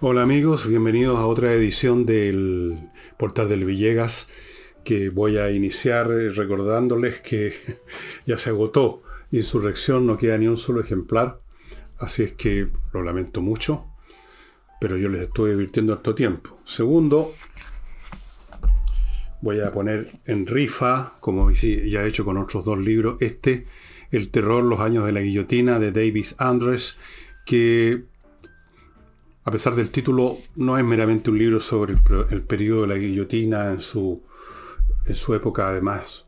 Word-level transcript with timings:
Hola 0.00 0.22
amigos, 0.22 0.66
bienvenidos 0.66 1.18
a 1.18 1.26
otra 1.26 1.52
edición 1.52 2.06
del 2.06 2.90
Portal 3.18 3.48
del 3.48 3.64
Villegas 3.64 4.28
que 4.84 5.10
voy 5.10 5.38
a 5.38 5.50
iniciar 5.50 6.08
recordándoles 6.08 7.20
que 7.20 7.54
ya 8.26 8.36
se 8.36 8.50
agotó 8.50 9.02
Insurrección, 9.32 10.06
no 10.06 10.18
queda 10.18 10.36
ni 10.36 10.46
un 10.46 10.58
solo 10.58 10.82
ejemplar, 10.82 11.38
así 11.98 12.22
es 12.22 12.32
que 12.34 12.68
lo 12.92 13.02
lamento 13.02 13.40
mucho, 13.40 13.86
pero 14.78 14.98
yo 14.98 15.08
les 15.08 15.22
estoy 15.22 15.52
divirtiendo 15.52 15.94
harto 15.94 16.14
tiempo. 16.14 16.58
Segundo, 16.66 17.32
voy 19.42 19.60
a 19.60 19.72
poner 19.72 20.06
en 20.24 20.46
rifa, 20.46 21.12
como 21.20 21.50
ya 21.50 22.02
he 22.02 22.08
hecho 22.08 22.24
con 22.24 22.38
otros 22.38 22.64
dos 22.64 22.78
libros, 22.78 23.20
este, 23.20 23.66
El 24.10 24.30
terror, 24.30 24.62
los 24.64 24.80
años 24.80 25.04
de 25.04 25.12
la 25.12 25.20
guillotina 25.20 25.78
de 25.78 25.90
Davis 25.90 26.34
Andres, 26.38 26.96
que 27.44 28.04
a 29.44 29.50
pesar 29.50 29.74
del 29.74 29.90
título 29.90 30.36
no 30.56 30.78
es 30.78 30.84
meramente 30.84 31.30
un 31.30 31.38
libro 31.38 31.60
sobre 31.60 31.94
el, 32.30 32.42
periodo 32.42 32.82
de 32.82 32.88
la 32.88 32.96
guillotina 32.96 33.72
en 33.72 33.80
su, 33.80 34.22
en 35.06 35.16
su 35.16 35.34
época 35.34 35.68
además 35.68 36.24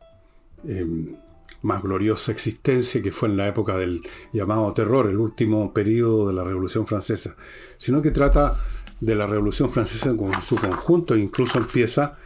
em, 0.67 1.15
más 1.61 1.81
gloriosa 1.81 2.31
existencia, 2.31 3.01
que 3.01 3.11
fue 3.11 3.29
en 3.29 3.37
la 3.37 3.47
época 3.47 3.77
del 3.77 4.01
llamado 4.33 4.73
terror, 4.73 5.09
el 5.09 5.17
último 5.17 5.73
periodo 5.73 6.27
de 6.27 6.33
la 6.33 6.43
Revolución 6.43 6.85
Francesa, 6.85 7.35
sino 7.77 8.01
que 8.01 8.11
trata 8.11 8.57
de 8.99 9.15
la 9.15 9.27
Revolución 9.27 9.71
Francesa 9.71 10.09
en 10.09 10.41
su 10.41 10.55
conjunto, 10.55 11.15
incluso 11.15 11.57
empieza 11.57 12.17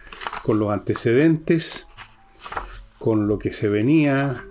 con 0.44 0.60
los 0.60 0.72
antecedentes, 0.72 1.88
con 2.98 3.28
lo 3.28 3.40
que 3.40 3.52
se 3.52 3.70
venía, 3.70 4.46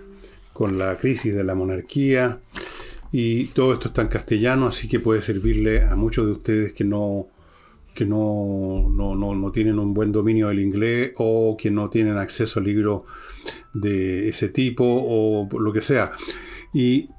con 0.53 0.77
la 0.77 0.97
crisis 0.97 1.33
de 1.33 1.43
la 1.43 1.55
monarquía, 1.55 2.39
y 3.11 3.45
todo 3.45 3.73
esto 3.73 3.87
está 3.87 4.03
en 4.03 4.07
castellano, 4.09 4.67
así 4.67 4.87
que 4.87 4.99
puede 4.99 5.21
servirle 5.21 5.83
a 5.83 5.95
muchos 5.95 6.25
de 6.25 6.31
ustedes 6.33 6.73
que 6.73 6.83
no, 6.83 7.27
que 7.93 8.05
no, 8.05 8.87
no, 8.89 9.51
tienen 9.51 9.79
un 9.79 9.93
buen 9.93 10.11
dominio 10.11 10.49
del 10.49 10.59
inglés 10.59 11.13
o 11.17 11.57
que 11.57 11.71
no 11.71 11.89
tienen 11.89 12.17
acceso 12.17 12.59
a 12.59 12.63
libros 12.63 13.03
de 13.73 14.29
ese 14.29 14.49
tipo 14.49 14.83
o 14.85 15.49
lo 15.59 15.73
que 15.73 15.81
sea. 15.81 16.11
Y 16.73 17.09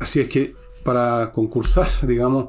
así 0.00 0.20
es 0.20 0.28
que 0.28 0.54
para 0.82 1.30
concursar, 1.32 1.88
digamos, 2.06 2.48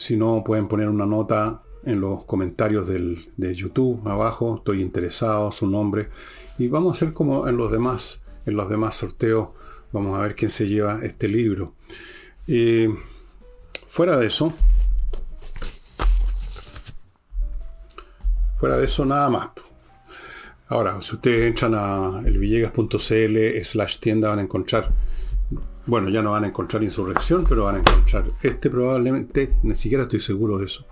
si 0.00 0.16
no 0.16 0.42
pueden 0.42 0.66
poner 0.66 0.88
una 0.88 1.04
nota 1.04 1.60
en 1.84 2.00
los 2.00 2.24
comentarios 2.24 2.88
de 2.88 3.54
YouTube 3.54 4.00
abajo, 4.08 4.56
estoy 4.56 4.80
interesado, 4.80 5.52
su 5.52 5.66
nombre, 5.66 6.08
y 6.56 6.68
vamos 6.68 6.88
a 6.88 6.96
hacer 6.96 7.12
como 7.12 7.46
en 7.46 7.58
los 7.58 7.70
demás, 7.70 8.22
en 8.46 8.56
los 8.56 8.70
demás 8.70 8.94
sorteos, 8.94 9.50
vamos 9.92 10.18
a 10.18 10.22
ver 10.22 10.34
quién 10.34 10.50
se 10.50 10.66
lleva 10.66 11.00
este 11.02 11.28
libro. 11.28 11.74
Y 12.46 12.86
fuera 13.88 14.16
de 14.16 14.28
eso, 14.28 14.54
fuera 18.56 18.78
de 18.78 18.86
eso 18.86 19.04
nada 19.04 19.28
más. 19.28 19.50
Ahora, 20.68 21.02
si 21.02 21.16
ustedes 21.16 21.46
entran 21.46 21.74
a 21.76 22.22
elvillegas.cl 22.24 23.64
slash 23.64 23.98
tienda 23.98 24.30
van 24.30 24.38
a 24.38 24.42
encontrar, 24.42 24.90
bueno, 25.86 26.08
ya 26.08 26.22
no 26.22 26.32
van 26.32 26.44
a 26.44 26.48
encontrar 26.48 26.82
insurrección, 26.82 27.46
pero 27.48 27.64
van 27.64 27.76
a 27.76 27.78
encontrar 27.78 28.24
este 28.42 28.70
probablemente, 28.70 29.56
ni 29.62 29.74
siquiera 29.74 30.04
estoy 30.04 30.20
seguro 30.20 30.58
de 30.58 30.66
eso 30.66 30.86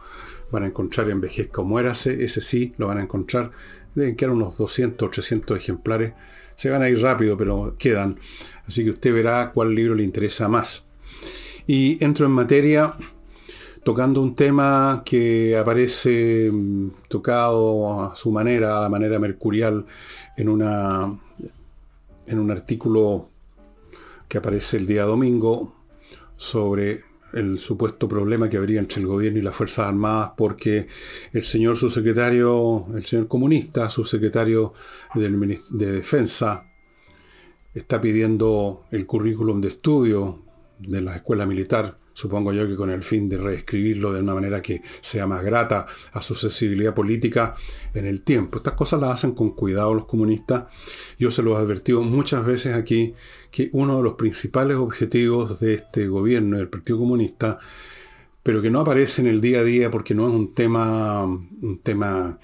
van 0.50 0.62
a 0.62 0.67
encontrar 0.67 1.08
Envejezca 1.11 1.61
o 1.61 1.64
Muérase, 1.64 2.25
ese 2.25 2.41
sí, 2.41 2.75
lo 2.78 2.86
van 2.86 2.98
a 2.98 3.03
encontrar. 3.03 3.50
Deben 3.95 4.17
quedar 4.17 4.33
unos 4.33 4.56
200 4.56 5.06
o 5.06 5.11
300 5.11 5.58
ejemplares. 5.58 6.12
Se 6.55 6.70
van 6.70 6.83
a 6.83 6.89
ir 6.89 7.00
rápido, 7.00 7.36
pero 7.36 7.77
quedan. 7.78 8.19
Así 8.67 8.84
que 8.84 8.91
usted 8.91 9.12
verá 9.12 9.53
cuál 9.53 9.75
libro 9.75 9.95
le 9.95 10.05
interesa 10.05 10.48
más. 10.48 10.84
Y 11.67 12.02
entro 12.02 12.27
en 12.27 12.33
materia 12.33 12.95
tocando 13.84 14.20
un 14.20 14.34
tema 14.34 15.02
que 15.05 15.56
aparece 15.56 16.51
mm, 16.52 16.90
tocado 17.08 18.02
a 18.02 18.17
su 18.17 18.30
manera, 18.30 18.79
a 18.79 18.83
la 18.83 18.89
manera 18.89 19.18
mercurial, 19.18 19.86
en, 20.36 20.48
una, 20.48 21.18
en 22.27 22.39
un 22.39 22.51
artículo 22.51 23.30
que 24.28 24.39
aparece 24.39 24.77
el 24.77 24.86
día 24.86 25.05
domingo 25.05 25.74
sobre 26.36 27.00
el 27.33 27.58
supuesto 27.58 28.08
problema 28.08 28.48
que 28.48 28.56
habría 28.56 28.80
entre 28.80 29.00
el 29.00 29.06
gobierno 29.06 29.39
y 29.39 29.42
las 29.42 29.55
Fuerzas 29.55 29.89
Armadas 29.89 30.33
porque 30.36 30.86
el 31.33 31.42
señor 31.42 31.77
subsecretario, 31.77 32.86
el 32.94 33.05
señor 33.05 33.28
comunista, 33.28 33.89
subsecretario 33.90 34.72
de 35.14 35.92
Defensa, 35.92 36.64
está 37.74 38.00
pidiendo 38.00 38.84
el 38.90 39.06
currículum 39.06 39.61
de 39.61 39.68
estudio 39.68 40.42
de 40.78 41.00
la 41.00 41.16
escuela 41.16 41.45
militar 41.45 41.98
supongo 42.18 42.52
yo 42.52 42.67
que 42.67 42.74
con 42.74 42.90
el 42.90 43.05
fin 43.05 43.29
de 43.29 43.39
reescribirlo 43.39 44.12
de 44.12 44.23
una 44.23 44.34
manera 44.34 44.61
que 44.61 44.83
sea 45.01 45.29
más 45.29 45.45
grata 45.45 45.86
a 46.11 46.20
su 46.20 46.34
sensibilidad 46.34 46.92
política 46.92 47.55
en 47.95 48.06
el 48.06 48.23
tiempo. 48.23 48.58
Estas 48.58 48.73
cosas 48.73 49.01
las 49.01 49.12
hacen 49.12 49.36
con 49.36 49.51
cuidado 49.51 49.95
los 49.95 50.06
comunistas. 50.06 50.64
Yo 51.17 51.30
se 51.30 51.45
los 51.45 51.55
he 51.55 51.62
advertido 51.62 52.02
muchas 52.02 52.45
veces 52.45 52.74
aquí 52.74 53.14
que 53.52 53.70
uno 53.73 53.98
de 53.98 54.02
los 54.02 54.14
principales 54.14 54.78
objetivos 54.78 55.61
de 55.61 55.74
este 55.74 56.08
gobierno 56.08 56.57
del 56.57 56.68
Partido 56.68 56.98
Comunista 56.98 57.61
pero 58.42 58.62
que 58.62 58.70
no 58.70 58.80
aparece 58.80 59.20
en 59.20 59.28
el 59.28 59.40
día 59.40 59.61
a 59.61 59.62
día 59.62 59.90
porque 59.90 60.14
no 60.14 60.27
es 60.27 60.34
un 60.34 60.55
tema, 60.55 61.23
un 61.24 61.80
tema 61.83 62.39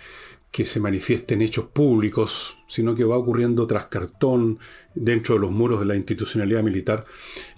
que 0.54 0.64
se 0.64 0.78
manifieste 0.78 1.34
en 1.34 1.42
hechos 1.42 1.66
públicos, 1.66 2.58
sino 2.68 2.94
que 2.94 3.02
va 3.02 3.16
ocurriendo 3.16 3.66
tras 3.66 3.86
cartón 3.86 4.60
dentro 4.94 5.34
de 5.34 5.40
los 5.40 5.50
muros 5.50 5.80
de 5.80 5.86
la 5.86 5.96
institucionalidad 5.96 6.62
militar. 6.62 7.04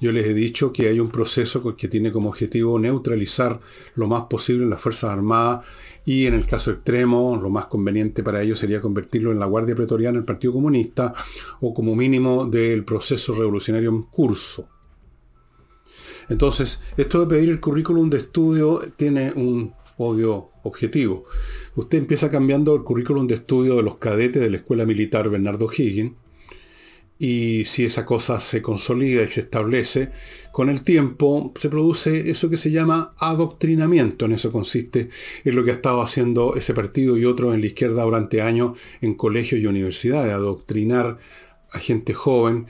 Yo 0.01 0.13
les 0.13 0.27
he 0.27 0.35
dicho 0.35 0.73
que 0.73 0.89
hay 0.89 1.01
un 1.01 1.11
proceso 1.11 1.77
que 1.77 1.89
tiene 1.89 2.13
como 2.13 2.29
objetivo 2.29 2.79
neutralizar 2.79 3.61
lo 3.95 4.07
más 4.07 4.25
posible 4.25 4.67
las 4.67 4.81
Fuerzas 4.81 5.11
Armadas 5.11 5.67
y 6.05 6.27
en 6.27 6.35
el 6.35 6.47
caso 6.47 6.71
extremo, 6.71 7.39
lo 7.41 7.51
más 7.51 7.67
conveniente 7.67 8.23
para 8.23 8.43
ellos 8.43 8.59
sería 8.59 8.81
convertirlo 8.81 9.33
en 9.33 9.41
la 9.41 9.47
Guardia 9.47 9.75
Pretoriana 9.75 10.17
del 10.19 10.25
Partido 10.25 10.53
Comunista 10.53 11.13
o 11.61 11.75
como 11.75 11.97
mínimo 11.97 12.47
del 12.47 12.85
proceso 12.85 13.35
revolucionario 13.35 13.91
en 13.91 14.03
curso. 14.03 14.69
Entonces, 16.29 16.81
esto 16.97 17.21
de 17.21 17.27
pedir 17.27 17.51
el 17.51 17.61
currículum 17.61 18.11
de 18.11 18.19
estudio 18.19 18.83
tiene 18.97 19.33
un 19.33 19.73
odio 19.99 20.51
objetivo. 20.63 21.25
Usted 21.75 21.99
empieza 21.99 22.31
cambiando 22.31 22.75
el 22.75 22.83
currículum 22.83 23.27
de 23.27 23.35
estudio 23.35 23.77
de 23.77 23.83
los 23.83 23.97
cadetes 23.97 24.43
de 24.43 24.51
la 24.51 24.57
Escuela 24.57 24.87
Militar 24.87 25.29
Bernardo 25.29 25.69
Higgins, 25.71 26.13
y 27.19 27.65
si 27.65 27.85
esa 27.85 28.05
cosa 28.05 28.41
se 28.41 28.61
consolida 28.61 29.23
y 29.23 29.29
se 29.29 29.41
establece, 29.41 30.11
con 30.53 30.69
el 30.69 30.83
tiempo 30.83 31.53
se 31.57 31.71
produce 31.71 32.31
eso 32.31 32.51
que 32.51 32.59
se 32.59 32.71
llama 32.71 33.15
adoctrinamiento. 33.19 34.27
En 34.27 34.33
eso 34.33 34.53
consiste 34.53 35.09
en 35.45 35.57
lo 35.57 35.65
que 35.65 35.71
ha 35.71 35.75
estado 35.75 36.03
haciendo 36.03 36.57
ese 36.57 36.75
partido 36.75 37.17
y 37.17 37.25
otros 37.25 37.55
en 37.55 37.61
la 37.61 37.67
izquierda 37.67 38.03
durante 38.03 38.43
años 38.43 38.79
en 39.01 39.15
colegios 39.15 39.61
y 39.61 39.67
universidades, 39.67 40.33
adoctrinar 40.33 41.19
a 41.73 41.79
gente 41.79 42.13
joven 42.13 42.67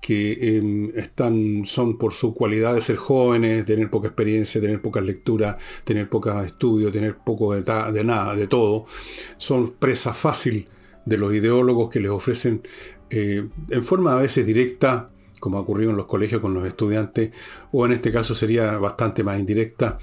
que 0.00 0.56
em, 0.56 0.92
están, 0.94 1.64
son 1.66 1.98
por 1.98 2.12
su 2.12 2.32
cualidad 2.32 2.74
de 2.74 2.80
ser 2.80 2.96
jóvenes, 2.96 3.64
tener 3.64 3.90
poca 3.90 4.08
experiencia, 4.08 4.60
tener 4.60 4.80
poca 4.80 5.00
lectura, 5.00 5.58
tener 5.84 6.08
poca 6.08 6.44
estudio, 6.44 6.92
tener 6.92 7.16
poco 7.16 7.54
de 7.54 8.04
nada, 8.04 8.36
de 8.36 8.46
todo, 8.46 8.86
son 9.38 9.70
presa 9.72 10.14
fácil 10.14 10.68
de 11.04 11.16
los 11.16 11.34
ideólogos 11.34 11.90
que 11.90 12.00
les 12.00 12.10
ofrecen 12.10 12.62
eh, 13.10 13.48
en 13.70 13.82
forma 13.82 14.14
a 14.14 14.18
veces 14.20 14.46
directa, 14.46 15.10
como 15.40 15.58
ha 15.58 15.60
ocurrido 15.60 15.90
en 15.90 15.96
los 15.96 16.06
colegios 16.06 16.40
con 16.40 16.54
los 16.54 16.66
estudiantes, 16.66 17.30
o 17.72 17.86
en 17.86 17.92
este 17.92 18.12
caso 18.12 18.34
sería 18.34 18.78
bastante 18.78 19.22
más 19.22 19.38
indirecta. 19.38 19.98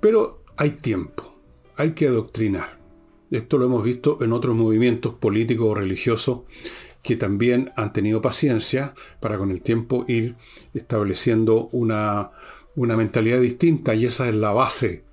Pero 0.00 0.42
hay 0.56 0.70
tiempo, 0.72 1.38
hay 1.76 1.92
que 1.92 2.08
adoctrinar. 2.08 2.78
Esto 3.30 3.58
lo 3.58 3.66
hemos 3.66 3.82
visto 3.82 4.18
en 4.22 4.32
otros 4.32 4.54
movimientos 4.54 5.14
políticos 5.14 5.68
o 5.68 5.74
religiosos 5.74 6.40
que 7.02 7.16
también 7.16 7.72
han 7.76 7.92
tenido 7.92 8.20
paciencia 8.20 8.94
para 9.20 9.38
con 9.38 9.50
el 9.50 9.62
tiempo 9.62 10.04
ir 10.08 10.36
estableciendo 10.74 11.68
una, 11.72 12.32
una 12.74 12.96
mentalidad 12.96 13.40
distinta 13.40 13.94
y 13.94 14.06
esa 14.06 14.28
es 14.28 14.34
la 14.34 14.52
base 14.52 15.05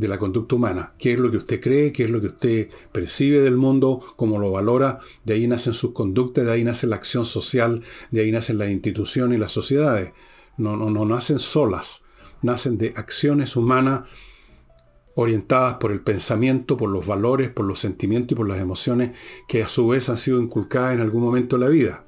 de 0.00 0.08
la 0.08 0.18
conducta 0.18 0.54
humana. 0.54 0.94
¿Qué 0.98 1.12
es 1.12 1.18
lo 1.18 1.30
que 1.30 1.36
usted 1.36 1.60
cree? 1.60 1.92
¿Qué 1.92 2.04
es 2.04 2.10
lo 2.10 2.22
que 2.22 2.28
usted 2.28 2.70
percibe 2.90 3.40
del 3.40 3.58
mundo? 3.58 4.00
¿Cómo 4.16 4.38
lo 4.38 4.50
valora? 4.50 4.98
De 5.24 5.34
ahí 5.34 5.46
nacen 5.46 5.74
sus 5.74 5.92
conductas, 5.92 6.46
de 6.46 6.52
ahí 6.52 6.64
nace 6.64 6.86
la 6.86 6.96
acción 6.96 7.26
social, 7.26 7.82
de 8.10 8.22
ahí 8.22 8.32
nacen 8.32 8.56
las 8.56 8.70
instituciones 8.70 9.36
y 9.36 9.40
las 9.40 9.52
sociedades. 9.52 10.12
No, 10.56 10.74
no, 10.74 10.88
no 10.88 11.04
nacen 11.04 11.38
solas, 11.38 12.02
nacen 12.40 12.78
de 12.78 12.94
acciones 12.96 13.56
humanas 13.56 14.04
orientadas 15.16 15.74
por 15.74 15.92
el 15.92 16.00
pensamiento, 16.00 16.78
por 16.78 16.88
los 16.88 17.06
valores, 17.06 17.50
por 17.50 17.66
los 17.66 17.78
sentimientos 17.78 18.32
y 18.32 18.36
por 18.36 18.48
las 18.48 18.58
emociones 18.58 19.10
que 19.48 19.62
a 19.62 19.68
su 19.68 19.86
vez 19.88 20.08
han 20.08 20.16
sido 20.16 20.40
inculcadas 20.40 20.94
en 20.94 21.00
algún 21.00 21.22
momento 21.22 21.58
de 21.58 21.64
la 21.66 21.70
vida. 21.70 22.06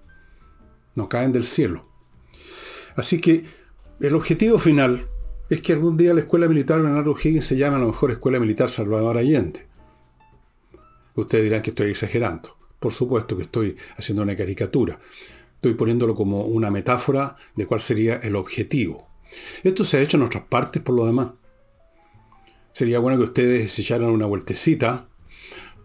No 0.94 1.10
caen 1.10 1.32
del 1.32 1.44
cielo. 1.44 1.86
Así 2.96 3.20
que 3.20 3.44
el 4.00 4.14
objetivo 4.14 4.58
final 4.58 5.08
es 5.52 5.60
que 5.60 5.74
algún 5.74 5.98
día 5.98 6.14
la 6.14 6.20
Escuela 6.20 6.48
Militar 6.48 6.80
Bernardo 6.80 7.14
Higgins 7.14 7.44
se 7.44 7.58
llame 7.58 7.76
a 7.76 7.80
lo 7.80 7.88
mejor 7.88 8.10
Escuela 8.10 8.40
Militar 8.40 8.70
Salvador 8.70 9.18
Allende. 9.18 9.66
Ustedes 11.14 11.44
dirán 11.44 11.60
que 11.60 11.70
estoy 11.70 11.90
exagerando. 11.90 12.56
Por 12.80 12.90
supuesto 12.90 13.36
que 13.36 13.42
estoy 13.42 13.76
haciendo 13.98 14.22
una 14.22 14.34
caricatura. 14.34 14.98
Estoy 15.56 15.74
poniéndolo 15.74 16.14
como 16.14 16.46
una 16.46 16.70
metáfora 16.70 17.36
de 17.54 17.66
cuál 17.66 17.82
sería 17.82 18.16
el 18.16 18.34
objetivo. 18.36 19.10
Esto 19.62 19.84
se 19.84 19.98
ha 19.98 20.00
hecho 20.00 20.16
en 20.16 20.22
otras 20.22 20.44
partes 20.44 20.80
por 20.80 20.94
lo 20.94 21.04
demás. 21.04 21.32
Sería 22.72 22.98
bueno 22.98 23.18
que 23.18 23.24
ustedes 23.24 23.72
se 23.72 23.82
echaran 23.82 24.08
una 24.08 24.24
vueltecita 24.24 25.10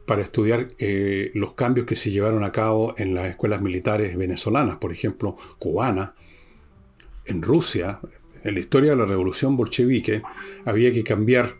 para 0.05 0.21
estudiar 0.21 0.69
eh, 0.79 1.31
los 1.33 1.55
cambios 1.55 1.85
que 1.85 1.97
se 1.97 2.09
llevaron 2.09 2.45
a 2.45 2.53
cabo 2.53 2.95
en 2.97 3.13
las 3.13 3.27
escuelas 3.27 3.61
militares 3.61 4.15
venezolanas, 4.15 4.77
por 4.77 4.93
ejemplo, 4.93 5.35
cubana, 5.59 6.15
en 7.25 7.41
Rusia, 7.41 7.99
en 8.47 8.55
la 8.55 8.61
historia 8.61 8.91
de 8.91 8.97
la 8.97 9.05
revolución 9.05 9.57
bolchevique, 9.57 10.21
había 10.65 10.94
que 10.94 11.03
cambiar 11.03 11.57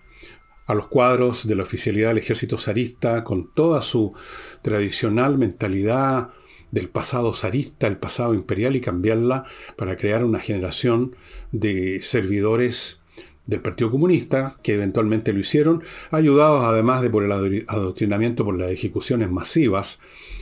a 0.66 0.74
los 0.74 0.88
cuadros 0.88 1.48
de 1.48 1.56
la 1.56 1.63
oficialidad 1.63 2.10
del 2.10 2.18
ejército 2.18 2.57
zarista 2.57 3.24
con 3.24 3.54
toda 3.54 3.81
su 3.81 4.13
tradicional 4.62 5.38
mentalidad 5.38 6.31
del 6.72 6.89
pasado 6.89 7.34
zarista, 7.34 7.88
el 7.88 7.98
pasado 7.98 8.34
imperial, 8.34 8.75
y 8.75 8.81
cambiarla 8.81 9.45
para 9.78 9.95
crear 9.95 10.25
una 10.25 10.39
generación 10.39 11.16
de 11.51 12.01
servidores 12.01 13.00
del 13.45 13.62
Partido 13.62 13.90
Comunista, 13.90 14.57
que 14.62 14.74
eventualmente 14.74 15.31
lo 15.31 15.40
hicieron, 15.40 15.83
ayudados 16.12 16.63
además 16.63 17.01
de 17.01 17.10
por 17.10 17.24
el 17.24 17.31
adoctrinamiento 17.31 18.44
por 18.44 18.57
las 18.57 18.72
ejecuciones 18.72 19.31
masivas 19.31 20.00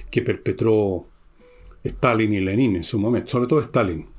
que 0.09 0.23
perpetró 0.23 1.05
Stalin 1.83 2.33
y 2.33 2.41
Lenin 2.41 2.75
en 2.75 2.83
su 2.83 2.97
momento, 2.97 3.31
sobre 3.31 3.47
todo 3.47 3.61
Stalin. 3.61 4.14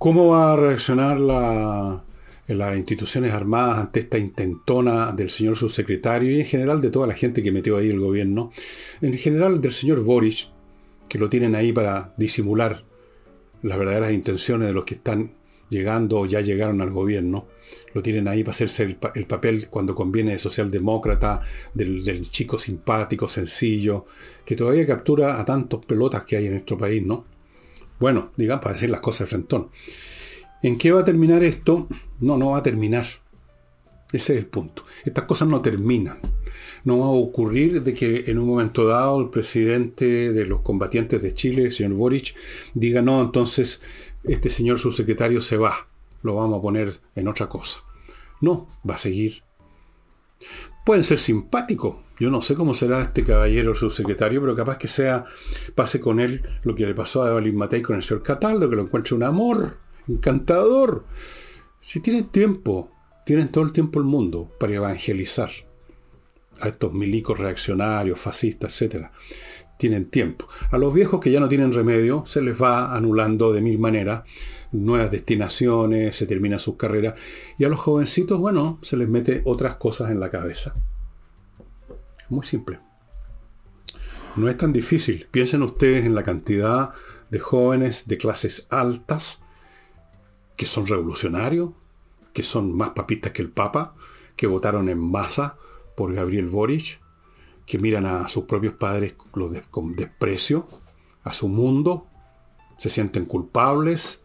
¿Cómo 0.00 0.28
va 0.28 0.54
a 0.54 0.56
reaccionar 0.56 1.20
la, 1.20 2.02
las 2.46 2.76
instituciones 2.78 3.34
armadas 3.34 3.80
ante 3.80 4.00
esta 4.00 4.16
intentona 4.16 5.12
del 5.12 5.28
señor 5.28 5.56
subsecretario 5.56 6.30
y 6.30 6.40
en 6.40 6.46
general 6.46 6.80
de 6.80 6.88
toda 6.88 7.06
la 7.06 7.12
gente 7.12 7.42
que 7.42 7.52
metió 7.52 7.76
ahí 7.76 7.90
el 7.90 8.00
gobierno? 8.00 8.50
En 9.02 9.12
general 9.18 9.60
del 9.60 9.72
señor 9.72 10.02
Boris, 10.02 10.48
que 11.06 11.18
lo 11.18 11.28
tienen 11.28 11.54
ahí 11.54 11.74
para 11.74 12.14
disimular 12.16 12.82
las 13.60 13.78
verdaderas 13.78 14.12
intenciones 14.12 14.68
de 14.68 14.72
los 14.72 14.86
que 14.86 14.94
están 14.94 15.34
llegando 15.68 16.20
o 16.20 16.24
ya 16.24 16.40
llegaron 16.40 16.80
al 16.80 16.92
gobierno, 16.92 17.48
lo 17.92 18.02
tienen 18.02 18.26
ahí 18.26 18.42
para 18.42 18.52
hacerse 18.52 18.84
el, 19.14 19.26
papel 19.26 19.68
cuando 19.68 19.94
conviene 19.94 20.32
de 20.32 20.38
socialdemócrata, 20.38 21.42
del, 21.74 22.22
chico 22.30 22.58
simpático, 22.58 23.28
sencillo, 23.28 24.06
que 24.46 24.56
todavía 24.56 24.86
captura 24.86 25.38
a 25.38 25.44
tantos 25.44 25.84
pelotas 25.84 26.22
que 26.22 26.38
hay 26.38 26.46
en 26.46 26.52
nuestro 26.52 26.78
país, 26.78 27.04
¿no? 27.04 27.29
Bueno, 28.00 28.32
digamos, 28.36 28.62
para 28.62 28.74
decir 28.74 28.90
las 28.90 29.00
cosas 29.00 29.20
de 29.20 29.36
frentón. 29.36 29.68
¿En 30.62 30.78
qué 30.78 30.90
va 30.90 31.00
a 31.00 31.04
terminar 31.04 31.44
esto? 31.44 31.86
No, 32.18 32.36
no 32.36 32.50
va 32.50 32.58
a 32.58 32.62
terminar. 32.62 33.04
Ese 34.12 34.32
es 34.32 34.38
el 34.38 34.46
punto. 34.46 34.82
Estas 35.04 35.24
cosas 35.24 35.46
no 35.46 35.60
terminan. 35.60 36.18
No 36.84 36.98
va 36.98 37.06
a 37.06 37.10
ocurrir 37.10 37.82
de 37.82 37.94
que 37.94 38.24
en 38.26 38.38
un 38.38 38.48
momento 38.48 38.86
dado 38.86 39.20
el 39.20 39.30
presidente 39.30 40.32
de 40.32 40.46
los 40.46 40.62
combatientes 40.62 41.22
de 41.22 41.34
Chile, 41.34 41.64
el 41.64 41.72
señor 41.72 41.92
Boric, 41.92 42.34
diga, 42.74 43.02
no, 43.02 43.20
entonces 43.20 43.80
este 44.24 44.48
señor 44.48 44.78
subsecretario 44.78 45.40
se 45.40 45.56
va, 45.56 45.88
lo 46.22 46.34
vamos 46.34 46.58
a 46.58 46.62
poner 46.62 47.00
en 47.14 47.28
otra 47.28 47.48
cosa. 47.48 47.80
No, 48.40 48.66
va 48.88 48.94
a 48.94 48.98
seguir. 48.98 49.42
Pueden 50.84 51.04
ser 51.04 51.18
simpáticos. 51.18 51.96
Yo 52.20 52.30
no 52.30 52.42
sé 52.42 52.54
cómo 52.54 52.74
será 52.74 53.00
este 53.00 53.24
caballero 53.24 53.74
subsecretario, 53.74 54.42
pero 54.42 54.54
capaz 54.54 54.76
que 54.76 54.88
sea, 54.88 55.24
pase 55.74 55.98
con 55.98 56.20
él 56.20 56.42
lo 56.62 56.74
que 56.74 56.86
le 56.86 56.94
pasó 56.94 57.22
a 57.22 57.30
Evelyn 57.30 57.56
Matei 57.56 57.80
con 57.80 57.96
el 57.96 58.02
señor 58.02 58.22
Cataldo, 58.22 58.68
que 58.68 58.76
lo 58.76 58.82
encuentre 58.82 59.16
un 59.16 59.22
amor 59.22 59.78
encantador. 60.06 61.06
Si 61.80 61.98
tienen 62.00 62.26
tiempo, 62.26 62.92
tienen 63.24 63.48
todo 63.48 63.64
el 63.64 63.72
tiempo 63.72 63.98
el 63.98 64.04
mundo 64.04 64.54
para 64.60 64.74
evangelizar 64.74 65.50
a 66.60 66.68
estos 66.68 66.92
milicos 66.92 67.38
reaccionarios, 67.38 68.18
fascistas, 68.20 68.72
etcétera 68.72 69.12
tienen 69.80 70.10
tiempo. 70.10 70.46
A 70.70 70.76
los 70.76 70.92
viejos 70.92 71.20
que 71.20 71.32
ya 71.32 71.40
no 71.40 71.48
tienen 71.48 71.72
remedio, 71.72 72.24
se 72.26 72.42
les 72.42 72.60
va 72.60 72.94
anulando 72.94 73.50
de 73.50 73.62
mil 73.62 73.78
maneras, 73.78 74.24
nuevas 74.72 75.10
destinaciones, 75.10 76.14
se 76.14 76.26
termina 76.26 76.58
sus 76.58 76.76
carreras, 76.76 77.18
y 77.58 77.64
a 77.64 77.70
los 77.70 77.80
jovencitos, 77.80 78.38
bueno, 78.38 78.78
se 78.82 78.98
les 78.98 79.08
mete 79.08 79.40
otras 79.46 79.76
cosas 79.76 80.10
en 80.10 80.20
la 80.20 80.28
cabeza. 80.28 80.74
Muy 82.30 82.46
simple. 82.46 82.80
No 84.36 84.48
es 84.48 84.56
tan 84.56 84.72
difícil. 84.72 85.26
Piensen 85.30 85.62
ustedes 85.62 86.06
en 86.06 86.14
la 86.14 86.22
cantidad 86.22 86.94
de 87.30 87.38
jóvenes 87.38 88.06
de 88.06 88.16
clases 88.16 88.66
altas 88.70 89.42
que 90.56 90.66
son 90.66 90.86
revolucionarios, 90.86 91.70
que 92.32 92.42
son 92.42 92.76
más 92.76 92.90
papistas 92.90 93.32
que 93.32 93.42
el 93.42 93.50
Papa, 93.50 93.94
que 94.36 94.46
votaron 94.46 94.88
en 94.88 94.98
masa 94.98 95.58
por 95.96 96.14
Gabriel 96.14 96.48
Boric, 96.48 97.00
que 97.66 97.78
miran 97.78 98.06
a 98.06 98.28
sus 98.28 98.44
propios 98.44 98.74
padres 98.74 99.14
con 99.70 99.96
desprecio, 99.96 100.66
a 101.24 101.32
su 101.32 101.48
mundo, 101.48 102.06
se 102.78 102.90
sienten 102.90 103.26
culpables, 103.26 104.22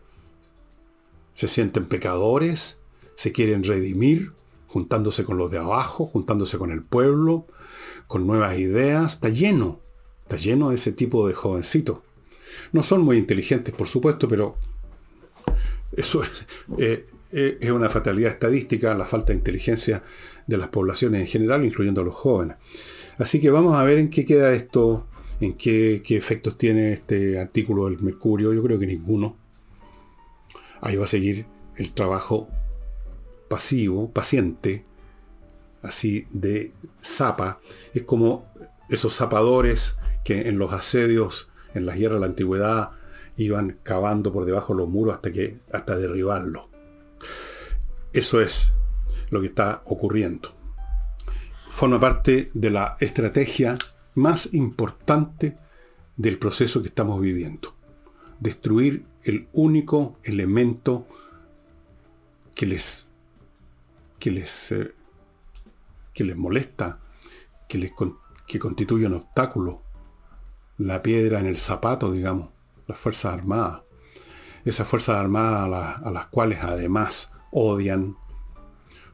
se 1.33 1.47
sienten 1.47 1.87
pecadores, 1.87 2.79
se 3.15 3.31
quieren 3.31 3.63
redimir, 3.63 4.33
juntándose 4.67 5.23
con 5.23 5.37
los 5.37 5.51
de 5.51 5.57
abajo, 5.59 6.05
juntándose 6.05 6.57
con 6.57 6.71
el 6.71 6.83
pueblo, 6.83 7.47
con 8.07 8.27
nuevas 8.27 8.57
ideas. 8.57 9.13
Está 9.13 9.29
lleno, 9.29 9.81
está 10.23 10.37
lleno 10.37 10.69
de 10.69 10.75
ese 10.75 10.91
tipo 10.91 11.27
de 11.27 11.33
jovencitos. 11.33 11.99
No 12.71 12.83
son 12.83 13.01
muy 13.01 13.17
inteligentes, 13.17 13.73
por 13.73 13.87
supuesto, 13.87 14.27
pero 14.27 14.57
eso 15.91 16.23
es, 16.23 16.45
eh, 16.77 17.05
eh, 17.31 17.57
es 17.59 17.71
una 17.71 17.89
fatalidad 17.89 18.31
estadística, 18.31 18.93
la 18.95 19.05
falta 19.05 19.27
de 19.27 19.39
inteligencia 19.39 20.03
de 20.47 20.57
las 20.57 20.69
poblaciones 20.69 21.21
en 21.21 21.27
general, 21.27 21.65
incluyendo 21.65 22.01
a 22.01 22.03
los 22.03 22.15
jóvenes. 22.15 22.57
Así 23.17 23.39
que 23.39 23.49
vamos 23.49 23.77
a 23.77 23.83
ver 23.83 23.97
en 23.97 24.09
qué 24.09 24.25
queda 24.25 24.53
esto, 24.53 25.07
en 25.39 25.53
qué, 25.53 26.01
efectos 26.09 26.57
tiene 26.57 26.93
este 26.93 27.39
artículo 27.39 27.85
del 27.85 27.99
Mercurio. 28.01 28.53
Yo 28.53 28.63
creo 28.63 28.79
que 28.79 28.87
ninguno. 28.87 29.37
Ahí 30.81 30.95
va 30.97 31.05
a 31.05 31.07
seguir 31.07 31.45
el 31.77 31.93
trabajo 31.93 32.47
pasivo, 33.49 34.11
paciente, 34.11 34.83
así 35.85 36.27
de 36.31 36.73
zapa. 37.03 37.59
Es 37.93 38.03
como 38.03 38.51
esos 38.89 39.15
zapadores 39.15 39.95
que 40.23 40.47
en 40.49 40.57
los 40.57 40.73
asedios, 40.73 41.49
en 41.73 41.85
las 41.85 41.97
guerras 41.97 42.17
de 42.17 42.21
la 42.21 42.25
antigüedad, 42.27 42.91
iban 43.37 43.79
cavando 43.83 44.31
por 44.31 44.45
debajo 44.45 44.73
de 44.73 44.79
los 44.79 44.89
muros 44.89 45.15
hasta, 45.15 45.31
que, 45.31 45.57
hasta 45.71 45.95
derribarlo. 45.97 46.69
Eso 48.13 48.41
es 48.41 48.71
lo 49.29 49.41
que 49.41 49.47
está 49.47 49.81
ocurriendo 49.85 50.55
forma 51.75 51.99
parte 51.99 52.49
de 52.53 52.71
la 52.71 52.95
estrategia 53.01 53.77
más 54.13 54.47
importante 54.53 55.57
del 56.15 56.39
proceso 56.39 56.81
que 56.81 56.88
estamos 56.88 57.19
viviendo. 57.19 57.75
Destruir 58.39 59.05
el 59.24 59.50
único 59.51 60.17
elemento 60.24 61.05
que 62.55 62.65
les, 62.65 63.07
que 64.19 64.31
les, 64.31 64.71
eh, 64.71 64.91
que 66.15 66.24
les 66.24 66.38
molesta, 66.38 67.01
que, 67.67 67.77
les, 67.77 67.91
que 68.48 68.57
constituye 68.57 69.05
un 69.05 69.15
obstáculo, 69.15 69.84
la 70.77 71.03
piedra 71.03 71.39
en 71.39 71.45
el 71.45 71.57
zapato, 71.57 72.12
digamos, 72.12 72.50
las 72.88 72.98
Fuerzas 72.98 73.34
Armadas. 73.34 73.81
Esas 74.63 74.88
Fuerzas 74.88 75.17
Armadas 75.17 76.00
a 76.03 76.10
las 76.12 76.25
cuales 76.27 76.60
además 76.63 77.31
odian 77.51 78.17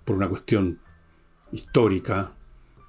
por 0.05 0.15
una 0.15 0.29
cuestión 0.29 0.79
histórica, 1.51 2.36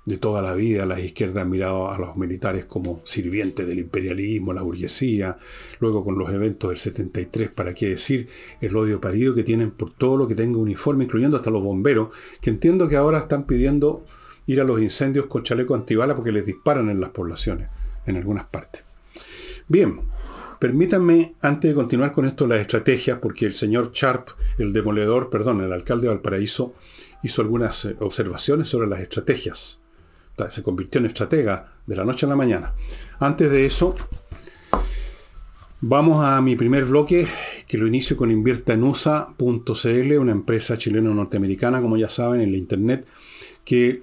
de 0.05 0.19
toda 0.19 0.43
la 0.43 0.55
vida 0.55 0.85
la 0.85 0.99
izquierda 1.01 1.43
han 1.43 1.51
mirado 1.51 1.91
a 1.91 1.99
los 1.99 2.17
militares 2.17 2.65
como 2.65 3.03
sirvientes 3.05 3.67
del 3.67 3.79
imperialismo, 3.79 4.53
la 4.53 4.63
burguesía, 4.63 5.39
luego 5.79 6.05
con 6.05 6.19
los 6.19 6.33
eventos 6.33 6.71
del 6.71 6.79
73, 6.79 7.51
para 7.51 7.73
qué 7.73 7.91
decir 7.91 8.29
el 8.61 8.77
odio 8.77 9.01
parido 9.01 9.35
que 9.35 9.45
tienen 9.45 9.71
por 9.71 9.95
todo 9.95 10.17
lo 10.17 10.27
que 10.27 10.35
tenga 10.35 10.59
uniforme, 10.59 11.05
incluyendo 11.05 11.37
hasta 11.37 11.51
los 11.51 11.63
bomberos, 11.63 12.09
que 12.41 12.51
entiendo 12.51 12.89
que 12.89 12.97
ahora 12.97 13.19
están 13.19 13.45
pidiendo 13.47 14.05
ir 14.47 14.61
a 14.61 14.65
los 14.65 14.81
incendios 14.81 15.27
con 15.27 15.45
chaleco 15.45 15.75
antibala 15.75 16.17
porque 16.17 16.33
les 16.33 16.45
disparan 16.45 16.91
en 16.91 17.01
las 17.01 17.11
poblaciones, 17.11 17.69
en 18.05 18.17
algunas 18.17 18.47
partes. 18.47 18.83
Bien, 19.69 20.01
permítanme, 20.59 21.37
antes 21.41 21.71
de 21.71 21.75
continuar 21.77 22.11
con 22.11 22.25
esto, 22.25 22.49
las 22.49 22.61
estrategias, 22.61 23.19
porque 23.21 23.47
el 23.47 23.55
señor 23.55 23.93
Sharp, 23.93 24.31
el 24.59 24.73
demoledor, 24.73 25.31
perdón, 25.31 25.61
el 25.61 25.73
alcalde 25.73 26.09
de 26.09 26.15
Valparaíso, 26.15 26.75
hizo 27.23 27.41
algunas 27.41 27.85
eh, 27.85 27.95
observaciones 28.01 28.67
sobre 28.67 28.89
las 28.89 28.99
estrategias 28.99 29.82
se 30.51 30.63
convirtió 30.63 30.99
en 31.01 31.07
estratega 31.07 31.73
de 31.87 31.97
la 31.97 32.05
noche 32.05 32.27
a 32.27 32.29
la 32.29 32.37
mañana. 32.37 32.75
Antes 33.19 33.51
de 33.51 33.67
eso, 33.67 33.95
vamos 35.81 36.25
a 36.25 36.41
mi 36.41 36.57
primer 36.57 36.85
bloque, 36.85 37.27
que 37.67 37.79
lo 37.79 37.87
inicio 37.87 38.17
con 38.17 38.31
inviertaenusa.cl, 38.31 40.19
una 40.19 40.33
empresa 40.33 40.77
chileno-norteamericana, 40.77 41.81
como 41.81 41.97
ya 41.97 42.09
saben, 42.09 42.41
en 42.41 42.53
la 42.53 42.59
internet, 42.59 43.07
que 43.65 44.03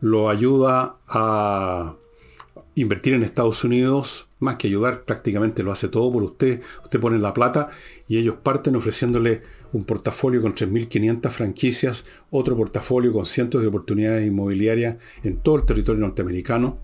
lo 0.00 0.30
ayuda 0.30 0.96
a 1.08 1.96
invertir 2.74 3.14
en 3.14 3.22
Estados 3.22 3.64
Unidos, 3.64 4.28
más 4.38 4.56
que 4.56 4.68
ayudar, 4.68 5.04
prácticamente 5.04 5.62
lo 5.62 5.72
hace 5.72 5.88
todo 5.88 6.10
por 6.12 6.22
usted. 6.22 6.62
Usted 6.82 7.00
pone 7.00 7.18
la 7.18 7.34
plata 7.34 7.68
y 8.08 8.16
ellos 8.16 8.36
parten 8.42 8.76
ofreciéndole 8.76 9.42
un 9.72 9.84
portafolio 9.84 10.42
con 10.42 10.54
3.500 10.54 11.30
franquicias, 11.30 12.04
otro 12.30 12.56
portafolio 12.56 13.12
con 13.12 13.26
cientos 13.26 13.62
de 13.62 13.68
oportunidades 13.68 14.26
inmobiliarias 14.26 14.96
en 15.22 15.38
todo 15.38 15.56
el 15.56 15.66
territorio 15.66 16.00
norteamericano. 16.00 16.78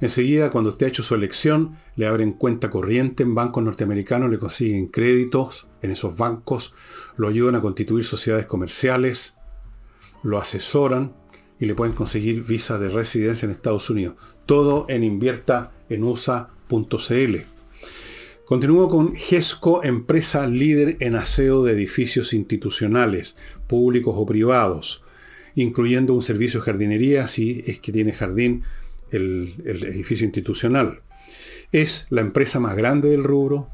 Enseguida, 0.00 0.50
cuando 0.50 0.70
usted 0.70 0.86
ha 0.86 0.88
hecho 0.90 1.02
su 1.02 1.14
elección, 1.16 1.76
le 1.96 2.06
abren 2.06 2.32
cuenta 2.32 2.70
corriente 2.70 3.24
en 3.24 3.34
bancos 3.34 3.64
norteamericanos, 3.64 4.30
le 4.30 4.38
consiguen 4.38 4.86
créditos 4.86 5.66
en 5.82 5.90
esos 5.90 6.16
bancos, 6.16 6.72
lo 7.16 7.26
ayudan 7.28 7.56
a 7.56 7.60
constituir 7.60 8.04
sociedades 8.04 8.46
comerciales, 8.46 9.34
lo 10.22 10.38
asesoran 10.38 11.14
y 11.58 11.66
le 11.66 11.74
pueden 11.74 11.94
conseguir 11.94 12.44
visa 12.44 12.78
de 12.78 12.90
residencia 12.90 13.46
en 13.46 13.50
Estados 13.50 13.90
Unidos. 13.90 14.14
Todo 14.46 14.86
en 14.88 15.02
invierta 15.02 15.72
en. 15.88 17.57
Continúo 18.48 18.88
con 18.88 19.14
GESCO, 19.14 19.84
empresa 19.84 20.46
líder 20.46 20.96
en 21.00 21.16
aseo 21.16 21.64
de 21.64 21.72
edificios 21.72 22.32
institucionales, 22.32 23.36
públicos 23.66 24.14
o 24.16 24.24
privados, 24.24 25.02
incluyendo 25.54 26.14
un 26.14 26.22
servicio 26.22 26.60
de 26.60 26.64
jardinería 26.64 27.28
si 27.28 27.62
es 27.66 27.78
que 27.78 27.92
tiene 27.92 28.12
jardín 28.12 28.62
el, 29.10 29.54
el 29.66 29.84
edificio 29.84 30.24
institucional. 30.24 31.02
Es 31.72 32.06
la 32.08 32.22
empresa 32.22 32.58
más 32.58 32.74
grande 32.74 33.10
del 33.10 33.22
rubro, 33.22 33.68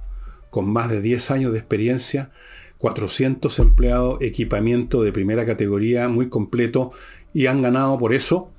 con 0.51 0.69
más 0.69 0.91
de 0.91 1.01
10 1.01 1.31
años 1.31 1.53
de 1.53 1.61
experiencia, 1.61 2.33
400 2.79 3.57
empleados, 3.61 4.21
equipamiento 4.23 5.05
de 5.05 5.13
primera 5.13 5.47
categoría 5.47 6.09
muy 6.09 6.29
completo 6.29 6.91
y 7.33 7.47
han 7.47 7.63
ganado 7.63 7.97
por 7.97 8.13
eso 8.13 8.51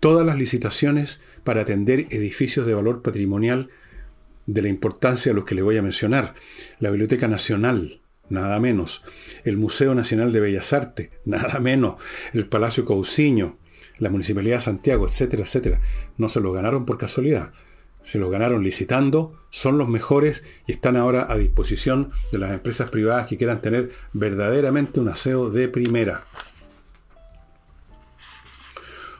todas 0.00 0.26
las 0.26 0.36
licitaciones 0.36 1.20
para 1.44 1.60
atender 1.60 2.08
edificios 2.10 2.66
de 2.66 2.74
valor 2.74 3.02
patrimonial 3.02 3.70
de 4.46 4.62
la 4.62 4.68
importancia 4.68 5.30
de 5.30 5.36
los 5.36 5.44
que 5.44 5.54
le 5.54 5.62
voy 5.62 5.76
a 5.76 5.82
mencionar. 5.82 6.34
La 6.78 6.90
Biblioteca 6.90 7.28
Nacional, 7.28 8.00
nada 8.28 8.60
menos. 8.60 9.02
El 9.44 9.56
Museo 9.56 9.94
Nacional 9.94 10.32
de 10.32 10.40
Bellas 10.40 10.72
Artes, 10.72 11.10
nada 11.24 11.60
menos. 11.60 11.96
El 12.32 12.46
Palacio 12.46 12.84
Cauciño, 12.84 13.58
la 13.98 14.10
Municipalidad 14.10 14.56
de 14.56 14.62
Santiago, 14.62 15.06
etcétera, 15.06 15.44
etcétera. 15.44 15.80
No 16.16 16.28
se 16.28 16.40
lo 16.40 16.52
ganaron 16.52 16.84
por 16.84 16.98
casualidad. 16.98 17.52
Se 18.02 18.18
lo 18.18 18.28
ganaron 18.28 18.62
licitando, 18.62 19.40
son 19.48 19.78
los 19.78 19.88
mejores 19.88 20.42
y 20.66 20.72
están 20.72 20.98
ahora 20.98 21.26
a 21.30 21.38
disposición 21.38 22.12
de 22.32 22.38
las 22.38 22.52
empresas 22.52 22.90
privadas 22.90 23.26
que 23.26 23.38
quieran 23.38 23.62
tener 23.62 23.92
verdaderamente 24.12 25.00
un 25.00 25.08
aseo 25.08 25.48
de 25.48 25.68
primera. 25.68 26.24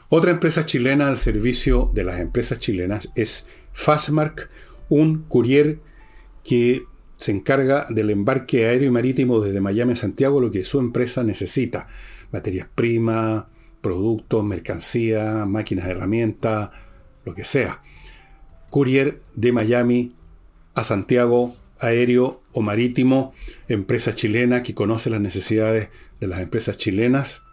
Otra 0.07 0.29
empresa 0.29 0.67
chilena 0.67 1.07
al 1.07 1.17
servicio 1.17 1.89
de 1.95 2.03
las 2.03 2.19
empresas 2.19 2.59
chilenas 2.59 3.09
es 3.15 3.47
Fastmark, 3.73 4.51
un 4.89 5.23
courier 5.23 5.79
que 6.43 6.85
se 7.17 7.31
encarga 7.31 7.85
del 7.89 8.09
embarque 8.09 8.65
aéreo 8.65 8.87
y 8.87 8.91
marítimo 8.91 9.39
desde 9.39 9.61
Miami 9.61 9.93
a 9.93 9.97
Santiago, 9.97 10.41
lo 10.41 10.51
que 10.51 10.63
su 10.63 10.79
empresa 10.79 11.23
necesita. 11.23 11.87
Materias 12.31 12.67
primas, 12.73 13.45
productos, 13.81 14.43
mercancía, 14.43 15.45
máquinas 15.45 15.87
herramientas, 15.87 16.69
lo 17.23 17.33
que 17.33 17.45
sea. 17.45 17.81
Courier 18.69 19.21
de 19.35 19.51
Miami 19.51 20.15
a 20.73 20.83
Santiago, 20.83 21.55
aéreo 21.79 22.41
o 22.51 22.61
marítimo, 22.61 23.33
empresa 23.67 24.13
chilena 24.15 24.63
que 24.63 24.73
conoce 24.73 25.09
las 25.09 25.21
necesidades 25.21 25.89
de 26.19 26.27
las 26.27 26.41
empresas 26.41 26.77
chilenas 26.77 27.43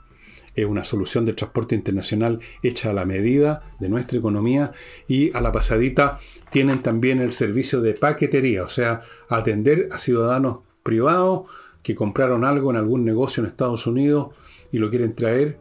es 0.55 0.67
una 0.67 0.85
solución 0.85 1.25
de 1.25 1.33
transporte 1.33 1.75
internacional 1.75 2.41
hecha 2.63 2.91
a 2.91 2.93
la 2.93 3.07
medida 3.07 3.75
de 3.81 3.89
nuestra 3.89 4.19
economía 4.19 4.73
y 5.09 5.35
a 5.35 5.41
la 5.41 5.53
pasadita 5.53 6.21
tienen 6.53 6.83
también 6.83 7.21
el 7.21 7.33
servicio 7.33 7.81
de 7.81 7.95
paquetería, 7.95 8.63
o 8.65 8.69
sea, 8.69 9.01
atender 9.29 9.89
a 9.91 9.99
ciudadanos 9.99 10.59
privados 10.83 11.45
que 11.83 11.95
compraron 11.95 12.45
algo 12.45 12.71
en 12.71 12.77
algún 12.77 13.05
negocio 13.05 13.43
en 13.43 13.49
Estados 13.49 13.87
Unidos 13.87 14.29
y 14.71 14.79
lo 14.79 14.91
quieren 14.91 15.15
traer 15.15 15.59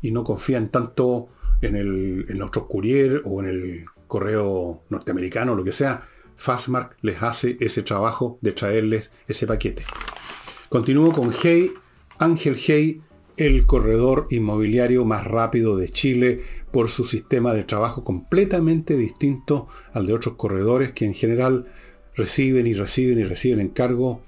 y 0.00 0.12
no 0.12 0.22
confían 0.24 0.68
tanto 0.68 1.28
en, 1.60 1.74
el, 1.76 2.42
otros 2.42 2.66
courier 2.66 3.22
o 3.24 3.40
en 3.42 3.48
el 3.48 3.84
correo 4.06 4.82
norteamericano, 4.88 5.54
lo 5.54 5.64
que 5.64 5.72
sea. 5.72 6.06
Fastmark 6.36 6.96
les 7.02 7.20
hace 7.20 7.56
ese 7.58 7.82
trabajo 7.82 8.38
de 8.40 8.52
traerles 8.52 9.10
ese 9.26 9.44
paquete. 9.46 9.82
Continúo 10.68 11.12
con 11.12 11.34
Hey, 11.42 11.72
Ángel 12.18 12.56
Hey, 12.56 13.02
el 13.36 13.66
corredor 13.66 14.28
inmobiliario 14.30 15.04
más 15.04 15.24
rápido 15.24 15.76
de 15.76 15.88
Chile 15.88 16.42
por 16.70 16.88
su 16.88 17.04
sistema 17.04 17.54
de 17.54 17.64
trabajo 17.64 18.04
completamente 18.04 18.96
distinto 18.96 19.68
al 19.92 20.06
de 20.06 20.14
otros 20.14 20.34
corredores 20.36 20.92
que 20.92 21.04
en 21.04 21.14
general 21.14 21.66
reciben 22.14 22.66
y 22.66 22.74
reciben 22.74 23.18
y 23.18 23.24
reciben 23.24 23.60
encargos 23.60 24.18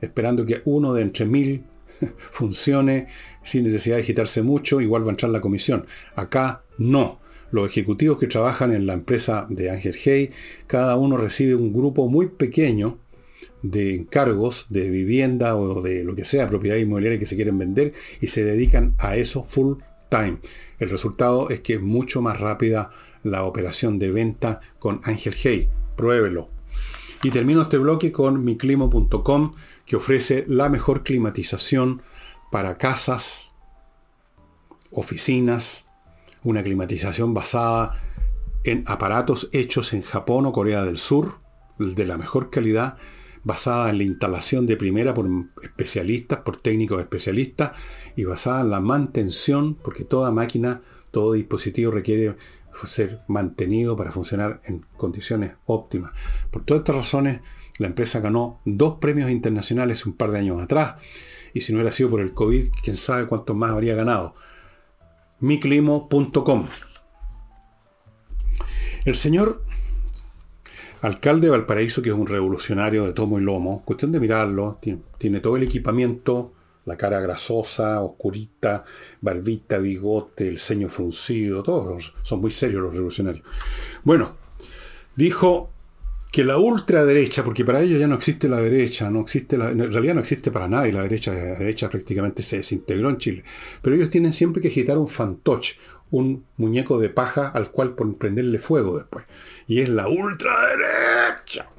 esperando 0.00 0.46
que 0.46 0.62
uno 0.64 0.94
de 0.94 1.02
entre 1.02 1.24
mil 1.24 1.64
funcione 2.30 3.08
sin 3.42 3.64
necesidad 3.64 3.96
de 3.96 4.02
agitarse 4.02 4.42
mucho, 4.42 4.80
igual 4.80 5.04
va 5.04 5.08
a 5.08 5.10
entrar 5.10 5.30
la 5.30 5.40
comisión. 5.40 5.86
Acá 6.14 6.62
no. 6.78 7.20
Los 7.50 7.66
ejecutivos 7.66 8.18
que 8.18 8.26
trabajan 8.26 8.74
en 8.74 8.86
la 8.86 8.92
empresa 8.92 9.46
de 9.48 9.70
Ángel 9.70 9.96
Hey, 9.96 10.30
cada 10.66 10.96
uno 10.96 11.16
recibe 11.16 11.54
un 11.54 11.72
grupo 11.72 12.08
muy 12.08 12.28
pequeño 12.28 12.98
de 13.62 13.94
encargos 13.94 14.66
de 14.68 14.90
vivienda 14.90 15.56
o 15.56 15.80
de 15.80 16.04
lo 16.04 16.14
que 16.14 16.26
sea, 16.26 16.48
propiedad 16.48 16.76
inmobiliaria 16.76 17.18
que 17.18 17.26
se 17.26 17.36
quieren 17.36 17.58
vender 17.58 17.94
y 18.20 18.28
se 18.28 18.44
dedican 18.44 18.94
a 18.98 19.16
eso 19.16 19.44
full 19.44 19.78
El 20.10 20.90
resultado 20.90 21.50
es 21.50 21.60
que 21.60 21.74
es 21.74 21.80
mucho 21.80 22.22
más 22.22 22.40
rápida 22.40 22.90
la 23.22 23.44
operación 23.44 23.98
de 23.98 24.10
venta 24.10 24.60
con 24.78 25.00
Ángel 25.04 25.34
Hey. 25.36 25.68
Pruébelo. 25.96 26.48
Y 27.22 27.30
termino 27.30 27.62
este 27.62 27.78
bloque 27.78 28.12
con 28.12 28.44
miclimo.com 28.44 29.54
que 29.84 29.96
ofrece 29.96 30.44
la 30.46 30.68
mejor 30.68 31.02
climatización 31.02 32.02
para 32.52 32.78
casas, 32.78 33.52
oficinas, 34.90 35.84
una 36.44 36.62
climatización 36.62 37.34
basada 37.34 38.00
en 38.64 38.84
aparatos 38.86 39.48
hechos 39.52 39.92
en 39.92 40.02
Japón 40.02 40.46
o 40.46 40.52
Corea 40.52 40.84
del 40.84 40.98
Sur, 40.98 41.38
de 41.78 42.06
la 42.06 42.16
mejor 42.16 42.50
calidad, 42.50 42.96
basada 43.48 43.88
en 43.88 43.96
la 43.96 44.04
instalación 44.04 44.66
de 44.66 44.76
primera 44.76 45.14
por 45.14 45.26
especialistas, 45.62 46.40
por 46.40 46.60
técnicos 46.60 47.00
especialistas, 47.00 47.70
y 48.14 48.24
basada 48.24 48.60
en 48.60 48.68
la 48.68 48.80
mantención, 48.80 49.74
porque 49.74 50.04
toda 50.04 50.30
máquina, 50.30 50.82
todo 51.10 51.32
dispositivo 51.32 51.90
requiere 51.90 52.36
ser 52.84 53.20
mantenido 53.26 53.96
para 53.96 54.12
funcionar 54.12 54.60
en 54.66 54.84
condiciones 54.98 55.56
óptimas. 55.64 56.12
Por 56.50 56.66
todas 56.66 56.82
estas 56.82 56.96
razones, 56.96 57.40
la 57.78 57.86
empresa 57.86 58.20
ganó 58.20 58.60
dos 58.66 58.98
premios 59.00 59.30
internacionales 59.30 60.04
un 60.04 60.12
par 60.12 60.30
de 60.30 60.40
años 60.40 60.60
atrás, 60.60 60.96
y 61.54 61.62
si 61.62 61.72
no 61.72 61.78
hubiera 61.78 61.90
sido 61.90 62.10
por 62.10 62.20
el 62.20 62.34
COVID, 62.34 62.68
quién 62.84 62.98
sabe 62.98 63.26
cuántos 63.26 63.56
más 63.56 63.70
habría 63.70 63.94
ganado. 63.94 64.34
miclimo.com 65.40 66.66
El 69.06 69.16
señor 69.16 69.64
alcalde 71.02 71.46
de 71.46 71.50
Valparaíso, 71.50 72.02
que 72.02 72.10
es 72.10 72.14
un 72.14 72.26
revolucionario 72.26 73.04
de 73.04 73.12
tomo 73.12 73.38
y 73.38 73.42
lomo, 73.42 73.82
cuestión 73.84 74.12
de 74.12 74.20
mirarlo, 74.20 74.78
tiene, 74.80 75.40
todo 75.40 75.56
el 75.56 75.62
equipamiento, 75.62 76.52
la 76.84 76.96
cara 76.96 77.20
grasosa, 77.20 78.02
oscurita, 78.02 78.84
barbita, 79.20 79.78
bigote, 79.78 80.48
el 80.48 80.58
ceño 80.58 80.88
fruncido, 80.88 81.62
todos 81.62 82.14
son 82.22 82.40
muy 82.40 82.50
serios 82.50 82.82
los 82.82 82.94
revolucionarios. 82.94 83.44
Bueno, 84.04 84.36
dijo 85.14 85.70
que 86.30 86.44
la 86.44 86.58
ultraderecha, 86.58 87.42
porque 87.42 87.64
para 87.64 87.80
ellos 87.80 87.98
ya 87.98 88.06
no 88.06 88.14
existe 88.14 88.48
la 88.48 88.60
derecha, 88.60 89.10
no 89.10 89.20
existe 89.20 89.56
la, 89.56 89.70
en 89.70 89.90
realidad 89.92 90.14
no 90.14 90.20
existe 90.20 90.50
para 90.50 90.68
nadie 90.68 90.92
la 90.92 91.02
derecha, 91.02 91.32
la 91.32 91.58
derecha 91.58 91.88
prácticamente 91.88 92.42
se 92.42 92.58
desintegró 92.58 93.08
en 93.08 93.16
Chile, 93.16 93.44
pero 93.80 93.96
ellos 93.96 94.10
tienen 94.10 94.32
siempre 94.32 94.60
que 94.60 94.68
agitar 94.68 94.98
un 94.98 95.08
fantoche, 95.08 95.76
un 96.10 96.46
muñeco 96.56 96.98
de 96.98 97.08
paja 97.08 97.48
al 97.48 97.70
cual 97.70 97.94
prenderle 97.94 98.58
fuego 98.58 98.96
después. 98.96 99.24
Y 99.66 99.80
es 99.80 99.88
la 99.88 100.08
ultraderecha. 100.08 101.70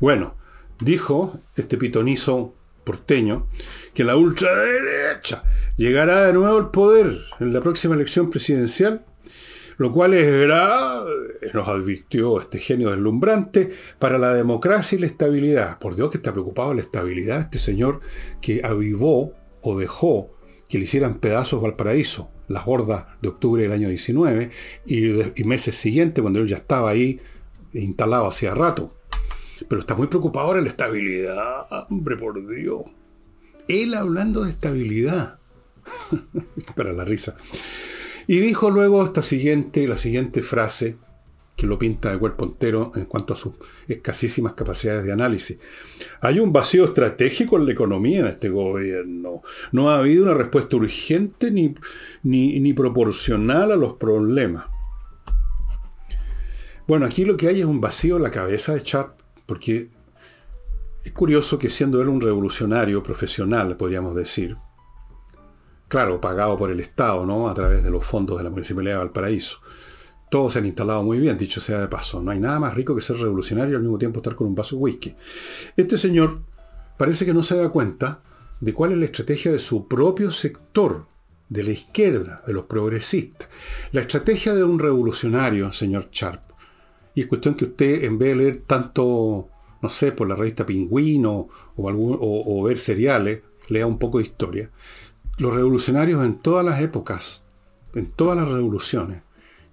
Bueno, 0.00 0.36
dijo 0.80 1.38
este 1.54 1.76
pitonizo 1.76 2.54
porteño 2.84 3.48
que 3.94 4.04
la 4.04 4.16
ultraderecha 4.16 5.42
llegará 5.76 6.22
de 6.22 6.32
nuevo 6.32 6.56
al 6.56 6.70
poder 6.70 7.18
en 7.40 7.52
la 7.52 7.60
próxima 7.60 7.94
elección 7.94 8.30
presidencial, 8.30 9.04
lo 9.76 9.92
cual 9.92 10.14
es 10.14 10.30
grave, 10.46 11.10
nos 11.52 11.68
advirtió 11.68 12.40
este 12.40 12.58
genio 12.58 12.90
deslumbrante, 12.90 13.70
para 13.98 14.18
la 14.18 14.32
democracia 14.32 14.96
y 14.96 15.00
la 15.00 15.06
estabilidad. 15.06 15.78
Por 15.78 15.96
Dios 15.96 16.10
que 16.10 16.16
está 16.16 16.32
preocupado 16.32 16.72
la 16.72 16.80
estabilidad 16.80 17.40
este 17.40 17.58
señor 17.58 18.00
que 18.40 18.62
avivó 18.64 19.34
o 19.60 19.78
dejó 19.78 20.34
que 20.68 20.78
le 20.78 20.84
hicieran 20.84 21.18
pedazos 21.18 21.60
Valparaíso 21.60 22.30
las 22.48 22.64
hordas 22.66 23.06
de 23.20 23.28
octubre 23.28 23.62
del 23.62 23.72
año 23.72 23.88
19 23.88 24.50
y, 24.86 25.44
meses 25.44 25.76
siguientes, 25.76 26.22
cuando 26.22 26.40
él 26.40 26.48
ya 26.48 26.56
estaba 26.56 26.90
ahí 26.90 27.20
instalado 27.72 28.28
hacía 28.28 28.54
rato. 28.54 28.94
Pero 29.68 29.80
está 29.80 29.94
muy 29.94 30.06
preocupado 30.06 30.46
ahora 30.46 30.60
la 30.60 30.68
estabilidad, 30.68 31.66
hombre, 31.90 32.16
por 32.16 32.46
Dios. 32.46 32.82
Él 33.68 33.94
hablando 33.94 34.44
de 34.44 34.50
estabilidad. 34.50 35.38
Para 36.76 36.92
la 36.92 37.04
risa. 37.04 37.36
Y 38.26 38.40
dijo 38.40 38.70
luego 38.70 39.04
esta 39.04 39.22
siguiente, 39.22 39.86
la 39.86 39.98
siguiente 39.98 40.42
frase, 40.42 40.96
que 41.56 41.66
lo 41.66 41.78
pinta 41.78 42.12
de 42.12 42.18
cuerpo 42.18 42.44
entero 42.44 42.92
en 42.94 43.06
cuanto 43.06 43.32
a 43.32 43.36
sus 43.36 43.54
escasísimas 43.88 44.52
capacidades 44.52 45.04
de 45.04 45.12
análisis. 45.12 45.58
Hay 46.20 46.38
un 46.38 46.52
vacío 46.52 46.84
estratégico 46.84 47.56
en 47.56 47.64
la 47.64 47.72
economía 47.72 48.20
en 48.20 48.26
este 48.26 48.50
gobierno. 48.50 49.42
No 49.72 49.90
ha 49.90 49.98
habido 49.98 50.24
una 50.24 50.34
respuesta 50.34 50.76
urgente 50.76 51.50
ni, 51.50 51.74
ni, 52.22 52.72
proporcional 52.74 53.72
a 53.72 53.76
los 53.76 53.94
problemas. 53.94 54.66
Bueno, 56.86 57.06
aquí 57.06 57.24
lo 57.24 57.38
que 57.38 57.48
hay 57.48 57.60
es 57.60 57.66
un 57.66 57.80
vacío 57.80 58.18
en 58.18 58.22
la 58.22 58.30
cabeza 58.30 58.74
de 58.74 58.82
Sharp, 58.84 59.18
porque 59.46 59.88
es 61.04 61.12
curioso 61.12 61.58
que 61.58 61.70
siendo 61.70 62.02
él 62.02 62.08
un 62.08 62.20
revolucionario 62.20 63.02
profesional, 63.02 63.76
podríamos 63.78 64.14
decir, 64.14 64.56
claro, 65.88 66.20
pagado 66.20 66.58
por 66.58 66.70
el 66.70 66.80
Estado, 66.80 67.24
¿no? 67.24 67.48
A 67.48 67.54
través 67.54 67.82
de 67.82 67.90
los 67.90 68.04
fondos 68.04 68.36
de 68.36 68.44
la 68.44 68.50
Municipalidad 68.50 68.94
de 68.94 68.98
Valparaíso. 68.98 69.60
Todos 70.28 70.52
se 70.52 70.58
han 70.58 70.66
instalado 70.66 71.02
muy 71.02 71.18
bien, 71.20 71.38
dicho 71.38 71.60
sea 71.60 71.80
de 71.80 71.88
paso. 71.88 72.20
No 72.20 72.30
hay 72.30 72.40
nada 72.40 72.58
más 72.58 72.74
rico 72.74 72.94
que 72.94 73.02
ser 73.02 73.16
revolucionario 73.16 73.74
y 73.74 73.76
al 73.76 73.82
mismo 73.82 73.98
tiempo 73.98 74.18
estar 74.18 74.34
con 74.34 74.48
un 74.48 74.54
vaso 74.54 74.76
de 74.76 74.82
whisky. 74.82 75.14
Este 75.76 75.98
señor 75.98 76.42
parece 76.96 77.24
que 77.24 77.34
no 77.34 77.42
se 77.42 77.56
da 77.56 77.68
cuenta 77.68 78.20
de 78.60 78.72
cuál 78.72 78.92
es 78.92 78.98
la 78.98 79.04
estrategia 79.04 79.52
de 79.52 79.58
su 79.58 79.86
propio 79.86 80.30
sector, 80.30 81.06
de 81.48 81.62
la 81.62 81.70
izquierda, 81.70 82.42
de 82.46 82.52
los 82.52 82.64
progresistas. 82.64 83.48
La 83.92 84.00
estrategia 84.00 84.54
de 84.54 84.64
un 84.64 84.78
revolucionario, 84.78 85.72
señor 85.72 86.08
Sharp, 86.10 86.42
y 87.14 87.22
es 87.22 87.26
cuestión 87.26 87.54
que 87.54 87.64
usted, 87.64 88.04
en 88.04 88.18
vez 88.18 88.30
de 88.30 88.36
leer 88.36 88.62
tanto, 88.66 89.48
no 89.80 89.90
sé, 89.90 90.12
por 90.12 90.28
la 90.28 90.36
revista 90.36 90.66
Pingüino 90.66 91.48
o, 91.76 91.88
algún, 91.88 92.64
ver 92.64 92.78
seriales, 92.78 93.40
lea 93.68 93.86
un 93.86 93.98
poco 93.98 94.18
de 94.18 94.24
historia. 94.24 94.70
Los 95.38 95.54
revolucionarios 95.54 96.24
en 96.24 96.38
todas 96.38 96.64
las 96.64 96.80
épocas, 96.80 97.44
en 97.94 98.10
todas 98.10 98.36
las 98.36 98.48
revoluciones, 98.48 99.22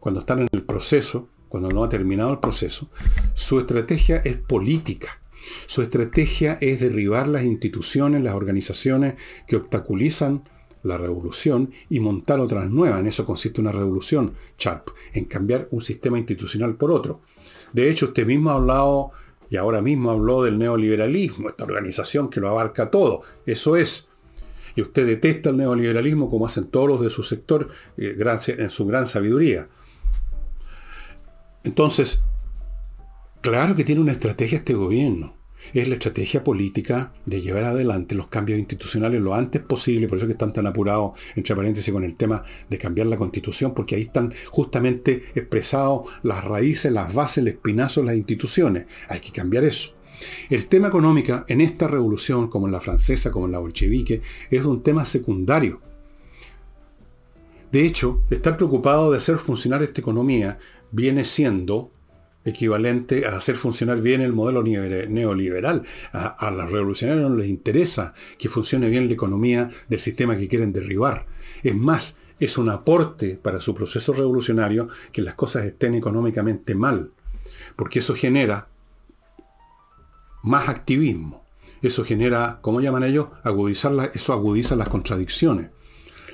cuando 0.03 0.19
están 0.19 0.39
en 0.39 0.49
el 0.51 0.63
proceso, 0.63 1.29
cuando 1.47 1.69
no 1.69 1.81
ha 1.81 1.87
terminado 1.87 2.29
el 2.29 2.39
proceso, 2.39 2.89
su 3.35 3.57
estrategia 3.57 4.17
es 4.17 4.35
política. 4.35 5.21
Su 5.65 5.81
estrategia 5.81 6.57
es 6.59 6.81
derribar 6.81 7.29
las 7.29 7.45
instituciones, 7.45 8.21
las 8.21 8.33
organizaciones 8.33 9.13
que 9.47 9.55
obstaculizan 9.55 10.43
la 10.83 10.97
revolución 10.97 11.71
y 11.87 12.01
montar 12.01 12.41
otras 12.41 12.69
nuevas. 12.69 12.99
En 12.99 13.07
eso 13.07 13.25
consiste 13.25 13.61
una 13.61 13.71
revolución, 13.71 14.33
Sharp, 14.57 14.89
en 15.13 15.23
cambiar 15.23 15.69
un 15.71 15.79
sistema 15.79 16.19
institucional 16.19 16.75
por 16.75 16.91
otro. 16.91 17.21
De 17.71 17.89
hecho, 17.89 18.07
usted 18.07 18.27
mismo 18.27 18.49
ha 18.49 18.55
hablado, 18.55 19.11
y 19.49 19.55
ahora 19.55 19.81
mismo 19.81 20.11
habló 20.11 20.43
del 20.43 20.57
neoliberalismo, 20.57 21.47
esta 21.47 21.63
organización 21.63 22.29
que 22.29 22.41
lo 22.41 22.49
abarca 22.49 22.91
todo. 22.91 23.21
Eso 23.45 23.77
es. 23.77 24.09
Y 24.75 24.81
usted 24.81 25.07
detesta 25.07 25.51
el 25.51 25.55
neoliberalismo 25.55 26.29
como 26.29 26.45
hacen 26.45 26.65
todos 26.65 26.89
los 26.89 26.99
de 26.99 27.09
su 27.09 27.23
sector 27.23 27.69
eh, 27.95 28.17
en 28.57 28.69
su 28.69 28.85
gran 28.85 29.07
sabiduría. 29.07 29.69
Entonces, 31.63 32.21
claro 33.41 33.75
que 33.75 33.83
tiene 33.83 34.01
una 34.01 34.11
estrategia 34.11 34.59
este 34.59 34.73
gobierno 34.73 35.43
es 35.73 35.87
la 35.87 35.95
estrategia 35.95 36.43
política 36.43 37.13
de 37.25 37.41
llevar 37.41 37.63
adelante 37.63 38.15
los 38.15 38.27
cambios 38.27 38.59
institucionales 38.59 39.21
lo 39.21 39.33
antes 39.33 39.61
posible, 39.61 40.07
por 40.07 40.17
eso 40.17 40.27
que 40.27 40.33
están 40.33 40.53
tan 40.53 40.67
apurados, 40.67 41.17
entre 41.35 41.55
paréntesis, 41.55 41.93
con 41.93 42.03
el 42.03 42.15
tema 42.15 42.43
de 42.69 42.77
cambiar 42.77 43.07
la 43.07 43.17
constitución, 43.17 43.73
porque 43.73 43.95
ahí 43.95 44.03
están 44.03 44.33
justamente 44.49 45.23
expresados 45.35 46.09
las 46.23 46.43
raíces, 46.43 46.91
las 46.91 47.13
bases, 47.13 47.39
el 47.39 47.47
espinazo 47.49 48.01
de 48.01 48.07
las 48.07 48.15
instituciones. 48.15 48.85
Hay 49.07 49.19
que 49.19 49.31
cambiar 49.31 49.63
eso. 49.63 49.95
El 50.49 50.67
tema 50.67 50.89
económico 50.89 51.43
en 51.47 51.61
esta 51.61 51.87
revolución, 51.87 52.47
como 52.49 52.67
en 52.67 52.71
la 52.71 52.81
francesa, 52.81 53.31
como 53.31 53.45
en 53.47 53.51
la 53.53 53.59
bolchevique, 53.59 54.21
es 54.49 54.63
un 54.63 54.83
tema 54.83 55.05
secundario. 55.05 55.81
De 57.71 57.83
hecho, 57.83 58.21
estar 58.29 58.55
preocupado 58.55 59.11
de 59.11 59.17
hacer 59.17 59.37
funcionar 59.37 59.81
esta 59.81 59.99
economía 59.99 60.59
viene 60.93 61.25
siendo 61.25 61.91
equivalente 62.45 63.25
a 63.25 63.37
hacer 63.37 63.55
funcionar 63.55 64.01
bien 64.01 64.21
el 64.21 64.33
modelo 64.33 64.63
neoliberal. 64.63 65.83
A, 66.13 66.51
los 66.51 66.71
revolucionarios 66.71 67.29
no 67.29 67.35
les 67.35 67.47
interesa 67.47 68.13
que 68.37 68.49
funcione 68.49 68.89
bien 68.89 69.07
la 69.07 69.13
economía 69.13 69.69
del 69.89 69.99
sistema 69.99 70.37
que 70.37 70.47
quieren 70.47 70.71
derribar. 70.71 71.25
Es 71.63 71.75
más, 71.75 72.17
es 72.39 72.57
un 72.57 72.69
aporte 72.69 73.39
para 73.41 73.59
su 73.59 73.73
proceso 73.73 74.13
revolucionario 74.13 74.87
que 75.11 75.21
las 75.21 75.35
cosas 75.35 75.65
estén 75.65 75.95
económicamente 75.95 76.75
mal, 76.75 77.11
porque 77.75 77.99
eso 77.99 78.15
genera 78.15 78.67
más 80.43 80.69
activismo. 80.69 81.43
Eso 81.81 82.05
genera, 82.05 82.59
¿cómo 82.61 82.79
llaman 82.79 83.03
ellos? 83.03 83.27
Agudizar 83.43 84.11
eso 84.13 84.31
agudiza 84.31 84.75
las 84.75 84.87
contradicciones. 84.87 85.69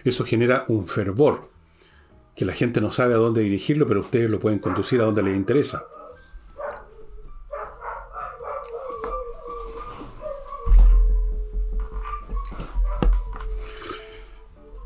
Eso 0.03 0.23
genera 0.23 0.65
un 0.67 0.87
fervor, 0.87 1.49
que 2.39 2.45
la 2.45 2.53
gente 2.53 2.79
no 2.79 2.89
sabe 2.89 3.15
a 3.15 3.17
dónde 3.17 3.41
dirigirlo, 3.41 3.85
pero 3.85 3.99
ustedes 3.99 4.31
lo 4.31 4.39
pueden 4.39 4.59
conducir 4.59 5.01
a 5.01 5.03
donde 5.03 5.21
les 5.23 5.35
interesa. 5.35 5.85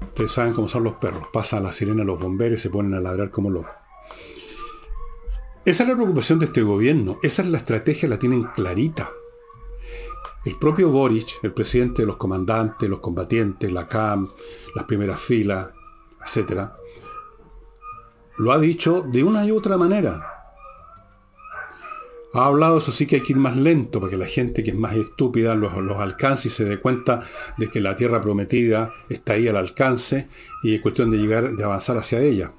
Ustedes 0.02 0.32
saben 0.32 0.54
cómo 0.54 0.68
son 0.68 0.84
los 0.84 0.96
perros. 0.96 1.28
Pasan 1.32 1.62
la 1.62 1.72
sirena 1.72 2.04
los 2.04 2.20
bomberos 2.20 2.58
y 2.58 2.62
se 2.64 2.72
ponen 2.72 2.96
a 2.96 3.00
ladrar 3.00 3.30
como 3.30 3.52
locos. 3.52 3.70
Esa 5.64 5.84
es 5.84 5.90
la 5.90 5.96
preocupación 5.96 6.40
de 6.40 6.46
este 6.46 6.64
gobierno. 6.64 7.20
Esa 7.22 7.44
es 7.44 7.50
la 7.50 7.60
estrategia, 7.60 8.10
la 8.10 8.18
tienen 8.18 8.46
clarita. 8.46 9.12
El 10.44 10.58
propio 10.58 10.90
Boric, 10.90 11.38
el 11.44 11.54
presidente 11.54 12.02
de 12.02 12.08
los 12.08 12.18
comandantes, 12.18 12.90
los 12.90 13.00
combatientes, 13.00 13.72
la 13.72 13.86
CAM, 13.86 14.32
las 14.74 14.86
primeras 14.86 15.22
filas, 15.22 15.70
etc., 16.26 16.82
lo 18.38 18.52
ha 18.52 18.60
dicho 18.60 19.02
de 19.02 19.24
una 19.24 19.46
y 19.46 19.52
otra 19.52 19.78
manera. 19.78 20.34
Ha 22.36 22.48
hablado, 22.48 22.80
eso 22.80 22.92
sí 22.92 23.06
que 23.06 23.18
hay 23.18 23.22
que 23.22 23.34
ir 23.34 23.38
más 23.38 23.56
lento 23.56 24.00
para 24.00 24.10
que 24.10 24.18
la 24.18 24.26
gente 24.26 24.64
que 24.64 24.72
es 24.72 24.76
más 24.76 24.96
estúpida 24.96 25.54
los, 25.54 25.72
alcance 26.00 26.48
y 26.48 26.52
se 26.52 26.66
dé 26.66 26.80
cuenta 26.80 27.22
de 27.58 27.70
que 27.70 27.80
la 27.80 27.96
tierra 27.96 28.22
prometida 28.22 28.92
está 29.08 29.34
ahí 29.34 29.48
al 29.48 29.56
alcance 29.56 30.30
y 30.64 30.74
es 30.74 30.82
cuestión 30.82 31.12
de 31.12 31.18
llegar, 31.18 31.56
de 31.56 31.64
avanzar 31.64 31.96
hacia 31.96 32.22
ella. 32.22 32.54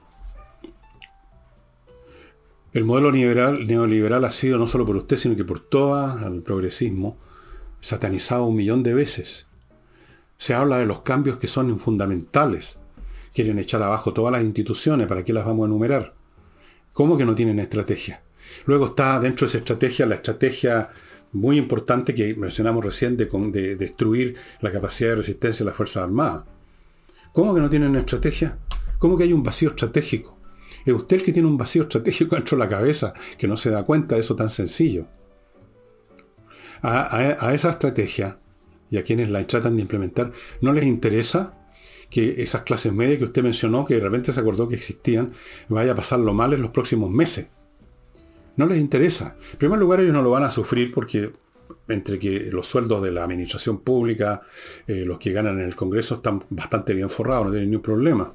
El 2.73 2.85
modelo 2.85 3.11
neoliberal, 3.11 4.25
ha 4.25 4.31
sido 4.31 4.59
no 4.59 4.69
solo 4.69 4.87
por 4.87 4.97
usted, 4.97 5.17
sino 5.17 5.35
que 5.35 5.45
por 5.45 5.59
todo 5.59 6.25
el 6.25 6.43
progresismo, 6.43 7.19
satanizado 7.81 8.47
un 8.47 8.57
millón 8.57 8.85
de 8.85 8.95
veces. 8.95 9.47
Se 10.37 10.55
habla 10.55 10.79
de 10.79 10.87
los 10.87 11.01
cambios 11.01 11.39
que 11.39 11.49
son 11.49 11.81
fundamentales. 11.81 12.81
Quieren 13.35 13.59
echar 13.59 13.83
abajo 13.83 14.13
todas 14.13 14.33
las 14.33 14.45
instituciones, 14.45 15.07
¿para 15.07 15.25
qué 15.25 15.33
las 15.33 15.45
vamos 15.45 15.65
a 15.65 15.67
enumerar? 15.67 16.15
¿Cómo 16.93 17.19
que 17.19 17.25
no 17.25 17.35
tienen 17.35 17.59
estrategia? 17.59 18.23
Luego 18.67 18.87
está 18.87 19.19
dentro 19.19 19.47
de 19.47 19.49
esa 19.49 19.59
estrategia 19.59 20.07
la 20.07 20.15
estrategia 20.15 20.89
muy 21.33 21.59
importante 21.59 22.15
que 22.15 22.35
mencionamos 22.37 22.85
recién 22.85 23.17
de, 23.17 23.27
de 23.27 23.77
destruir 23.77 24.37
la 24.61 24.71
capacidad 24.71 25.11
de 25.11 25.17
resistencia 25.17 25.65
de 25.65 25.71
las 25.71 25.77
Fuerzas 25.77 26.05
Armadas. 26.05 26.45
¿Cómo 27.33 27.55
que 27.55 27.61
no 27.61 27.69
tienen 27.69 27.97
estrategia? 27.97 28.59
¿Cómo 28.99 29.19
que 29.19 29.25
hay 29.25 29.33
un 29.33 29.43
vacío 29.43 29.71
estratégico? 29.71 30.39
Es 30.85 30.95
usted 30.95 31.17
el 31.17 31.23
que 31.25 31.33
tiene 31.33 31.49
un 31.49 31.57
vacío 31.57 31.83
estratégico 31.83 32.37
dentro 32.37 32.57
de 32.57 32.65
la 32.65 32.71
cabeza, 32.71 33.13
que 33.37 33.49
no 33.49 33.57
se 33.57 33.71
da 33.71 33.85
cuenta 33.85 34.15
de 34.15 34.21
eso 34.21 34.37
tan 34.37 34.51
sencillo. 34.51 35.07
A, 36.83 37.53
esa 37.55 37.71
estrategia 37.71 38.39
y 38.91 38.99
a 38.99 39.03
quienes 39.03 39.31
la 39.31 39.45
tratan 39.47 39.77
de 39.77 39.83
implementar, 39.83 40.33
no 40.61 40.73
les 40.73 40.85
interesa 40.85 41.59
que 42.15 42.41
esas 42.41 42.63
clases 42.63 42.93
medias 42.93 43.19
que 43.19 43.25
usted 43.25 43.43
mencionó, 43.43 43.85
que 43.85 43.95
de 43.95 44.01
repente 44.01 44.33
se 44.33 44.39
acordó 44.39 44.69
que 44.69 44.77
existían, 44.77 45.33
vaya 45.69 45.91
a 45.91 45.95
pasarlo 45.97 46.33
mal 46.33 46.53
en 46.53 46.63
los 46.63 46.71
próximos 46.71 47.11
meses. 47.11 47.49
No 48.55 48.67
les 48.67 48.79
interesa. 48.79 49.37
En 49.51 49.59
primer 49.59 49.81
lugar, 49.81 49.99
ellos 49.99 50.13
no 50.13 50.23
lo 50.23 50.31
van 50.31 50.45
a 50.45 50.51
sufrir 50.53 50.95
porque 50.95 51.33
entre 51.89 52.21
que 52.21 52.53
los 52.53 52.69
sueldos 52.69 53.03
de 53.03 53.11
la 53.11 53.25
administración 53.25 53.81
pública, 53.81 54.43
eh, 54.87 55.03
los 55.05 55.19
que 55.19 55.33
ganan 55.33 55.59
en 55.59 55.67
el 55.67 55.75
Congreso, 55.75 56.15
están 56.15 56.45
bastante 56.51 56.95
bien 56.95 57.11
forrados, 57.11 57.47
no 57.47 57.51
tienen 57.51 57.73
ningún 57.73 57.83
problema. 57.83 58.33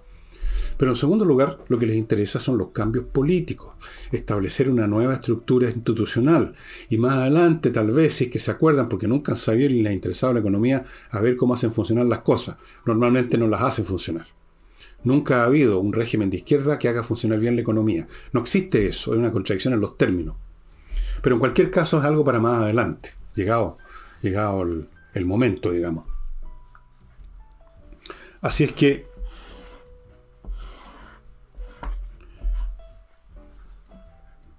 Pero 0.80 0.92
en 0.92 0.96
segundo 0.96 1.26
lugar, 1.26 1.60
lo 1.68 1.78
que 1.78 1.86
les 1.86 1.98
interesa 1.98 2.40
son 2.40 2.58
los 2.58 2.70
cambios 2.70 3.04
políticos, 3.04 3.76
establecer 4.14 4.70
una 4.70 4.88
nueva 4.88 5.16
estructura 5.16 5.68
institucional. 5.70 6.56
Y 6.88 6.98
más 6.98 7.18
adelante, 7.18 7.72
tal 7.72 7.92
vez, 7.92 8.14
si 8.14 8.24
es 8.24 8.32
que 8.32 8.40
se 8.40 8.50
acuerdan, 8.50 8.88
porque 8.88 9.06
nunca 9.06 9.34
han 9.34 9.38
sabido 9.38 9.72
ni 9.72 9.82
les 9.82 9.92
ha 9.92 9.94
interesado 9.94 10.32
la 10.32 10.40
economía, 10.40 10.86
a 11.12 11.20
ver 11.20 11.36
cómo 11.36 11.54
hacen 11.54 11.74
funcionar 11.74 12.06
las 12.06 12.22
cosas. 12.22 12.56
Normalmente 12.86 13.38
no 13.38 13.48
las 13.48 13.62
hacen 13.62 13.84
funcionar. 13.84 14.28
Nunca 15.04 15.42
ha 15.42 15.48
habido 15.48 15.82
un 15.82 15.92
régimen 15.92 16.30
de 16.30 16.38
izquierda 16.38 16.80
que 16.80 16.88
haga 16.88 17.04
funcionar 17.04 17.40
bien 17.40 17.58
la 17.58 17.62
economía. 17.62 18.08
No 18.32 18.40
existe 18.40 18.88
eso, 18.88 19.12
hay 19.12 19.20
una 19.20 19.34
contradicción 19.34 19.74
en 19.74 19.82
los 19.82 19.98
términos. 19.98 20.38
Pero 21.22 21.36
en 21.36 21.40
cualquier 21.42 21.72
caso 21.72 22.00
es 22.00 22.06
algo 22.06 22.24
para 22.24 22.40
más 22.40 22.56
adelante, 22.56 23.16
llegado, 23.36 23.78
llegado 24.22 24.64
el 24.64 25.26
momento, 25.26 25.72
digamos. 25.72 26.06
Así 28.42 28.64
es 28.64 28.72
que 28.72 29.09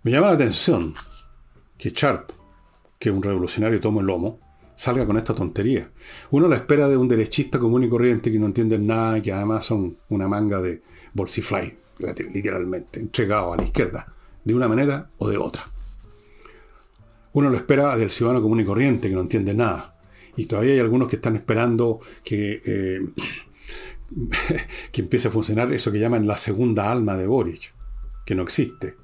me 0.02 0.10
llama 0.10 0.28
la 0.28 0.34
atención 0.34 0.94
que 1.76 1.90
Sharp, 1.90 2.30
que 2.98 3.10
es 3.10 3.14
un 3.14 3.22
revolucionario 3.22 3.80
tomo 3.80 4.00
el 4.00 4.06
lomo, 4.06 4.40
salga 4.74 5.06
con 5.06 5.18
esta 5.18 5.34
tontería. 5.34 5.90
Uno 6.30 6.48
la 6.48 6.56
espera 6.56 6.88
de 6.88 6.96
un 6.96 7.06
derechista 7.06 7.58
común 7.58 7.84
y 7.84 7.88
corriente 7.88 8.32
que 8.32 8.38
no 8.38 8.46
entiende 8.46 8.78
nada 8.78 9.18
y 9.18 9.22
que 9.22 9.32
además 9.32 9.66
son 9.66 9.98
una 10.08 10.26
manga 10.26 10.60
de 10.60 10.82
bolsifly, 11.12 11.76
literalmente, 12.32 12.98
entregado 12.98 13.52
a 13.52 13.58
la 13.58 13.64
izquierda, 13.64 14.10
de 14.42 14.54
una 14.54 14.68
manera 14.68 15.10
o 15.18 15.28
de 15.28 15.36
otra. 15.36 15.64
Uno 17.32 17.50
lo 17.50 17.56
espera 17.56 17.94
del 17.96 18.10
ciudadano 18.10 18.42
común 18.42 18.60
y 18.60 18.64
corriente 18.64 19.08
que 19.08 19.14
no 19.14 19.20
entiende 19.20 19.52
nada. 19.52 19.96
Y 20.36 20.46
todavía 20.46 20.72
hay 20.72 20.78
algunos 20.78 21.08
que 21.08 21.16
están 21.16 21.36
esperando 21.36 22.00
que, 22.24 22.62
eh, 22.64 23.00
que 24.92 25.02
empiece 25.02 25.28
a 25.28 25.30
funcionar 25.30 25.70
eso 25.72 25.92
que 25.92 26.00
llaman 26.00 26.26
la 26.26 26.38
segunda 26.38 26.90
alma 26.90 27.18
de 27.18 27.26
Boric, 27.26 27.74
que 28.24 28.34
no 28.34 28.42
existe. 28.42 28.96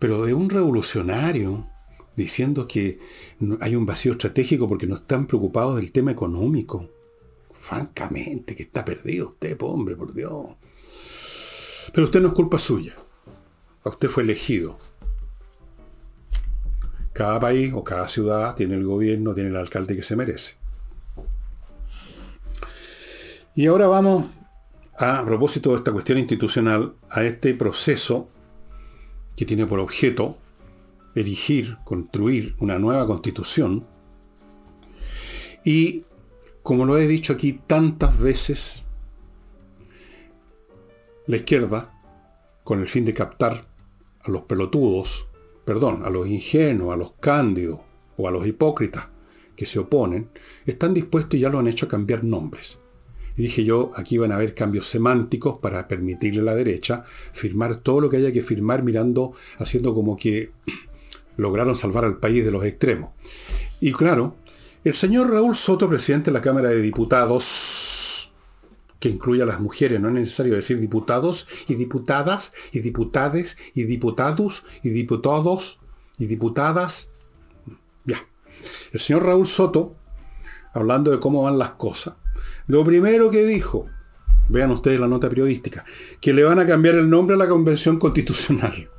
Pero 0.00 0.24
de 0.24 0.34
un 0.34 0.50
revolucionario 0.50 1.68
diciendo 2.16 2.66
que 2.66 2.98
hay 3.60 3.76
un 3.76 3.86
vacío 3.86 4.12
estratégico 4.12 4.66
porque 4.66 4.86
no 4.86 4.96
están 4.96 5.26
preocupados 5.26 5.76
del 5.76 5.92
tema 5.92 6.10
económico. 6.10 6.90
Francamente, 7.60 8.56
que 8.56 8.62
está 8.62 8.84
perdido 8.84 9.28
usted, 9.28 9.56
hombre, 9.60 9.94
por 9.94 10.14
Dios. 10.14 10.56
Pero 11.92 12.06
usted 12.06 12.20
no 12.20 12.28
es 12.28 12.34
culpa 12.34 12.58
suya. 12.58 12.94
A 13.84 13.90
usted 13.90 14.08
fue 14.08 14.22
elegido. 14.22 14.78
Cada 17.12 17.38
país 17.38 17.72
o 17.74 17.84
cada 17.84 18.08
ciudad 18.08 18.54
tiene 18.54 18.76
el 18.76 18.84
gobierno, 18.84 19.34
tiene 19.34 19.50
el 19.50 19.56
alcalde 19.56 19.94
que 19.94 20.02
se 20.02 20.16
merece. 20.16 20.54
Y 23.54 23.66
ahora 23.66 23.86
vamos, 23.86 24.26
a, 24.96 25.22
propósito 25.26 25.70
de 25.70 25.76
esta 25.76 25.92
cuestión 25.92 26.16
institucional, 26.16 26.94
a 27.10 27.22
este 27.24 27.52
proceso 27.54 28.30
que 29.40 29.46
tiene 29.46 29.66
por 29.66 29.80
objeto 29.80 30.36
erigir, 31.14 31.78
construir 31.86 32.54
una 32.58 32.78
nueva 32.78 33.06
constitución. 33.06 33.86
Y, 35.64 36.02
como 36.62 36.84
lo 36.84 36.98
he 36.98 37.08
dicho 37.08 37.32
aquí 37.32 37.58
tantas 37.66 38.18
veces, 38.18 38.84
la 41.26 41.36
izquierda, 41.36 41.90
con 42.64 42.80
el 42.80 42.86
fin 42.86 43.06
de 43.06 43.14
captar 43.14 43.66
a 44.20 44.30
los 44.30 44.42
pelotudos, 44.42 45.26
perdón, 45.64 46.04
a 46.04 46.10
los 46.10 46.26
ingenuos, 46.26 46.92
a 46.92 46.98
los 46.98 47.12
cándidos 47.12 47.80
o 48.18 48.28
a 48.28 48.30
los 48.30 48.46
hipócritas 48.46 49.06
que 49.56 49.64
se 49.64 49.78
oponen, 49.78 50.28
están 50.66 50.92
dispuestos 50.92 51.36
y 51.36 51.40
ya 51.40 51.48
lo 51.48 51.60
han 51.60 51.66
hecho 51.66 51.86
a 51.86 51.88
cambiar 51.88 52.24
nombres. 52.24 52.78
Y 53.40 53.44
dije 53.44 53.64
yo, 53.64 53.90
aquí 53.96 54.18
van 54.18 54.32
a 54.32 54.34
haber 54.34 54.54
cambios 54.54 54.86
semánticos 54.86 55.60
para 55.62 55.88
permitirle 55.88 56.42
a 56.42 56.44
la 56.44 56.54
derecha 56.54 57.04
firmar 57.32 57.76
todo 57.76 58.02
lo 58.02 58.10
que 58.10 58.18
haya 58.18 58.32
que 58.32 58.42
firmar 58.42 58.82
mirando, 58.82 59.32
haciendo 59.56 59.94
como 59.94 60.14
que 60.14 60.52
lograron 61.38 61.74
salvar 61.74 62.04
al 62.04 62.18
país 62.18 62.44
de 62.44 62.50
los 62.50 62.62
extremos. 62.66 63.12
Y 63.80 63.92
claro, 63.92 64.36
el 64.84 64.92
señor 64.92 65.30
Raúl 65.30 65.56
Soto, 65.56 65.88
presidente 65.88 66.30
de 66.30 66.34
la 66.34 66.42
Cámara 66.42 66.68
de 66.68 66.82
Diputados, 66.82 68.30
que 68.98 69.08
incluye 69.08 69.42
a 69.42 69.46
las 69.46 69.58
mujeres, 69.58 69.98
no 69.98 70.08
es 70.08 70.14
necesario 70.14 70.54
decir 70.54 70.78
diputados 70.78 71.48
y 71.66 71.76
diputadas 71.76 72.52
y 72.72 72.80
diputades 72.80 73.56
y 73.72 73.84
diputados 73.84 74.64
y 74.82 74.90
diputados 74.90 75.80
y 76.18 76.26
diputadas. 76.26 77.08
Ya. 78.04 78.22
El 78.92 79.00
señor 79.00 79.24
Raúl 79.24 79.46
Soto, 79.46 79.96
hablando 80.74 81.10
de 81.10 81.18
cómo 81.18 81.44
van 81.44 81.56
las 81.56 81.70
cosas, 81.70 82.16
lo 82.66 82.84
primero 82.84 83.30
que 83.30 83.44
dijo, 83.44 83.88
vean 84.50 84.70
ustedes 84.70 85.00
la 85.00 85.08
nota 85.08 85.28
periodística, 85.28 85.84
que 86.20 86.34
le 86.34 86.44
van 86.44 86.58
a 86.58 86.66
cambiar 86.66 86.96
el 86.96 87.08
nombre 87.08 87.34
a 87.34 87.38
la 87.38 87.48
Convención 87.48 87.98
Constitucional. 87.98 88.90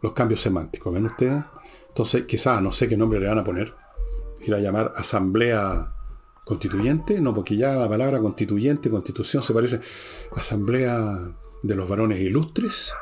Los 0.00 0.12
cambios 0.14 0.40
semánticos, 0.40 0.92
¿ven 0.92 1.06
ustedes? 1.06 1.44
Entonces, 1.88 2.24
quizás, 2.24 2.60
no 2.60 2.72
sé 2.72 2.88
qué 2.88 2.96
nombre 2.96 3.20
le 3.20 3.28
van 3.28 3.38
a 3.38 3.44
poner. 3.44 3.74
Ir 4.40 4.54
a 4.54 4.58
llamar 4.58 4.92
Asamblea 4.96 5.92
Constituyente, 6.44 7.20
no, 7.20 7.32
porque 7.32 7.56
ya 7.56 7.74
la 7.74 7.88
palabra 7.88 8.18
constituyente, 8.18 8.90
constitución, 8.90 9.42
se 9.42 9.54
parece 9.54 9.80
Asamblea 10.34 10.98
de 11.62 11.74
los 11.74 11.88
Varones 11.88 12.18
Ilustres. 12.20 12.92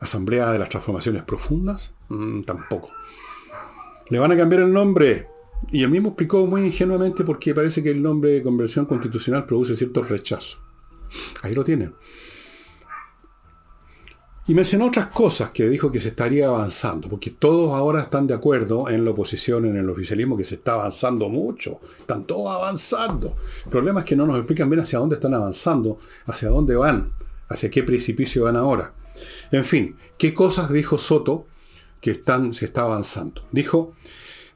Asamblea 0.00 0.50
de 0.50 0.58
las 0.58 0.68
Transformaciones 0.68 1.22
Profundas, 1.22 1.94
mm, 2.08 2.42
tampoco. 2.42 2.90
Le 4.10 4.18
van 4.18 4.32
a 4.32 4.36
cambiar 4.36 4.62
el 4.62 4.72
nombre 4.72 5.28
y 5.70 5.82
él 5.82 5.90
mismo 5.90 6.10
explicó 6.10 6.46
muy 6.46 6.66
ingenuamente 6.66 7.24
porque 7.24 7.54
parece 7.54 7.82
que 7.82 7.90
el 7.90 8.02
nombre 8.02 8.30
de 8.30 8.42
conversión 8.42 8.86
constitucional 8.86 9.46
produce 9.46 9.74
cierto 9.74 10.02
rechazo. 10.02 10.58
Ahí 11.42 11.54
lo 11.54 11.64
tienen. 11.64 11.94
Y 14.46 14.52
mencionó 14.52 14.86
otras 14.86 15.06
cosas 15.06 15.50
que 15.50 15.70
dijo 15.70 15.90
que 15.90 16.00
se 16.00 16.08
estaría 16.08 16.48
avanzando, 16.48 17.08
porque 17.08 17.30
todos 17.30 17.72
ahora 17.72 18.02
están 18.02 18.26
de 18.26 18.34
acuerdo 18.34 18.90
en 18.90 19.02
la 19.02 19.12
oposición, 19.12 19.64
en 19.64 19.76
el 19.76 19.88
oficialismo, 19.88 20.36
que 20.36 20.44
se 20.44 20.56
está 20.56 20.74
avanzando 20.74 21.30
mucho. 21.30 21.80
Están 21.98 22.24
todos 22.24 22.54
avanzando. 22.54 23.36
El 23.64 23.70
problema 23.70 24.00
es 24.00 24.06
que 24.06 24.16
no 24.16 24.26
nos 24.26 24.36
explican 24.36 24.68
bien 24.68 24.80
hacia 24.80 24.98
dónde 24.98 25.14
están 25.14 25.32
avanzando, 25.32 25.98
hacia 26.26 26.50
dónde 26.50 26.76
van, 26.76 27.14
hacia 27.48 27.70
qué 27.70 27.82
precipicio 27.84 28.44
van 28.44 28.56
ahora. 28.56 28.92
En 29.50 29.64
fin, 29.64 29.96
¿qué 30.18 30.34
cosas 30.34 30.70
dijo 30.70 30.98
Soto 30.98 31.46
que 32.02 32.10
están, 32.10 32.52
se 32.52 32.66
está 32.66 32.82
avanzando? 32.82 33.46
Dijo 33.50 33.94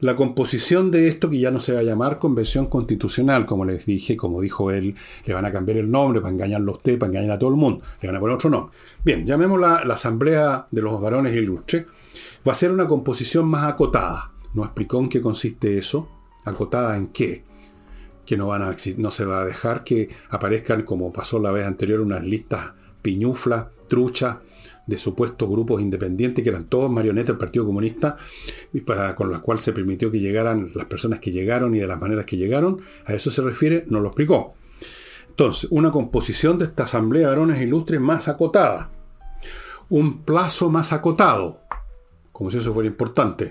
la 0.01 0.15
composición 0.15 0.91
de 0.91 1.09
esto, 1.09 1.29
que 1.29 1.39
ya 1.39 1.51
no 1.51 1.59
se 1.59 1.73
va 1.73 1.81
a 1.81 1.83
llamar 1.83 2.19
convención 2.19 2.67
constitucional, 2.67 3.47
como 3.47 3.65
les 3.65 3.85
dije, 3.85 4.17
como 4.17 4.41
dijo 4.41 4.71
él, 4.71 4.95
le 5.25 5.35
van 5.35 5.45
a 5.45 5.53
cambiar 5.53 5.79
el 5.79 5.91
nombre 5.91 6.21
para 6.21 6.33
engañarlo 6.33 6.73
a 6.73 6.77
usted, 6.77 6.99
para 6.99 7.11
engañar 7.11 7.33
a 7.33 7.39
todo 7.39 7.51
el 7.51 7.57
mundo, 7.57 7.83
le 8.01 8.09
van 8.09 8.17
a 8.17 8.21
poner 8.21 8.37
otro 8.37 8.51
nombre. 8.51 8.77
Bien, 9.05 9.27
llamémosla 9.27 9.85
la 9.85 9.95
Asamblea 9.95 10.69
de 10.71 10.83
los 10.83 11.01
Varones 11.01 11.35
Ilustres, 11.35 11.87
va 12.47 12.53
a 12.53 12.55
ser 12.55 12.71
una 12.71 12.87
composición 12.87 13.47
más 13.49 13.65
acotada. 13.65 14.33
¿No 14.55 14.65
explicó 14.65 15.01
en 15.01 15.09
qué 15.09 15.21
consiste 15.21 15.79
eso? 15.79 16.09
¿Acotada 16.45 16.97
en 16.97 17.09
qué? 17.09 17.45
Que 18.25 18.37
no, 18.37 18.53
a, 18.53 18.77
no 18.97 19.11
se 19.11 19.25
va 19.25 19.41
a 19.41 19.45
dejar 19.45 19.85
que 19.85 20.09
aparezcan, 20.31 20.83
como 20.83 21.13
pasó 21.13 21.39
la 21.39 21.51
vez 21.51 21.67
anterior, 21.67 22.01
unas 22.01 22.23
listas 22.23 22.73
piñuflas, 23.03 23.67
truchas, 23.89 24.39
de 24.89 24.97
supuestos 24.97 25.49
grupos 25.49 25.83
independientes 25.83 26.43
que 26.43 26.49
eran 26.49 26.65
todos 26.65 26.91
marionetas 26.91 27.29
del 27.29 27.37
Partido 27.37 27.67
Comunista 27.67 28.17
y 28.73 28.81
para, 28.81 29.15
con 29.15 29.31
las 29.31 29.41
cuales 29.41 29.63
se 29.63 29.73
permitió 29.73 30.11
que 30.11 30.19
llegaran 30.19 30.71
las 30.75 30.87
personas 30.87 31.21
que 31.21 31.31
llegaron 31.31 31.75
y 31.75 31.79
de 31.79 31.87
las 31.87 32.01
maneras 32.01 32.25
que 32.25 32.39
llegaron. 32.39 32.81
A 33.05 33.13
eso 33.13 33.31
se 33.31 33.43
refiere, 33.43 33.85
no 33.89 34.01
lo 34.01 34.09
explicó. 34.09 34.55
Entonces, 35.29 35.69
una 35.71 35.91
composición 35.91 36.59
de 36.59 36.65
esta 36.65 36.85
Asamblea 36.85 37.25
de 37.25 37.29
Varones 37.29 37.61
Ilustres 37.61 38.01
más 38.01 38.29
acotada. 38.29 38.91
Un 39.91 40.23
plazo 40.23 40.71
más 40.71 40.93
acotado, 40.93 41.61
como 42.33 42.51
si 42.51 42.57
eso 42.57 42.73
fuera 42.73 42.89
importante. 42.89 43.51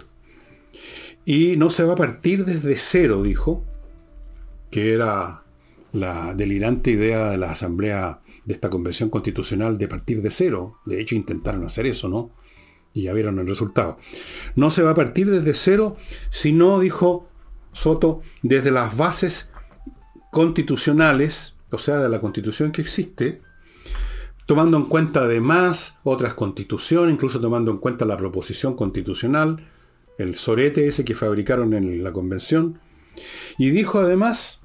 Y 1.24 1.56
no 1.56 1.70
se 1.70 1.84
va 1.84 1.94
a 1.94 1.98
partir 1.98 2.46
desde 2.46 2.76
cero, 2.78 3.22
dijo, 3.22 3.64
que 4.72 4.94
era 4.94 5.44
la 5.94 6.34
delirante 6.34 6.92
idea 6.92 7.30
de 7.30 7.38
la 7.38 7.52
Asamblea 7.52 8.22
de 8.48 8.54
esta 8.54 8.70
convención 8.70 9.10
constitucional 9.10 9.78
de 9.78 9.90
partir 9.90 10.22
de 10.22 10.32
cero. 10.32 10.80
De 10.86 11.02
hecho, 11.02 11.16
intentaron 11.16 11.66
hacer 11.66 11.86
eso, 11.86 12.08
¿no? 12.08 12.32
Y 12.94 13.04
ya 13.04 13.14
vieron 13.14 13.38
el 13.40 13.48
resultado. 13.48 13.98
No 14.56 14.72
se 14.72 14.84
va 14.84 14.92
a 14.92 14.96
partir 14.96 15.30
desde 15.30 15.54
cero, 15.54 15.98
sino, 16.30 16.80
dijo 16.80 17.28
Soto, 17.74 18.22
desde 18.42 18.72
las 18.72 18.96
bases 18.96 19.50
constitucionales, 20.32 21.56
o 21.72 21.78
sea, 21.78 21.98
de 21.98 22.08
la 22.08 22.22
constitución 22.22 22.72
que 22.72 22.82
existe, 22.82 23.42
tomando 24.46 24.78
en 24.78 24.86
cuenta 24.86 25.26
además 25.26 25.98
otras 26.04 26.34
constituciones, 26.34 27.14
incluso 27.14 27.42
tomando 27.42 27.70
en 27.70 27.78
cuenta 27.80 28.06
la 28.06 28.16
proposición 28.16 28.78
constitucional, 28.78 29.68
el 30.18 30.36
sorete 30.36 30.88
ese 30.88 31.04
que 31.04 31.16
fabricaron 31.16 31.74
en 31.74 32.02
la 32.02 32.14
convención, 32.14 32.80
y 33.58 33.72
dijo 33.72 34.00
además 34.00 34.62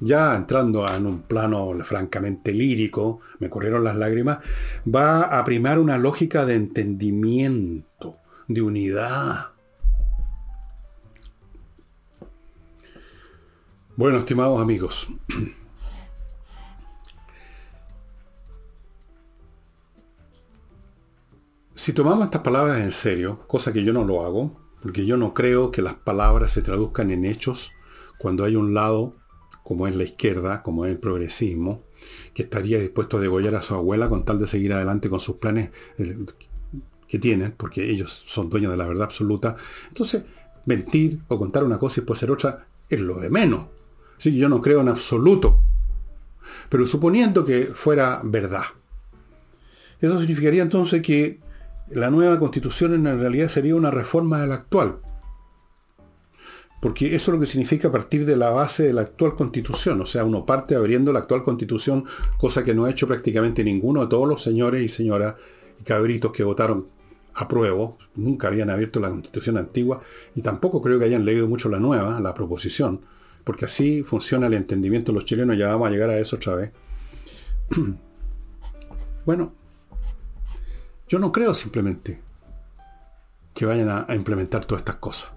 ya 0.00 0.36
entrando 0.36 0.92
en 0.92 1.06
un 1.06 1.22
plano 1.22 1.72
francamente 1.84 2.52
lírico, 2.52 3.20
me 3.38 3.48
corrieron 3.48 3.84
las 3.84 3.94
lágrimas, 3.96 4.38
va 4.86 5.22
a 5.22 5.44
primar 5.44 5.78
una 5.78 5.96
lógica 5.98 6.44
de 6.44 6.56
entendimiento, 6.56 8.16
de 8.48 8.62
unidad. 8.62 9.52
Bueno, 13.96 14.18
estimados 14.18 14.60
amigos, 14.60 15.08
si 21.74 21.92
tomamos 21.94 22.24
estas 22.24 22.42
palabras 22.42 22.82
en 22.82 22.92
serio, 22.92 23.40
cosa 23.46 23.72
que 23.72 23.82
yo 23.82 23.94
no 23.94 24.04
lo 24.04 24.22
hago, 24.22 24.60
porque 24.82 25.06
yo 25.06 25.16
no 25.16 25.32
creo 25.32 25.70
que 25.70 25.80
las 25.80 25.94
palabras 25.94 26.52
se 26.52 26.60
traduzcan 26.60 27.10
en 27.10 27.24
hechos 27.24 27.72
cuando 28.18 28.44
hay 28.44 28.54
un 28.54 28.74
lado 28.74 29.16
como 29.66 29.88
es 29.88 29.96
la 29.96 30.04
izquierda, 30.04 30.62
como 30.62 30.84
es 30.84 30.92
el 30.92 30.98
progresismo, 30.98 31.82
que 32.32 32.44
estaría 32.44 32.78
dispuesto 32.78 33.16
a 33.16 33.20
degollar 33.20 33.56
a 33.56 33.62
su 33.62 33.74
abuela 33.74 34.08
con 34.08 34.24
tal 34.24 34.38
de 34.38 34.46
seguir 34.46 34.72
adelante 34.72 35.10
con 35.10 35.18
sus 35.18 35.38
planes 35.38 35.72
eh, 35.98 36.16
que 37.08 37.18
tienen, 37.18 37.50
porque 37.50 37.90
ellos 37.90 38.12
son 38.12 38.48
dueños 38.48 38.70
de 38.70 38.76
la 38.76 38.86
verdad 38.86 39.02
absoluta. 39.02 39.56
Entonces, 39.88 40.22
mentir 40.66 41.18
o 41.26 41.36
contar 41.36 41.64
una 41.64 41.80
cosa 41.80 41.94
y 41.94 42.02
después 42.02 42.20
ser 42.20 42.30
otra 42.30 42.68
es 42.88 43.00
lo 43.00 43.18
de 43.18 43.28
menos. 43.28 43.66
Así 44.16 44.30
que 44.30 44.36
yo 44.36 44.48
no 44.48 44.62
creo 44.62 44.82
en 44.82 44.88
absoluto. 44.88 45.60
Pero 46.68 46.86
suponiendo 46.86 47.44
que 47.44 47.64
fuera 47.64 48.20
verdad, 48.22 48.66
eso 50.00 50.20
significaría 50.20 50.62
entonces 50.62 51.02
que 51.02 51.40
la 51.90 52.08
nueva 52.08 52.38
constitución 52.38 52.94
en 52.94 53.18
realidad 53.18 53.48
sería 53.48 53.74
una 53.74 53.90
reforma 53.90 54.40
de 54.40 54.46
la 54.46 54.54
actual 54.54 55.00
porque 56.80 57.14
eso 57.14 57.30
es 57.30 57.34
lo 57.34 57.40
que 57.40 57.46
significa 57.46 57.90
partir 57.90 58.26
de 58.26 58.36
la 58.36 58.50
base 58.50 58.84
de 58.84 58.92
la 58.92 59.02
actual 59.02 59.34
constitución, 59.34 60.00
o 60.00 60.06
sea, 60.06 60.24
uno 60.24 60.44
parte 60.44 60.74
abriendo 60.76 61.12
la 61.12 61.20
actual 61.20 61.42
constitución, 61.42 62.04
cosa 62.38 62.64
que 62.64 62.74
no 62.74 62.84
ha 62.84 62.90
hecho 62.90 63.06
prácticamente 63.06 63.64
ninguno 63.64 64.02
de 64.02 64.08
todos 64.08 64.28
los 64.28 64.42
señores 64.42 64.82
y 64.82 64.88
señoras 64.88 65.34
y 65.80 65.84
cabritos 65.84 66.32
que 66.32 66.44
votaron 66.44 66.88
a 67.34 67.48
prueba, 67.48 67.92
nunca 68.14 68.48
habían 68.48 68.70
abierto 68.70 68.98
la 68.98 69.10
constitución 69.10 69.58
antigua 69.58 70.00
y 70.34 70.40
tampoco 70.40 70.80
creo 70.80 70.98
que 70.98 71.04
hayan 71.04 71.24
leído 71.24 71.46
mucho 71.48 71.68
la 71.68 71.78
nueva, 71.78 72.18
la 72.20 72.34
proposición, 72.34 73.02
porque 73.44 73.66
así 73.66 74.02
funciona 74.02 74.46
el 74.46 74.54
entendimiento 74.54 75.12
de 75.12 75.16
los 75.16 75.24
chilenos, 75.26 75.58
ya 75.58 75.68
vamos 75.68 75.88
a 75.88 75.90
llegar 75.90 76.10
a 76.10 76.18
eso 76.18 76.36
otra 76.36 76.54
vez. 76.56 76.72
bueno, 79.26 79.52
Yo 81.08 81.18
no 81.20 81.30
creo 81.30 81.54
simplemente 81.54 82.20
que 83.54 83.64
vayan 83.64 83.88
a, 83.88 84.14
implementar 84.14 84.64
todas 84.64 84.80
estas 84.80 84.96
cosas. 84.96 85.35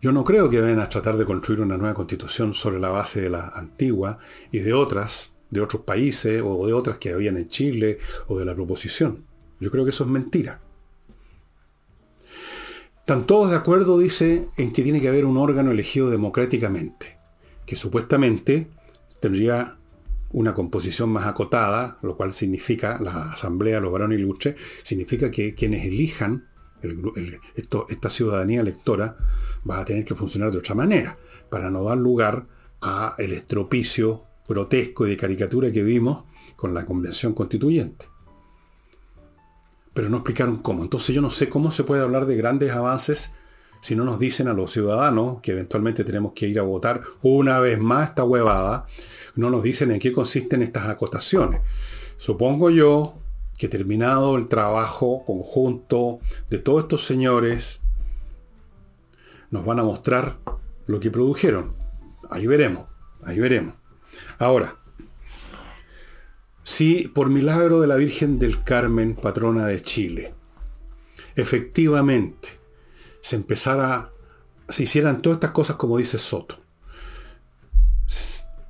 Yo 0.00 0.12
no 0.12 0.22
creo 0.22 0.48
que 0.48 0.60
vayan 0.60 0.78
a 0.78 0.88
tratar 0.88 1.16
de 1.16 1.24
construir 1.24 1.60
una 1.60 1.76
nueva 1.76 1.94
constitución 1.94 2.54
sobre 2.54 2.78
la 2.78 2.88
base 2.88 3.20
de 3.20 3.30
la 3.30 3.48
antigua 3.48 4.18
y 4.52 4.60
de 4.60 4.72
otras, 4.72 5.32
de 5.50 5.60
otros 5.60 5.82
países 5.82 6.40
o 6.44 6.66
de 6.68 6.72
otras 6.72 6.98
que 6.98 7.10
habían 7.10 7.36
en 7.36 7.48
Chile 7.48 7.98
o 8.28 8.38
de 8.38 8.44
la 8.44 8.54
proposición. 8.54 9.24
Yo 9.58 9.72
creo 9.72 9.84
que 9.84 9.90
eso 9.90 10.04
es 10.04 10.10
mentira. 10.10 10.60
Están 13.00 13.26
todos 13.26 13.50
de 13.50 13.56
acuerdo, 13.56 13.98
dice, 13.98 14.48
en 14.56 14.72
que 14.72 14.84
tiene 14.84 15.00
que 15.00 15.08
haber 15.08 15.24
un 15.24 15.36
órgano 15.36 15.72
elegido 15.72 16.10
democráticamente, 16.10 17.18
que 17.66 17.74
supuestamente 17.74 18.68
tendría 19.18 19.78
una 20.30 20.54
composición 20.54 21.08
más 21.10 21.26
acotada, 21.26 21.98
lo 22.02 22.16
cual 22.16 22.32
significa, 22.32 23.00
la 23.00 23.32
Asamblea, 23.32 23.80
los 23.80 23.90
varones 23.90 24.20
ilustres, 24.20 24.56
significa 24.84 25.30
que 25.30 25.54
quienes 25.54 25.86
elijan 25.86 26.46
esta 27.88 28.10
ciudadanía 28.10 28.60
electora 28.60 29.16
va 29.68 29.80
a 29.80 29.84
tener 29.84 30.04
que 30.04 30.14
funcionar 30.14 30.50
de 30.50 30.58
otra 30.58 30.74
manera, 30.74 31.18
para 31.50 31.70
no 31.70 31.84
dar 31.84 31.98
lugar 31.98 32.46
a 32.80 33.14
el 33.18 33.32
estropicio 33.32 34.24
grotesco 34.48 35.06
y 35.06 35.10
de 35.10 35.16
caricatura 35.16 35.72
que 35.72 35.82
vimos 35.82 36.24
con 36.56 36.74
la 36.74 36.84
convención 36.84 37.34
constituyente. 37.34 38.06
Pero 39.92 40.08
no 40.08 40.18
explicaron 40.18 40.58
cómo. 40.58 40.82
Entonces 40.82 41.14
yo 41.14 41.20
no 41.20 41.30
sé 41.30 41.48
cómo 41.48 41.72
se 41.72 41.84
puede 41.84 42.02
hablar 42.02 42.26
de 42.26 42.36
grandes 42.36 42.72
avances 42.72 43.32
si 43.80 43.94
no 43.94 44.04
nos 44.04 44.18
dicen 44.18 44.48
a 44.48 44.52
los 44.52 44.72
ciudadanos 44.72 45.40
que 45.40 45.52
eventualmente 45.52 46.04
tenemos 46.04 46.32
que 46.32 46.48
ir 46.48 46.58
a 46.58 46.62
votar 46.62 47.00
una 47.22 47.60
vez 47.60 47.78
más 47.78 48.08
esta 48.08 48.24
huevada, 48.24 48.86
no 49.36 49.50
nos 49.50 49.62
dicen 49.62 49.92
en 49.92 50.00
qué 50.00 50.12
consisten 50.12 50.62
estas 50.62 50.88
acotaciones. 50.88 51.60
Supongo 52.16 52.70
yo 52.70 53.17
que 53.58 53.68
terminado 53.68 54.36
el 54.36 54.48
trabajo 54.48 55.24
conjunto 55.24 56.20
de 56.48 56.58
todos 56.58 56.84
estos 56.84 57.04
señores, 57.04 57.80
nos 59.50 59.64
van 59.64 59.80
a 59.80 59.84
mostrar 59.84 60.38
lo 60.86 61.00
que 61.00 61.10
produjeron. 61.10 61.74
Ahí 62.30 62.46
veremos, 62.46 62.86
ahí 63.24 63.40
veremos. 63.40 63.74
Ahora, 64.38 64.76
si 66.62 67.08
por 67.08 67.30
milagro 67.30 67.80
de 67.80 67.88
la 67.88 67.96
Virgen 67.96 68.38
del 68.38 68.62
Carmen, 68.62 69.16
patrona 69.16 69.66
de 69.66 69.82
Chile, 69.82 70.34
efectivamente 71.34 72.48
se 73.20 73.36
empezara, 73.36 74.12
se 74.68 74.84
hicieran 74.84 75.20
todas 75.20 75.36
estas 75.36 75.50
cosas 75.50 75.76
como 75.76 75.98
dice 75.98 76.18
Soto, 76.18 76.60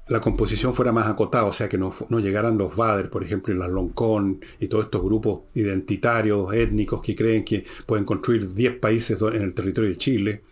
la 0.09 0.21
composición 0.21 0.75
fuera 0.75 0.93
más 0.93 1.07
acotada, 1.07 1.45
o 1.45 1.53
sea 1.53 1.69
que 1.69 1.77
no, 1.77 1.93
llegaran 2.21 2.57
los 2.57 2.75
Bader, 2.75 3.11
por 3.11 3.23
ejemplo, 3.23 3.55
y 3.55 3.59
las 3.59 3.71
Loncón 3.71 4.41
y 4.59 4.69
todos 4.69 4.87
estos 4.87 5.03
grupos 5.03 5.43
identitarios, 5.55 6.53
étnicos 6.53 7.03
que 7.03 7.15
creen 7.15 7.45
que 7.45 7.65
pueden 7.87 8.05
construir 8.05 8.55
10 8.55 8.79
países 8.79 9.21
en 9.21 9.43
el 9.43 9.55
territorio 9.55 9.91
de 9.91 9.97
Chile. 9.97 10.43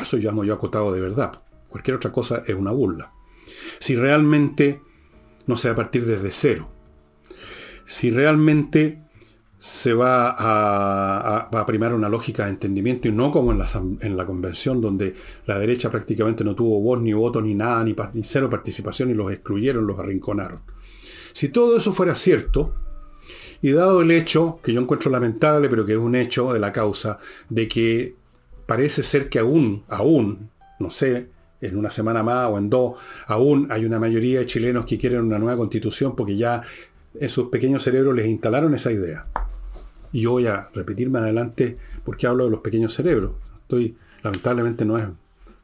eso 0.00 0.16
llamo 0.16 0.44
yo 0.44 0.54
acotado 0.54 0.92
de 0.92 1.00
verdad. 1.00 1.40
Cualquier 1.68 1.96
otra 1.96 2.12
cosa 2.12 2.42
es 2.46 2.54
una 2.54 2.72
burla. 2.72 3.12
Si 3.78 3.94
realmente 3.94 4.80
no 5.46 5.56
se 5.56 5.68
va 5.68 5.72
a 5.72 5.76
partir 5.76 6.04
desde 6.04 6.32
cero, 6.32 6.68
si 7.84 8.10
realmente 8.10 9.00
se 9.58 9.92
va 9.92 10.36
a, 10.38 11.66
primar 11.66 11.92
una 11.92 12.08
lógica 12.08 12.44
de 12.44 12.50
entendimiento 12.50 13.08
y 13.08 13.12
no 13.12 13.30
como 13.32 13.50
en 13.50 13.58
la, 13.58 13.66
en 14.00 14.16
la, 14.16 14.24
convención 14.24 14.80
donde 14.80 15.14
la 15.46 15.58
derecha 15.58 15.90
prácticamente 15.90 16.44
no 16.44 16.54
tuvo 16.54 16.80
voz 16.80 17.00
ni 17.00 17.12
voto 17.12 17.42
ni 17.42 17.54
nada, 17.54 17.82
ni, 17.82 17.94
cero 18.22 18.48
participación 18.48 19.10
y 19.10 19.14
los 19.14 19.32
excluyeron, 19.32 19.86
los 19.86 19.98
arrinconaron. 19.98 20.60
Si 21.32 21.48
todo 21.48 21.76
eso 21.76 21.92
fuera 21.92 22.14
cierto, 22.14 22.72
y 23.60 23.72
dado 23.72 24.02
el 24.02 24.12
hecho, 24.12 24.60
que 24.62 24.72
yo 24.72 24.80
encuentro 24.80 25.10
lamentable, 25.10 25.68
pero 25.68 25.84
que 25.84 25.92
es 25.92 25.98
un 25.98 26.14
hecho 26.14 26.52
de 26.52 26.60
la 26.60 26.72
causa, 26.72 27.18
de 27.48 27.66
que 27.66 28.14
parece 28.66 29.02
ser 29.02 29.28
que 29.28 29.40
aún, 29.40 29.82
aún, 29.88 30.50
no 30.78 30.90
sé, 30.90 31.30
en 31.60 31.76
una 31.76 31.90
semana 31.90 32.22
más 32.22 32.48
o 32.48 32.58
en 32.58 32.70
dos, 32.70 32.96
aún 33.26 33.66
hay 33.70 33.84
una 33.84 33.98
mayoría 33.98 34.38
de 34.38 34.46
chilenos 34.46 34.86
que 34.86 34.96
quieren 34.96 35.22
una 35.22 35.38
nueva 35.38 35.56
constitución 35.56 36.14
porque 36.14 36.36
ya 36.36 36.62
en 37.18 37.28
sus 37.28 37.48
pequeños 37.48 37.82
cerebros 37.82 38.14
les 38.14 38.28
instalaron 38.28 38.72
esa 38.74 38.92
idea. 38.92 39.26
Y 40.12 40.26
voy 40.26 40.46
a 40.46 40.70
repetir 40.74 41.10
más 41.10 41.22
adelante 41.22 41.78
porque 42.04 42.26
hablo 42.26 42.44
de 42.44 42.50
los 42.50 42.60
pequeños 42.60 42.94
cerebros. 42.94 43.32
Estoy, 43.62 43.96
lamentablemente 44.22 44.84
no 44.84 44.98
es, 44.98 45.06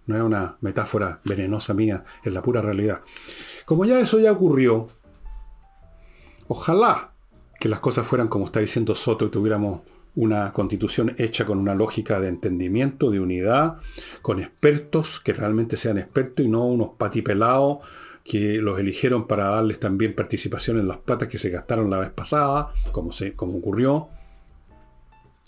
no 0.07 0.16
es 0.16 0.22
una 0.22 0.57
metáfora 0.61 1.20
venenosa 1.24 1.74
mía, 1.74 2.04
es 2.22 2.33
la 2.33 2.42
pura 2.42 2.61
realidad. 2.61 3.02
Como 3.64 3.85
ya 3.85 3.98
eso 4.00 4.18
ya 4.18 4.33
ocurrió, 4.33 4.88
ojalá 6.48 7.12
que 7.59 7.68
las 7.68 7.80
cosas 7.80 8.07
fueran 8.07 8.28
como 8.28 8.46
está 8.46 8.61
diciendo 8.61 8.94
Soto 8.94 9.26
y 9.26 9.30
tuviéramos 9.30 9.80
una 10.16 10.52
constitución 10.52 11.14
hecha 11.18 11.44
con 11.44 11.59
una 11.59 11.74
lógica 11.74 12.20
de 12.20 12.28
entendimiento, 12.28 13.11
de 13.11 13.20
unidad, 13.20 13.78
con 14.22 14.40
expertos 14.40 15.20
que 15.20 15.33
realmente 15.33 15.76
sean 15.76 15.98
expertos 15.98 16.44
y 16.44 16.48
no 16.48 16.64
unos 16.64 16.90
patipelados 16.96 17.78
que 18.22 18.59
los 18.59 18.78
eligieron 18.78 19.26
para 19.26 19.46
darles 19.46 19.80
también 19.80 20.14
participación 20.14 20.78
en 20.78 20.88
las 20.88 20.98
platas 20.98 21.28
que 21.28 21.38
se 21.38 21.50
gastaron 21.50 21.90
la 21.90 21.98
vez 21.98 22.11
pasada, 22.11 22.72
como, 22.92 23.12
se, 23.12 23.35
como 23.35 23.59
ocurrió 23.59 24.09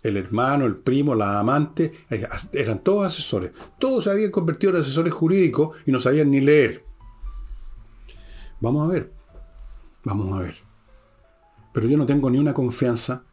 el 0.07 0.17
hermano, 0.17 0.67
el 0.67 0.77
primo, 0.77 1.15
la 1.15 1.41
amante, 1.41 1.93
eh, 2.11 2.27
eran 2.53 2.79
todos 2.81 3.07
asesores. 3.07 3.51
Todos 3.79 4.05
se 4.05 4.11
habían 4.11 4.31
convertido 4.31 4.75
en 4.75 4.81
asesores 4.81 5.13
jurídicos 5.13 5.77
y 5.85 5.91
no 5.91 6.01
sabían 6.01 6.31
ni 6.31 6.41
leer. 6.41 6.85
Vamos 8.61 8.89
a 8.89 8.93
ver, 8.93 9.13
vamos 10.05 10.39
a 10.39 10.43
ver. 10.43 10.55
Pero 11.73 11.89
yo 11.89 11.99
no 11.99 12.07
tengo 12.07 12.31
ni 12.31 12.39
una 12.39 12.55
confianza 12.55 13.25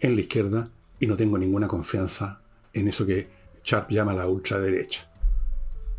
en 0.00 0.14
la 0.16 0.20
izquierda 0.20 0.70
y 0.98 1.06
no 1.06 1.16
tengo 1.16 1.38
ninguna 1.38 1.68
confianza 1.68 2.42
en 2.72 2.88
eso 2.88 3.06
que 3.06 3.30
Sharp 3.64 3.90
llama 3.90 4.12
la 4.12 4.26
ultraderecha. 4.26 5.08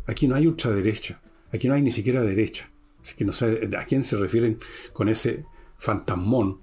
Aquí 0.06 0.28
no 0.28 0.34
hay 0.34 0.46
ultraderecha, 0.46 1.20
aquí 1.50 1.66
no 1.66 1.74
hay 1.74 1.82
ni 1.82 1.90
siquiera 1.90 2.20
derecha. 2.20 2.70
Así 3.00 3.16
que 3.16 3.24
no 3.24 3.32
sé 3.32 3.70
a 3.76 3.84
quién 3.84 4.04
se 4.04 4.16
refieren 4.16 4.60
con 4.92 5.08
ese 5.08 5.46
fantasmón, 5.78 6.60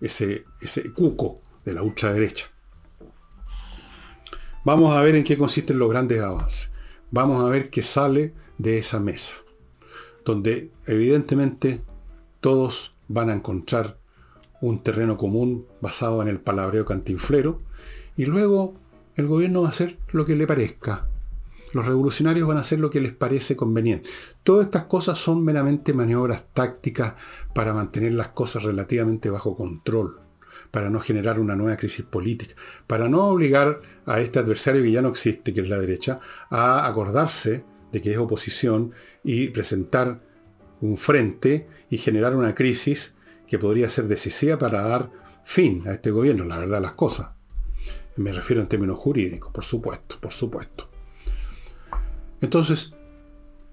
ese, 0.00 0.44
ese 0.60 0.92
cuco 0.92 1.40
de 1.64 1.74
la 1.74 1.82
ultraderecha. 1.82 2.53
Vamos 4.64 4.96
a 4.96 5.02
ver 5.02 5.14
en 5.14 5.24
qué 5.24 5.36
consisten 5.36 5.78
los 5.78 5.90
grandes 5.90 6.22
avances. 6.22 6.70
Vamos 7.10 7.44
a 7.44 7.50
ver 7.50 7.68
qué 7.68 7.82
sale 7.82 8.32
de 8.56 8.78
esa 8.78 8.98
mesa, 8.98 9.34
donde 10.24 10.70
evidentemente 10.86 11.82
todos 12.40 12.94
van 13.06 13.28
a 13.28 13.34
encontrar 13.34 13.98
un 14.62 14.82
terreno 14.82 15.18
común 15.18 15.66
basado 15.82 16.22
en 16.22 16.28
el 16.28 16.40
palabreo 16.40 16.86
cantinflero, 16.86 17.60
y 18.16 18.24
luego 18.24 18.74
el 19.16 19.26
gobierno 19.26 19.60
va 19.60 19.66
a 19.68 19.70
hacer 19.70 19.98
lo 20.12 20.24
que 20.24 20.34
le 20.34 20.46
parezca. 20.46 21.08
Los 21.74 21.84
revolucionarios 21.84 22.48
van 22.48 22.56
a 22.56 22.62
hacer 22.62 22.80
lo 22.80 22.88
que 22.88 23.02
les 23.02 23.12
parece 23.12 23.56
conveniente. 23.56 24.08
Todas 24.44 24.64
estas 24.64 24.84
cosas 24.84 25.18
son 25.18 25.44
meramente 25.44 25.92
maniobras 25.92 26.42
tácticas 26.54 27.16
para 27.54 27.74
mantener 27.74 28.12
las 28.12 28.28
cosas 28.28 28.62
relativamente 28.62 29.28
bajo 29.28 29.54
control 29.54 30.23
para 30.74 30.90
no 30.90 30.98
generar 30.98 31.38
una 31.38 31.54
nueva 31.54 31.76
crisis 31.76 32.04
política, 32.04 32.56
para 32.88 33.08
no 33.08 33.26
obligar 33.26 33.80
a 34.06 34.18
este 34.18 34.40
adversario 34.40 34.82
que 34.82 34.90
ya 34.90 35.02
no 35.02 35.08
existe, 35.08 35.54
que 35.54 35.60
es 35.60 35.68
la 35.68 35.78
derecha, 35.78 36.18
a 36.50 36.88
acordarse 36.88 37.64
de 37.92 38.02
que 38.02 38.10
es 38.10 38.18
oposición 38.18 38.90
y 39.22 39.50
presentar 39.50 40.18
un 40.80 40.96
frente 40.96 41.68
y 41.90 41.98
generar 41.98 42.34
una 42.34 42.56
crisis 42.56 43.14
que 43.46 43.56
podría 43.56 43.88
ser 43.88 44.08
decisiva 44.08 44.58
para 44.58 44.82
dar 44.82 45.12
fin 45.44 45.84
a 45.86 45.92
este 45.92 46.10
gobierno, 46.10 46.44
la 46.44 46.58
verdad 46.58 46.82
las 46.82 46.94
cosas. 46.94 47.30
Me 48.16 48.32
refiero 48.32 48.60
en 48.60 48.68
términos 48.68 48.98
jurídicos, 48.98 49.52
por 49.52 49.62
supuesto, 49.62 50.18
por 50.20 50.32
supuesto. 50.32 50.90
Entonces, 52.40 52.94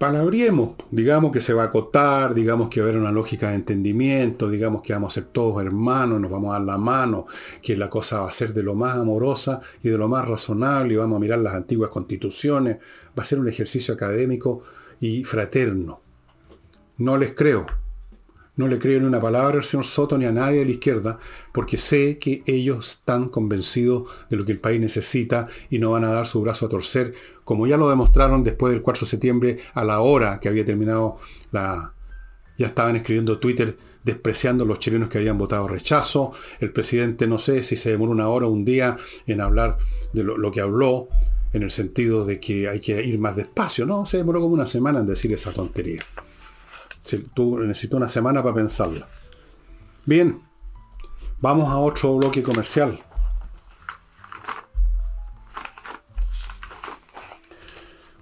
palabriemos, 0.02 0.72
digamos 0.90 1.32
que 1.32 1.40
se 1.40 1.54
va 1.54 1.62
a 1.62 1.66
acotar, 1.68 2.34
digamos 2.34 2.70
que 2.70 2.82
va 2.82 2.88
a 2.88 2.90
haber 2.90 3.00
una 3.00 3.12
lógica 3.12 3.50
de 3.50 3.56
entendimiento, 3.58 4.50
digamos 4.50 4.82
que 4.82 4.94
vamos 4.94 5.14
a 5.14 5.22
ser 5.22 5.26
todos 5.26 5.64
hermanos, 5.64 6.20
nos 6.20 6.32
vamos 6.32 6.50
a 6.50 6.54
dar 6.54 6.62
la 6.64 6.80
mano, 6.80 7.28
que 7.62 7.78
la 7.78 7.88
cosa 7.88 8.22
va 8.22 8.30
a 8.30 8.32
ser 8.32 8.52
de 8.52 8.64
lo 8.64 8.74
más 8.74 8.98
amorosa 8.98 9.62
y 9.84 9.90
de 9.90 10.00
lo 10.00 10.08
más 10.08 10.28
razonable, 10.28 10.96
y 10.96 10.98
vamos 10.98 11.18
a 11.18 11.20
mirar 11.20 11.38
las 11.38 11.54
antiguas 11.54 11.92
constituciones, 11.92 12.78
va 12.78 13.22
a 13.22 13.26
ser 13.26 13.40
un 13.40 13.48
ejercicio 13.48 13.94
académico 13.94 14.64
y 15.00 15.24
fraterno. 15.24 16.02
No 16.98 17.16
les 17.16 17.36
creo. 17.36 17.68
No 18.56 18.68
le 18.68 18.80
creo 18.80 19.00
ni 19.00 19.06
una 19.06 19.22
palabra 19.22 19.58
al 19.58 19.64
señor 19.64 19.86
Soto 19.86 20.18
ni 20.18 20.26
a 20.26 20.32
nadie 20.32 20.60
de 20.60 20.66
la 20.66 20.72
izquierda, 20.72 21.18
porque 21.54 21.78
sé 21.78 22.18
que 22.18 22.44
ellos 22.46 22.98
están 22.98 23.30
convencidos 23.30 24.12
de 24.30 24.38
lo 24.38 24.46
que 24.46 24.52
el 24.52 24.60
país 24.60 24.80
necesita 24.80 25.48
y 25.70 25.80
no 25.80 25.92
van 25.92 26.04
a 26.04 26.12
dar 26.12 26.26
su 26.26 26.42
brazo 26.42 26.66
a 26.66 26.70
torcer, 26.70 27.14
como 27.44 27.66
ya 27.66 27.78
lo 27.78 27.90
demostraron 27.90 28.44
después 28.44 28.74
del 28.74 28.82
4 28.82 29.06
de 29.06 29.10
septiembre, 29.10 29.60
a 29.74 29.84
la 29.86 30.02
hora 30.02 30.40
que 30.40 30.50
había 30.50 30.66
terminado 30.66 31.18
la... 31.52 31.94
Ya 32.58 32.68
estaban 32.68 32.96
escribiendo 32.96 33.40
Twitter 33.40 33.78
despreciando 34.04 34.66
a 34.66 34.68
los 34.68 34.80
chilenos 34.80 35.10
que 35.10 35.18
habían 35.18 35.38
votado 35.38 35.68
rechazo. 35.68 36.32
El 36.60 36.72
presidente 36.72 37.26
no 37.26 37.40
sé 37.40 37.64
si 37.64 37.78
se 37.78 37.92
demoró 37.92 38.12
una 38.12 38.28
hora 38.28 38.46
o 38.48 38.52
un 38.52 38.66
día 38.66 38.98
en 39.26 39.42
hablar 39.42 39.78
de 40.14 40.24
lo, 40.24 40.38
lo 40.38 40.52
que 40.52 40.62
habló, 40.62 41.08
en 41.54 41.64
el 41.64 41.72
sentido 41.72 42.26
de 42.26 42.40
que 42.40 42.68
hay 42.68 42.80
que 42.80 43.04
ir 43.04 43.20
más 43.20 43.36
despacio. 43.36 43.86
No, 43.86 44.06
se 44.06 44.18
demoró 44.18 44.42
como 44.42 44.54
una 44.54 44.66
semana 44.66 45.00
en 45.00 45.08
decir 45.08 45.32
esa 45.34 45.52
tontería. 45.52 46.02
Tú 47.34 47.60
necesitas 47.60 47.98
una 47.98 48.10
semana 48.10 48.42
para 48.42 48.56
pensarla. 48.56 49.08
Bien, 50.06 50.42
Vamos 51.42 51.70
a 51.70 51.78
otro 51.78 52.18
bloque 52.18 52.44
comercial. 52.44 53.00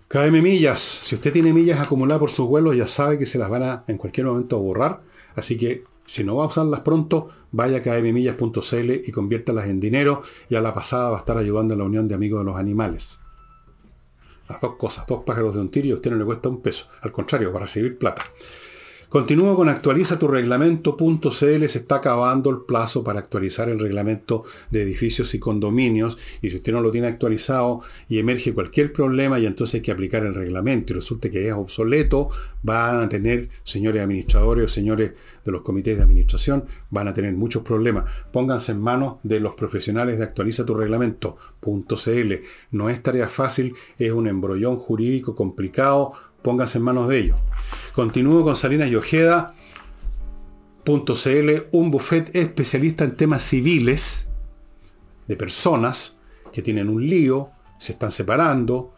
KM. 0.08 0.76
Si 0.78 1.16
usted 1.16 1.34
tiene 1.34 1.52
millas 1.52 1.82
acumuladas 1.82 2.20
por 2.22 2.30
sus 2.30 2.48
vuelos, 2.48 2.78
ya 2.78 2.88
sabe 2.88 3.20
que 3.20 3.26
se 3.26 3.38
las 3.38 3.50
van 3.50 3.64
a 3.64 3.84
en 3.88 3.98
cualquier 3.98 4.26
momento 4.26 4.58
borrar. 4.60 5.02
Así 5.36 5.58
que 5.58 5.84
si 6.06 6.24
no 6.24 6.38
va 6.38 6.46
a 6.46 6.48
usarlas 6.48 6.80
pronto, 6.80 7.28
vaya 7.52 7.80
a 7.80 7.82
kmmillas.cl 7.82 8.92
y 9.06 9.12
conviértalas 9.12 9.68
en 9.68 9.82
dinero. 9.82 10.24
Y 10.48 10.56
a 10.56 10.62
la 10.62 10.74
pasada 10.74 11.10
va 11.10 11.18
a 11.18 11.20
estar 11.20 11.38
ayudando 11.38 11.74
a 11.74 11.78
la 11.78 11.84
Unión 11.84 12.08
de 12.08 12.16
Amigos 12.16 12.40
de 12.40 12.46
los 12.46 12.56
Animales. 12.56 13.20
Las 14.48 14.62
dos 14.62 14.78
cosas, 14.78 15.06
dos 15.08 15.26
pájaros 15.26 15.56
de 15.56 15.60
un 15.60 15.70
tiro 15.70 15.88
y 15.90 15.92
a 15.92 15.96
usted 15.96 16.10
no 16.10 16.16
le 16.16 16.24
cuesta 16.24 16.48
un 16.48 16.62
peso. 16.62 16.88
Al 17.02 17.12
contrario, 17.12 17.52
va 17.52 17.58
a 17.58 17.64
recibir 17.64 17.98
plata. 17.98 18.24
Continúo 19.10 19.56
con 19.56 19.70
actualiza 19.70 20.20
tu 20.20 20.28
reglamento.cl. 20.28 21.32
Se 21.32 21.80
está 21.80 21.96
acabando 21.96 22.52
el 22.52 22.58
plazo 22.60 23.04
para 23.04 23.18
actualizar 23.18 23.68
el 23.68 23.80
reglamento 23.80 24.44
de 24.70 24.84
edificios 24.84 25.34
y 25.34 25.40
condominios. 25.40 26.20
Y 26.44 26.52
si 26.52 26.58
usted 26.58 26.72
no 26.72 26.82
lo 26.82 26.92
tiene 26.92 27.08
actualizado 27.08 27.82
y 28.08 28.20
emerge 28.20 28.54
cualquier 28.54 28.94
problema 28.94 29.40
y 29.40 29.48
entonces 29.48 29.76
hay 29.76 29.82
que 29.82 29.92
aplicar 29.92 30.24
el 30.24 30.36
reglamento 30.36 30.94
y 30.94 30.98
resulta 30.98 31.32
que 31.32 31.48
es 31.48 31.54
obsoleto, 31.54 32.30
van 32.62 33.02
a 33.02 33.10
tener, 33.10 33.50
señores 33.64 34.04
administradores 34.04 34.66
o 34.66 34.68
señores 34.68 35.14
de 35.44 35.52
los 35.52 35.64
comités 35.64 35.98
de 35.98 36.04
administración, 36.04 36.66
van 36.92 37.08
a 37.08 37.14
tener 37.16 37.34
muchos 37.34 37.64
problemas. 37.64 38.06
Pónganse 38.32 38.74
en 38.74 38.80
manos 38.80 39.16
de 39.24 39.40
los 39.40 39.56
profesionales 39.56 40.20
de 40.20 40.26
actualiza 40.26 40.68
tu 40.68 40.76
reglamento.cl. 40.76 42.34
No 42.70 42.90
es 42.92 43.02
tarea 43.02 43.28
fácil, 43.28 43.74
es 43.98 44.12
un 44.12 44.28
embrollón 44.28 44.78
jurídico 44.78 45.36
complicado 45.36 46.14
pónganse 46.42 46.78
en 46.78 46.84
manos 46.84 47.08
de 47.08 47.20
ellos. 47.20 47.38
Continúo 47.94 48.44
con 48.44 48.56
Salinas 48.56 48.90
y 48.90 48.96
Ojeda. 48.96 49.54
un 50.86 51.92
buffet 51.92 52.36
especialista 52.36 53.04
en 53.04 53.16
temas 53.16 53.44
civiles 53.44 54.28
de 55.28 55.36
personas 55.36 56.18
que 56.52 56.62
tienen 56.62 56.90
un 56.90 57.06
lío, 57.06 57.52
se 57.78 57.92
están 57.94 58.12
separando, 58.12 58.94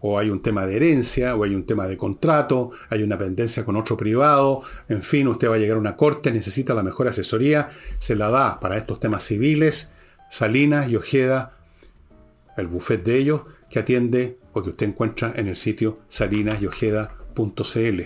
o 0.00 0.18
hay 0.18 0.30
un 0.30 0.42
tema 0.42 0.66
de 0.66 0.76
herencia, 0.76 1.36
o 1.36 1.44
hay 1.44 1.54
un 1.54 1.64
tema 1.64 1.86
de 1.86 1.96
contrato, 1.96 2.70
hay 2.90 3.02
una 3.02 3.16
pendencia 3.16 3.64
con 3.64 3.76
otro 3.76 3.96
privado, 3.96 4.62
en 4.88 5.02
fin, 5.02 5.28
usted 5.28 5.48
va 5.48 5.54
a 5.54 5.58
llegar 5.58 5.76
a 5.76 5.80
una 5.80 5.96
corte, 5.96 6.32
necesita 6.32 6.74
la 6.74 6.82
mejor 6.82 7.08
asesoría, 7.08 7.70
se 7.98 8.16
la 8.16 8.30
da 8.30 8.60
para 8.60 8.76
estos 8.76 9.00
temas 9.00 9.22
civiles, 9.22 9.88
Salinas 10.30 10.88
y 10.88 10.96
Ojeda, 10.96 11.56
el 12.56 12.66
buffet 12.66 13.02
de 13.04 13.16
ellos, 13.16 13.42
que 13.70 13.78
atiende 13.78 14.38
o 14.52 14.62
que 14.62 14.70
usted 14.70 14.88
encuentra 14.88 15.32
en 15.36 15.48
el 15.48 15.56
sitio 15.56 15.98
salinasyojeda.cl. 16.08 18.00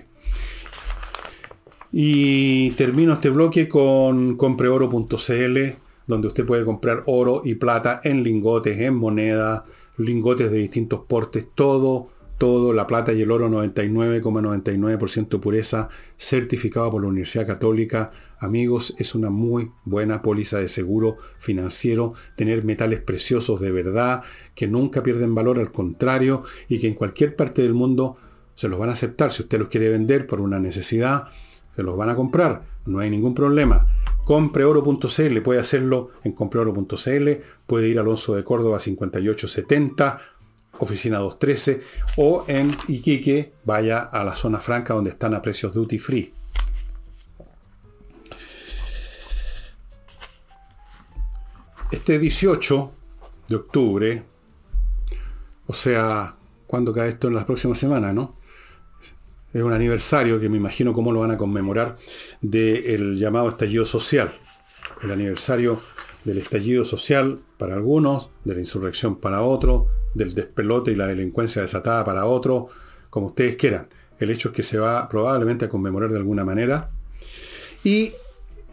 Y 1.92 2.70
termino 2.72 3.14
este 3.14 3.30
bloque 3.30 3.68
con 3.68 4.36
compreoro.cl, 4.36 5.58
donde 6.06 6.28
usted 6.28 6.46
puede 6.46 6.64
comprar 6.64 7.02
oro 7.06 7.42
y 7.44 7.54
plata 7.56 8.00
en 8.04 8.22
lingotes, 8.22 8.78
en 8.78 8.94
moneda, 8.94 9.64
lingotes 9.96 10.50
de 10.50 10.58
distintos 10.58 11.00
portes, 11.06 11.46
todo, 11.54 12.08
todo, 12.40 12.72
la 12.72 12.86
plata 12.86 13.12
y 13.12 13.20
el 13.20 13.30
oro 13.30 13.50
99,99% 13.50 15.40
pureza, 15.40 15.90
certificado 16.16 16.90
por 16.90 17.02
la 17.02 17.08
Universidad 17.08 17.46
Católica. 17.46 18.12
Amigos, 18.38 18.94
es 18.96 19.14
una 19.14 19.28
muy 19.28 19.72
buena 19.84 20.22
póliza 20.22 20.58
de 20.58 20.70
seguro 20.70 21.18
financiero 21.38 22.14
tener 22.36 22.64
metales 22.64 23.00
preciosos 23.00 23.60
de 23.60 23.70
verdad, 23.70 24.22
que 24.54 24.66
nunca 24.66 25.02
pierden 25.02 25.34
valor, 25.34 25.58
al 25.58 25.70
contrario, 25.70 26.42
y 26.66 26.80
que 26.80 26.88
en 26.88 26.94
cualquier 26.94 27.36
parte 27.36 27.60
del 27.60 27.74
mundo 27.74 28.16
se 28.54 28.68
los 28.68 28.78
van 28.78 28.88
a 28.88 28.94
aceptar. 28.94 29.32
Si 29.32 29.42
usted 29.42 29.58
los 29.58 29.68
quiere 29.68 29.90
vender 29.90 30.26
por 30.26 30.40
una 30.40 30.58
necesidad, 30.58 31.24
se 31.76 31.82
los 31.82 31.94
van 31.94 32.08
a 32.08 32.16
comprar, 32.16 32.62
no 32.86 33.00
hay 33.00 33.10
ningún 33.10 33.34
problema. 33.34 33.86
Compreoro.cl, 34.24 35.40
puede 35.42 35.60
hacerlo 35.60 36.08
en 36.24 36.32
compreoro.cl, 36.32 37.30
puede 37.66 37.88
ir 37.88 37.98
a 37.98 38.00
Alonso 38.00 38.34
de 38.34 38.44
Córdoba 38.44 38.80
5870, 38.80 40.20
oficina 40.78 41.18
213, 41.18 41.82
o 42.16 42.44
en 42.48 42.76
Iquique, 42.88 43.52
vaya 43.64 44.00
a 44.00 44.24
la 44.24 44.36
zona 44.36 44.58
franca 44.58 44.94
donde 44.94 45.10
están 45.10 45.34
a 45.34 45.42
precios 45.42 45.74
duty 45.74 45.98
free. 45.98 46.34
Este 51.90 52.18
18 52.18 52.92
de 53.48 53.56
octubre, 53.56 54.22
o 55.66 55.72
sea, 55.72 56.36
¿cuándo 56.66 56.92
cae 56.92 57.10
esto 57.10 57.28
en 57.28 57.34
las 57.34 57.44
próximas 57.44 57.78
semanas, 57.78 58.14
no? 58.14 58.38
Es 59.52 59.62
un 59.62 59.72
aniversario 59.72 60.38
que 60.38 60.48
me 60.48 60.56
imagino 60.56 60.92
cómo 60.92 61.10
lo 61.10 61.20
van 61.20 61.32
a 61.32 61.36
conmemorar 61.36 61.98
del 62.40 63.18
llamado 63.18 63.48
estallido 63.48 63.84
social. 63.84 64.32
El 65.02 65.10
aniversario 65.10 65.80
del 66.24 66.38
estallido 66.38 66.84
social 66.84 67.40
para 67.58 67.74
algunos, 67.74 68.30
de 68.44 68.54
la 68.54 68.60
insurrección 68.60 69.16
para 69.16 69.42
otros, 69.42 69.86
del 70.14 70.34
despelote 70.34 70.92
y 70.92 70.96
la 70.96 71.06
delincuencia 71.06 71.62
desatada 71.62 72.04
para 72.04 72.26
otros, 72.26 72.66
como 73.08 73.28
ustedes 73.28 73.56
quieran. 73.56 73.88
El 74.18 74.30
hecho 74.30 74.48
es 74.48 74.54
que 74.54 74.62
se 74.62 74.78
va 74.78 75.08
probablemente 75.08 75.64
a 75.64 75.68
conmemorar 75.68 76.10
de 76.10 76.18
alguna 76.18 76.44
manera. 76.44 76.90
Y 77.84 78.12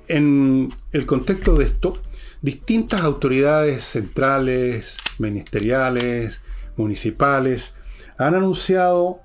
en 0.07 0.73
el 0.91 1.05
contexto 1.05 1.55
de 1.55 1.65
esto, 1.65 1.97
distintas 2.41 3.01
autoridades 3.01 3.83
centrales, 3.83 4.97
ministeriales, 5.19 6.41
municipales, 6.75 7.75
han 8.17 8.35
anunciado 8.35 9.21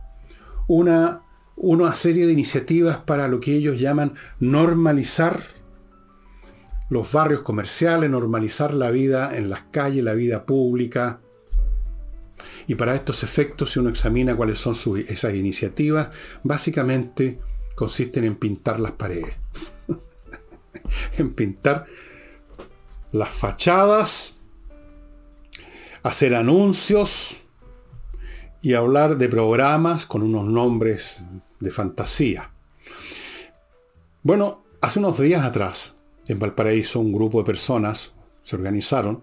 una, 0.69 1.23
una 1.57 1.95
serie 1.95 2.27
de 2.27 2.33
iniciativas 2.33 2.99
para 2.99 3.29
lo 3.29 3.41
que 3.41 3.55
ellos 3.55 3.81
llaman 3.81 4.15
normalizar 4.39 5.41
los 6.93 7.11
barrios 7.11 7.41
comerciales, 7.41 8.11
normalizar 8.11 8.75
la 8.75 8.91
vida 8.91 9.35
en 9.35 9.49
las 9.49 9.63
calles, 9.71 10.05
la 10.05 10.13
vida 10.13 10.45
pública. 10.45 11.21
Y 12.67 12.75
para 12.75 12.95
estos 12.95 13.23
efectos, 13.23 13.73
si 13.73 13.79
uno 13.79 13.89
examina 13.89 14.37
cuáles 14.37 14.59
son 14.59 14.75
esas 15.09 15.33
iniciativas, 15.33 16.11
básicamente 16.43 17.41
consisten 17.75 18.25
en 18.25 18.37
pintar 18.37 18.79
las 18.79 18.93
paredes. 18.93 19.35
en 21.17 21.33
pintar 21.33 21.87
las 23.11 23.31
fachadas, 23.31 24.35
hacer 26.03 26.35
anuncios 26.35 27.39
y 28.61 28.75
hablar 28.75 29.17
de 29.17 29.31
programas 29.31 30.05
con 30.05 30.21
unos 30.23 30.45
nombres 30.45 31.25
de 31.59 31.71
fantasía. 31.71 32.53
Bueno, 34.23 34.63
hace 34.83 34.99
unos 34.99 35.19
días 35.19 35.43
atrás, 35.43 35.95
en 36.27 36.39
Valparaíso, 36.39 37.01
un 37.01 37.13
grupo 37.13 37.39
de 37.39 37.45
personas 37.45 38.13
se 38.43 38.57
organizaron 38.57 39.23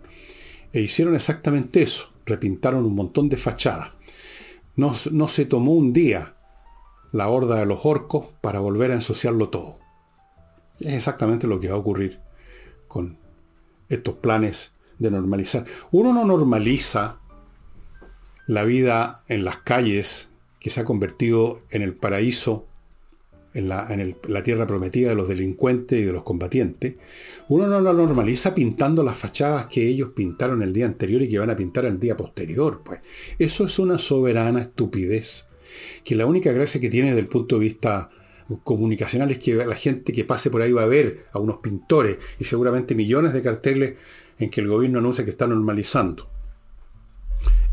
e 0.72 0.82
hicieron 0.82 1.16
exactamente 1.16 1.82
eso. 1.82 2.10
Repintaron 2.26 2.86
un 2.86 2.96
montón 2.96 3.30
de 3.30 3.38
fachadas. 3.38 3.92
No, 4.76 5.28
se 5.28 5.46
tomó 5.46 5.74
un 5.74 5.92
día 5.92 6.36
la 7.12 7.28
horda 7.28 7.58
de 7.58 7.66
los 7.66 7.86
orcos 7.86 8.28
para 8.40 8.60
volver 8.60 8.92
a 8.92 8.96
ensuciarlo 8.96 9.50
todo. 9.50 9.80
Es 10.80 10.94
exactamente 10.94 11.48
lo 11.48 11.60
que 11.60 11.68
va 11.68 11.76
a 11.76 11.80
ocurrir 11.80 12.22
con 12.88 13.18
estos 13.90 14.16
planes 14.16 14.72
de 14.98 15.12
normalizar. 15.12 15.66
Uno 15.92 16.14
no 16.14 16.24
normaliza 16.24 17.20
la 18.48 18.64
vida 18.64 19.24
en 19.28 19.44
las 19.44 19.58
calles 19.58 20.30
que 20.62 20.70
se 20.70 20.80
ha 20.80 20.86
convertido 20.86 21.60
en 21.72 21.82
el 21.82 21.94
paraíso, 21.94 22.69
en, 23.54 23.68
la, 23.68 24.44
tierra 24.44 24.68
prometida 24.68 25.10
de 25.10 25.16
los 25.16 25.28
delincuentes 25.28 26.00
y 26.00 26.04
de 26.04 26.14
los 26.14 26.24
combatientes. 26.24 26.96
Uno 27.48 27.68
no 27.68 27.82
la 27.82 27.94
normaliza 27.94 28.54
pintando 28.54 29.04
las 29.04 29.18
fachadas 29.18 29.66
que 29.68 29.88
ellos 29.88 30.10
pintaron 30.16 30.62
el 30.62 30.74
día 30.74 30.86
anterior 30.86 31.22
y 31.22 31.30
que 31.30 31.40
van 31.40 31.50
a 31.50 31.56
pintar 31.56 31.86
el 31.86 32.00
día 32.00 32.16
posterior. 32.16 32.82
Pues 32.84 33.00
eso 33.40 33.66
es 33.66 33.80
una 33.80 33.98
soberana 33.98 34.62
estupidez. 34.62 35.48
Que 36.04 36.16
la 36.16 36.26
única 36.26 36.52
gracia 36.52 36.82
que 36.82 36.90
tiene 36.90 37.10
desde 37.10 37.22
el 37.22 37.28
punto 37.28 37.56
de 37.56 37.62
vista 37.62 38.10
comunicacional 38.64 39.30
es 39.32 39.38
que 39.38 39.54
la 39.54 39.76
gente 39.76 40.12
que 40.12 40.26
pase 40.26 40.50
por 40.50 40.62
ahí 40.62 40.72
va 40.72 40.84
a 40.84 40.88
ver 40.88 41.26
a 41.32 41.40
unos 41.40 41.58
pintores 41.58 42.18
y 42.40 42.46
seguramente 42.46 42.96
millones 42.96 43.34
de 43.34 43.44
carteles 43.44 43.94
en 44.40 44.50
que 44.50 44.62
el 44.62 44.68
gobierno 44.68 45.00
anuncia 45.00 45.24
que 45.24 45.32
está 45.32 45.46
normalizando. 45.46 46.28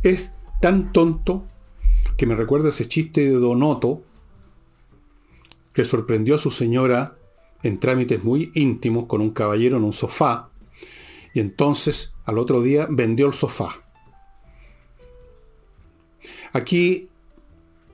Es 0.02 0.32
tan 0.60 0.92
tonto 0.92 1.46
que 2.16 2.26
me 2.26 2.34
recuerda 2.34 2.68
ese 2.68 2.88
chiste 2.88 3.22
de 3.22 3.30
Donoto 3.30 4.02
que 5.76 5.84
sorprendió 5.84 6.36
a 6.36 6.38
su 6.38 6.50
señora 6.50 7.18
en 7.62 7.78
trámites 7.78 8.24
muy 8.24 8.50
íntimos 8.54 9.04
con 9.04 9.20
un 9.20 9.28
caballero 9.28 9.76
en 9.76 9.84
un 9.84 9.92
sofá 9.92 10.48
y 11.34 11.40
entonces 11.40 12.14
al 12.24 12.38
otro 12.38 12.62
día 12.62 12.88
vendió 12.88 13.26
el 13.26 13.34
sofá. 13.34 13.84
Aquí 16.54 17.10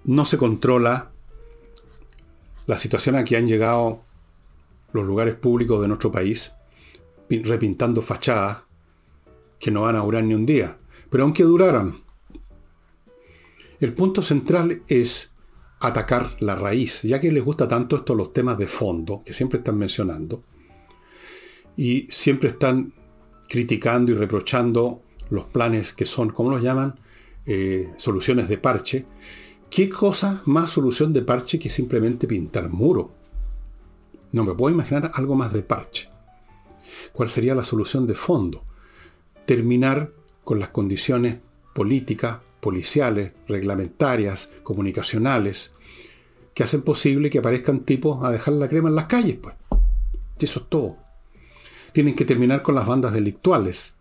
no 0.04 0.24
se 0.24 0.38
controla 0.38 1.10
la 2.66 2.78
situación 2.78 3.16
a 3.16 3.24
que 3.24 3.36
han 3.36 3.48
llegado 3.48 4.04
los 4.92 5.04
lugares 5.04 5.34
públicos 5.34 5.82
de 5.82 5.88
nuestro 5.88 6.12
país, 6.12 6.52
repintando 7.28 8.00
fachadas 8.00 8.58
que 9.58 9.72
no 9.72 9.82
van 9.82 9.96
a 9.96 10.02
durar 10.02 10.22
ni 10.22 10.34
un 10.34 10.46
día. 10.46 10.78
Pero 11.10 11.24
aunque 11.24 11.42
duraran, 11.42 12.00
el 13.80 13.92
punto 13.92 14.22
central 14.22 14.84
es 14.86 15.31
atacar 15.82 16.36
la 16.40 16.54
raíz, 16.54 17.02
ya 17.02 17.20
que 17.20 17.32
les 17.32 17.44
gusta 17.44 17.66
tanto 17.68 17.96
esto 17.96 18.14
los 18.14 18.32
temas 18.32 18.56
de 18.56 18.66
fondo, 18.66 19.22
que 19.24 19.34
siempre 19.34 19.58
están 19.58 19.78
mencionando. 19.78 20.44
y 21.76 22.06
siempre 22.10 22.50
están 22.50 22.92
criticando 23.48 24.12
y 24.12 24.14
reprochando 24.14 25.02
los 25.30 25.46
planes 25.46 25.94
que 25.94 26.04
son, 26.04 26.30
¿cómo 26.30 26.50
los 26.50 26.62
llaman? 26.62 27.00
Eh, 27.46 27.90
soluciones 27.96 28.48
de 28.48 28.58
parche. 28.58 29.06
¿Qué 29.70 29.88
cosa 29.88 30.42
más 30.44 30.70
solución 30.70 31.14
de 31.14 31.22
parche 31.22 31.58
que 31.58 31.70
simplemente 31.70 32.26
pintar 32.26 32.68
muro? 32.68 33.12
No 34.32 34.44
me 34.44 34.54
puedo 34.54 34.74
imaginar 34.74 35.10
algo 35.14 35.34
más 35.34 35.52
de 35.52 35.62
parche. 35.62 36.10
¿Cuál 37.12 37.30
sería 37.30 37.54
la 37.54 37.64
solución 37.64 38.06
de 38.06 38.14
fondo? 38.14 38.64
Terminar 39.46 40.12
con 40.44 40.60
las 40.60 40.68
condiciones 40.68 41.38
políticas, 41.74 42.38
policiales, 42.62 43.32
reglamentarias, 43.48 44.50
comunicacionales, 44.62 45.72
que 46.54 46.62
hacen 46.62 46.82
posible 46.82 47.28
que 47.28 47.40
aparezcan 47.40 47.80
tipos 47.80 48.24
a 48.24 48.30
dejar 48.30 48.54
la 48.54 48.68
crema 48.68 48.88
en 48.88 48.94
las 48.94 49.06
calles, 49.06 49.36
pues. 49.42 49.56
Eso 50.38 50.60
es 50.60 50.68
todo. 50.68 50.96
Tienen 51.92 52.14
que 52.14 52.24
terminar 52.24 52.62
con 52.62 52.76
las 52.76 52.86
bandas 52.86 53.14
delictuales. 53.14 53.94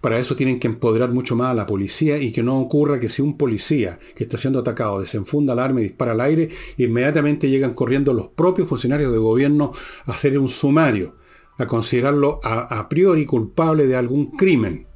Para 0.00 0.18
eso 0.18 0.34
tienen 0.34 0.58
que 0.58 0.66
empoderar 0.66 1.10
mucho 1.10 1.36
más 1.36 1.52
a 1.52 1.54
la 1.54 1.66
policía 1.66 2.18
y 2.18 2.32
que 2.32 2.42
no 2.42 2.58
ocurra 2.58 2.98
que 2.98 3.10
si 3.10 3.22
un 3.22 3.38
policía 3.38 4.00
que 4.16 4.24
está 4.24 4.38
siendo 4.38 4.58
atacado 4.58 5.00
desenfunda 5.00 5.52
el 5.52 5.60
arma 5.60 5.80
y 5.80 5.84
dispara 5.84 6.12
al 6.12 6.20
aire, 6.20 6.48
inmediatamente 6.78 7.48
llegan 7.48 7.74
corriendo 7.74 8.12
los 8.12 8.26
propios 8.26 8.68
funcionarios 8.68 9.12
de 9.12 9.18
gobierno 9.18 9.72
a 10.06 10.12
hacer 10.12 10.36
un 10.36 10.48
sumario, 10.48 11.14
a 11.58 11.66
considerarlo 11.66 12.40
a, 12.42 12.80
a 12.80 12.88
priori 12.88 13.24
culpable 13.24 13.86
de 13.86 13.94
algún 13.94 14.32
crimen. 14.32 14.87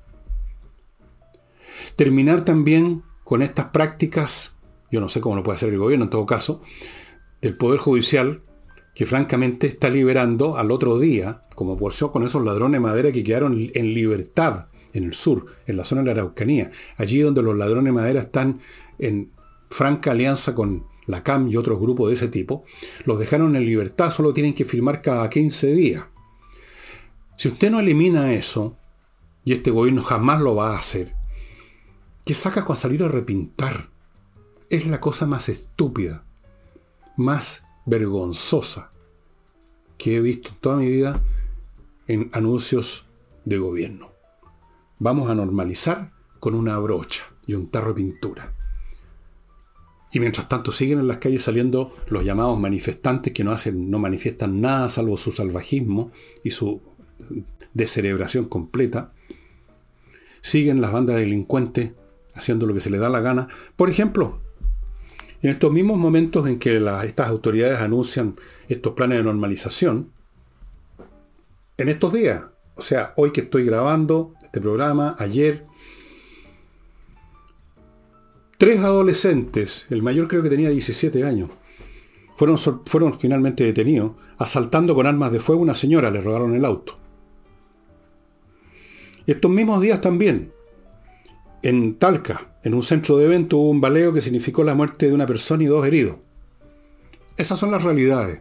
Terminar 1.97 2.45
también 2.45 3.03
con 3.25 3.43
estas 3.43 3.67
prácticas, 3.67 4.53
yo 4.91 5.01
no 5.01 5.09
sé 5.09 5.21
cómo 5.21 5.37
lo 5.37 5.43
puede 5.43 5.57
hacer 5.57 5.71
el 5.71 5.79
gobierno 5.79 6.05
en 6.05 6.11
todo 6.11 6.27
caso, 6.27 6.63
del 7.41 7.57
Poder 7.57 7.79
Judicial, 7.79 8.43
que 8.95 9.07
francamente 9.07 9.67
está 9.67 9.89
liberando 9.89 10.57
al 10.57 10.71
otro 10.71 10.99
día, 10.99 11.45
como 11.55 11.89
eso 11.89 12.13
con 12.13 12.25
esos 12.25 12.45
ladrones 12.45 12.75
de 12.75 12.81
madera 12.81 13.13
que 13.13 13.25
quedaron 13.25 13.57
en 13.59 13.95
libertad 13.95 14.69
en 14.93 15.05
el 15.05 15.15
sur, 15.15 15.47
en 15.67 15.77
la 15.77 15.85
zona 15.85 16.03
de 16.03 16.07
la 16.07 16.13
Araucanía, 16.13 16.71
allí 16.97 17.21
donde 17.21 17.43
los 17.43 17.57
ladrones 17.57 17.87
de 17.87 17.93
madera 17.93 18.21
están 18.21 18.61
en 18.99 19.33
franca 19.71 20.11
alianza 20.11 20.55
con 20.55 20.87
la 21.07 21.23
CAM 21.23 21.49
y 21.49 21.57
otros 21.57 21.81
grupos 21.81 22.09
de 22.09 22.15
ese 22.15 22.29
tipo, 22.29 22.65
los 23.05 23.19
dejaron 23.19 23.57
en 23.57 23.65
libertad, 23.65 24.13
solo 24.13 24.33
tienen 24.33 24.55
que 24.55 24.65
firmar 24.65 25.03
cada 25.03 25.29
15 25.29 25.75
días. 25.75 26.05
Si 27.37 27.49
usted 27.49 27.71
no 27.71 27.81
elimina 27.81 28.35
eso, 28.35 28.77
y 29.45 29.53
este 29.53 29.71
gobierno 29.71 30.03
jamás 30.03 30.41
lo 30.41 30.55
va 30.55 30.75
a 30.75 30.79
hacer, 30.79 31.15
¿qué 32.25 32.35
saca 32.35 32.65
con 32.65 32.77
salir 32.77 33.03
a 33.03 33.09
repintar? 33.09 33.91
Es 34.71 34.87
la 34.87 35.01
cosa 35.01 35.27
más 35.27 35.49
estúpida, 35.49 36.25
más 37.17 37.65
vergonzosa 37.85 38.91
que 39.99 40.17
he 40.17 40.21
visto 40.21 40.51
toda 40.61 40.77
mi 40.77 40.89
vida 40.89 41.23
en 42.07 42.31
anuncios 42.33 43.07
de 43.45 43.59
gobierno. 43.59 44.13
Vamos 44.99 45.31
a 45.31 45.35
normalizar 45.35 46.13
con 46.41 46.55
una 46.55 46.79
brocha 46.79 47.25
y 47.47 47.55
un 47.55 47.69
tarro 47.71 47.89
de 47.89 48.03
pintura. 48.03 48.55
Y 50.13 50.21
mientras 50.21 50.49
tanto 50.49 50.73
siguen 50.73 50.99
en 50.99 51.09
las 51.09 51.19
calles 51.19 51.43
saliendo 51.43 51.97
los 52.09 52.25
llamados 52.25 52.59
manifestantes 52.59 53.33
que 53.33 53.45
no 53.45 53.53
hacen, 53.53 53.91
no 53.91 53.99
manifiestan 53.99 54.61
nada 54.61 54.89
salvo 54.89 55.17
su 55.17 55.33
salvajismo 55.33 56.13
y 56.45 56.51
su 56.51 56.83
descerebración 57.73 58.47
completa. 58.47 59.13
Siguen 60.43 60.81
las 60.81 60.93
bandas 60.93 61.17
de 61.17 61.23
delincuentes 61.23 61.93
haciendo 62.35 62.67
lo 62.67 62.75
que 62.75 62.81
se 62.81 62.91
les 62.91 63.01
da 63.01 63.09
la 63.09 63.21
gana. 63.21 63.49
Por 63.77 63.91
ejemplo, 63.91 64.41
en 65.43 65.51
estos 65.51 65.73
mismos 65.73 65.99
momentos 65.99 66.47
en 66.47 66.59
que 66.59 66.77
estas 67.05 67.29
autoridades 67.29 67.81
anuncian 67.81 68.37
estos 68.69 68.95
planes 68.95 69.19
de 69.19 69.25
normalización, 69.25 70.13
en 71.77 71.89
estos 71.89 72.13
días, 72.13 72.45
o 72.77 72.83
sea, 72.83 73.13
hoy 73.17 73.33
que 73.33 73.43
estoy 73.43 73.65
grabando 73.65 74.35
este 74.43 74.61
programa, 74.61 75.17
ayer, 75.19 75.67
tres 78.57 78.81
adolescentes, 78.81 79.87
el 79.91 80.03
mayor 80.03 80.29
creo 80.29 80.43
que 80.43 80.49
tenía 80.49 80.71
17 80.71 81.25
años, 81.25 81.51
fueron, 82.37 82.59
fueron 82.87 83.19
finalmente 83.19 83.65
detenidos, 83.65 84.13
asaltando 84.39 84.95
con 84.95 85.07
armas 85.07 85.33
de 85.33 85.41
fuego 85.41 85.61
a 85.61 85.65
una 85.65 85.75
señora, 85.75 86.11
le 86.11 86.21
robaron 86.21 86.55
el 86.55 86.65
auto. 86.65 86.99
Estos 89.27 89.51
mismos 89.51 89.81
días 89.81 90.01
también, 90.01 90.53
en 91.63 91.97
Talca, 91.97 92.57
en 92.65 92.75
un 92.75 92.83
centro 92.83 93.17
de 93.17 93.27
evento 93.27 93.57
hubo 93.57 93.71
un 93.71 93.81
baleo 93.81 94.13
que 94.13 94.21
significó 94.21 94.65
la 94.65 94.75
muerte 94.75 95.07
de 95.07 95.13
una 95.13 95.27
persona 95.27 95.63
y 95.63 95.67
dos 95.67 95.87
heridos. 95.87 96.17
Esas 97.37 97.59
son 97.59 97.71
las 97.71 97.83
realidades. 97.83 98.41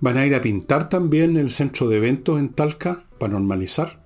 ¿Van 0.00 0.16
a 0.16 0.26
ir 0.26 0.34
a 0.34 0.40
pintar 0.40 0.88
también 0.88 1.36
el 1.36 1.50
centro 1.50 1.88
de 1.88 1.98
eventos 1.98 2.38
en 2.38 2.50
Talca 2.50 3.04
para 3.18 3.34
normalizar? 3.34 4.02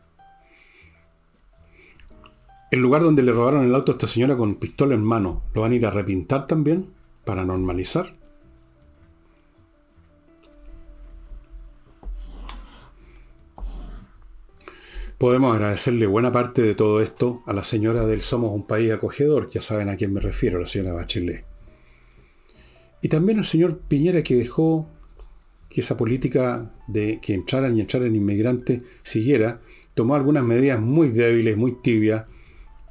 El 2.70 2.80
lugar 2.80 3.02
donde 3.02 3.22
le 3.22 3.32
robaron 3.32 3.64
el 3.64 3.74
auto 3.74 3.92
a 3.92 3.94
esta 3.94 4.08
señora 4.08 4.36
con 4.36 4.56
pistola 4.56 4.94
en 4.94 5.04
mano, 5.04 5.44
¿lo 5.54 5.60
van 5.60 5.72
a 5.72 5.74
ir 5.76 5.86
a 5.86 5.90
repintar 5.90 6.46
también 6.46 6.90
para 7.24 7.44
normalizar? 7.44 8.14
Podemos 15.18 15.54
agradecerle 15.54 16.06
buena 16.06 16.30
parte 16.30 16.60
de 16.60 16.74
todo 16.74 17.00
esto 17.00 17.42
a 17.46 17.54
la 17.54 17.64
señora 17.64 18.04
del 18.04 18.20
Somos 18.20 18.50
un 18.50 18.66
país 18.66 18.92
acogedor, 18.92 19.48
ya 19.48 19.62
saben 19.62 19.88
a 19.88 19.96
quién 19.96 20.12
me 20.12 20.20
refiero, 20.20 20.60
la 20.60 20.66
señora 20.66 20.92
Bachelet. 20.92 21.42
Y 23.00 23.08
también 23.08 23.38
al 23.38 23.46
señor 23.46 23.78
Piñera 23.78 24.22
que 24.22 24.36
dejó 24.36 24.90
que 25.70 25.80
esa 25.80 25.96
política 25.96 26.74
de 26.86 27.18
que 27.22 27.32
entraran 27.32 27.78
y 27.78 27.80
entraran 27.80 28.14
inmigrantes 28.14 28.82
siguiera, 29.02 29.62
tomó 29.94 30.16
algunas 30.16 30.44
medidas 30.44 30.82
muy 30.82 31.08
débiles, 31.08 31.56
muy 31.56 31.80
tibias, 31.80 32.26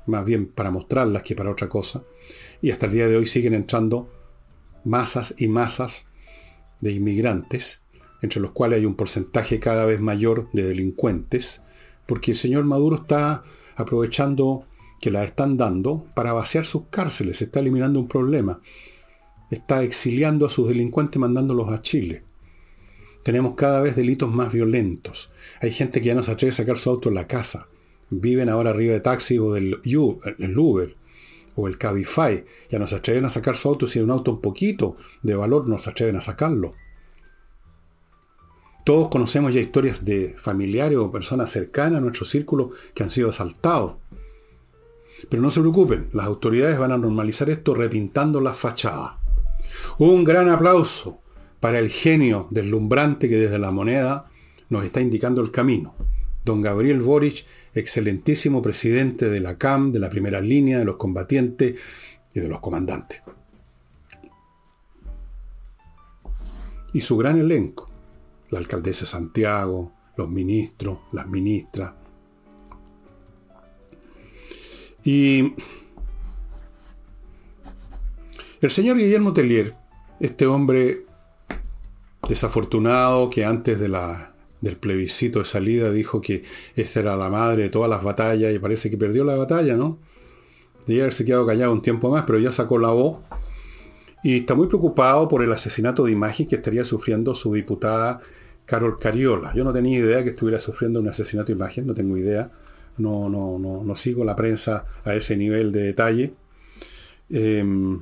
más 0.08 0.26
bien 0.26 0.48
para 0.48 0.72
mostrarlas 0.72 1.22
que 1.22 1.36
para 1.36 1.52
otra 1.52 1.70
cosa, 1.70 2.06
y 2.60 2.72
hasta 2.72 2.88
el 2.88 2.94
día 2.94 3.08
de 3.08 3.18
hoy 3.18 3.28
siguen 3.28 3.54
entrando 3.54 4.10
masas 4.84 5.36
y 5.38 5.48
masas 5.48 6.08
de 6.82 6.92
inmigrantes, 6.92 7.82
entre 8.24 8.42
los 8.42 8.50
cuales 8.50 8.80
hay 8.80 8.88
un 8.88 8.96
porcentaje 8.96 9.60
cada 9.60 9.86
vez 9.86 10.00
mayor 10.00 10.50
de 10.54 10.64
delincuentes, 10.64 11.62
porque 12.06 12.32
el 12.32 12.38
señor 12.38 12.66
Maduro 12.66 12.98
está 12.98 13.44
aprovechando 13.76 14.66
que 15.02 15.12
la 15.12 15.24
están 15.24 15.58
dando 15.58 16.06
para 16.16 16.34
vaciar 16.34 16.66
sus 16.66 16.84
cárceles, 16.90 17.42
está 17.42 17.60
eliminando 17.60 18.00
un 18.00 18.08
problema, 18.08 18.62
está 19.52 19.84
exiliando 19.84 20.46
a 20.46 20.50
sus 20.50 20.68
delincuentes 20.68 21.20
mandándolos 21.20 21.70
a 21.70 21.82
Chile. 21.82 22.24
Tenemos 23.24 23.56
cada 23.56 23.82
vez 23.82 23.96
delitos 23.96 24.32
más 24.32 24.54
violentos. 24.54 25.32
Hay 25.60 25.72
gente 25.72 26.00
que 26.00 26.08
ya 26.08 26.16
no 26.16 26.24
se 26.24 26.32
atreve 26.32 26.52
a 26.52 26.58
sacar 26.58 26.78
su 26.78 26.92
auto 26.92 27.10
en 27.10 27.16
la 27.16 27.28
casa. 27.28 27.68
Viven 28.12 28.50
ahora 28.50 28.70
arriba 28.70 28.94
de 28.94 29.00
taxi 29.00 29.40
o 29.40 29.52
del 29.52 29.80
Uber 29.96 30.96
o 31.56 31.68
el 31.68 31.78
Cabify. 31.78 32.46
Ya 32.70 32.78
no 32.78 32.86
se 32.86 32.96
atreven 32.96 33.26
a 33.26 33.30
sacar 33.30 33.56
su 33.56 33.68
auto 33.68 33.88
si 33.88 33.98
hay 33.98 34.06
un 34.06 34.12
auto 34.12 34.32
un 34.32 34.42
poquito 34.42 34.96
de 35.24 35.36
valor, 35.36 35.68
no 35.68 35.80
se 35.80 35.90
atreven 35.90 36.18
a 36.18 36.22
sacarlo. 36.22 36.76
Todos 38.86 39.10
conocemos 39.10 39.52
ya 39.52 39.62
historias 39.62 40.06
de 40.06 40.36
familiares 40.38 41.00
o 41.00 41.12
personas 41.12 41.50
cercanas 41.50 41.98
a 41.98 42.02
nuestro 42.02 42.24
círculo 42.24 42.70
que 42.94 43.02
han 43.02 43.10
sido 43.10 43.32
asaltados. 43.32 43.96
Pero 45.28 45.42
no 45.42 45.50
se 45.50 45.60
preocupen, 45.60 46.10
las 46.14 46.28
autoridades 46.28 46.78
van 46.78 46.92
a 46.92 46.98
normalizar 47.00 47.50
esto 47.50 47.74
repintando 47.74 48.40
las 48.40 48.56
fachadas. 48.56 49.14
Un 49.98 50.24
gran 50.24 50.50
aplauso 50.50 51.20
para 51.60 51.80
el 51.80 51.90
genio 51.90 52.48
deslumbrante 52.52 53.28
que 53.28 53.38
desde 53.38 53.58
la 53.58 53.72
moneda 53.72 54.30
nos 54.70 54.86
está 54.86 55.02
indicando 55.02 55.42
el 55.42 55.50
camino. 55.50 55.96
Don 56.46 56.62
Gabriel 56.62 57.02
Boric, 57.02 57.44
excelentísimo 57.74 58.62
presidente 58.62 59.32
de 59.32 59.40
la 59.40 59.58
CAM, 59.58 59.94
de 59.94 60.00
la 60.00 60.12
primera 60.12 60.42
línea, 60.42 60.78
de 60.78 60.86
los 60.86 60.98
combatientes 60.98 61.74
y 62.36 62.40
de 62.40 62.48
los 62.48 62.60
comandantes. 62.60 63.24
Y 66.94 67.02
su 67.02 67.18
gran 67.18 67.40
elenco 67.40 67.95
la 68.50 68.60
alcaldesa 68.60 69.06
Santiago, 69.06 69.94
los 70.18 70.30
ministros, 70.30 71.00
las 71.12 71.28
ministras. 71.28 71.94
Y 75.04 75.54
el 78.62 78.72
señor 78.72 78.98
Guillermo 78.98 79.34
Tellier, 79.34 79.76
este 80.20 80.48
hombre 80.48 81.06
desafortunado 82.28 83.30
que 83.30 83.46
antes 83.46 83.80
de 83.80 83.88
la, 83.88 84.34
del 84.62 84.78
plebiscito 84.78 85.40
de 85.40 85.46
salida 85.46 85.92
dijo 85.92 86.22
que 86.22 86.44
esa 86.76 87.02
era 87.02 87.16
la 87.16 87.30
madre 87.30 87.64
de 87.64 87.70
todas 87.70 87.90
las 87.90 88.04
batallas 88.04 88.54
y 88.54 88.60
parece 88.60 88.90
que 88.90 88.98
perdió 88.98 89.24
la 89.24 89.36
batalla, 89.36 89.76
¿no? 89.76 90.00
Debía 90.88 91.04
haberse 91.04 91.26
quedado 91.26 91.46
callado 91.46 91.72
un 91.72 91.82
tiempo 91.82 92.10
más, 92.10 92.24
pero 92.26 92.40
ya 92.40 92.52
sacó 92.52 92.80
la 92.80 92.90
voz 92.90 93.18
y 94.26 94.38
está 94.38 94.56
muy 94.56 94.66
preocupado 94.66 95.28
por 95.28 95.44
el 95.44 95.52
asesinato 95.52 96.04
de 96.04 96.12
imagen 96.12 96.48
que 96.48 96.56
estaría 96.56 96.84
sufriendo 96.84 97.36
su 97.36 97.54
diputada 97.54 98.22
Carol 98.66 98.98
Cariola. 98.98 99.54
Yo 99.54 99.64
no 99.64 99.72
tenía 99.72 100.00
idea 100.00 100.24
que 100.24 100.30
estuviera 100.30 100.58
sufriendo 100.58 101.00
un 101.00 101.08
asesinato 101.08 101.50
de 101.50 101.54
imagen, 101.54 101.86
no 101.86 101.94
tengo 101.94 102.18
idea. 102.18 102.52
No, 102.98 103.30
no, 103.30 103.60
no, 103.60 103.84
no 103.84 103.96
sigo 103.96 104.26
la 104.26 104.36
prensa 104.36 104.84
a 105.04 105.14
ese 105.14 105.38
nivel 105.38 105.72
de 105.72 105.84
detalle. 105.84 106.34
Em, 107.30 108.02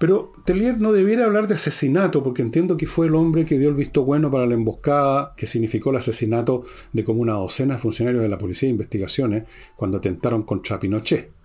Pero 0.00 0.32
Tellier 0.44 0.80
no 0.80 0.90
debiera 0.90 1.26
hablar 1.26 1.46
de 1.46 1.54
asesinato, 1.54 2.24
porque 2.24 2.42
entiendo 2.42 2.76
que 2.76 2.88
fue 2.88 3.06
el 3.06 3.14
hombre 3.14 3.46
que 3.46 3.60
dio 3.60 3.68
el 3.68 3.76
visto 3.76 4.04
bueno 4.04 4.32
para 4.32 4.44
la 4.44 4.54
emboscada 4.54 5.34
que 5.36 5.46
significó 5.46 5.90
el 5.90 5.98
asesinato 5.98 6.64
de 6.92 7.04
como 7.04 7.20
una 7.20 7.34
docena 7.34 7.76
de 7.76 7.80
funcionarios 7.80 8.24
de 8.24 8.28
la 8.28 8.38
Policía 8.38 8.66
de 8.66 8.72
Investigaciones 8.72 9.44
cuando 9.76 9.98
atentaron 9.98 10.42
contra 10.42 10.80
Pinochet. 10.80 11.37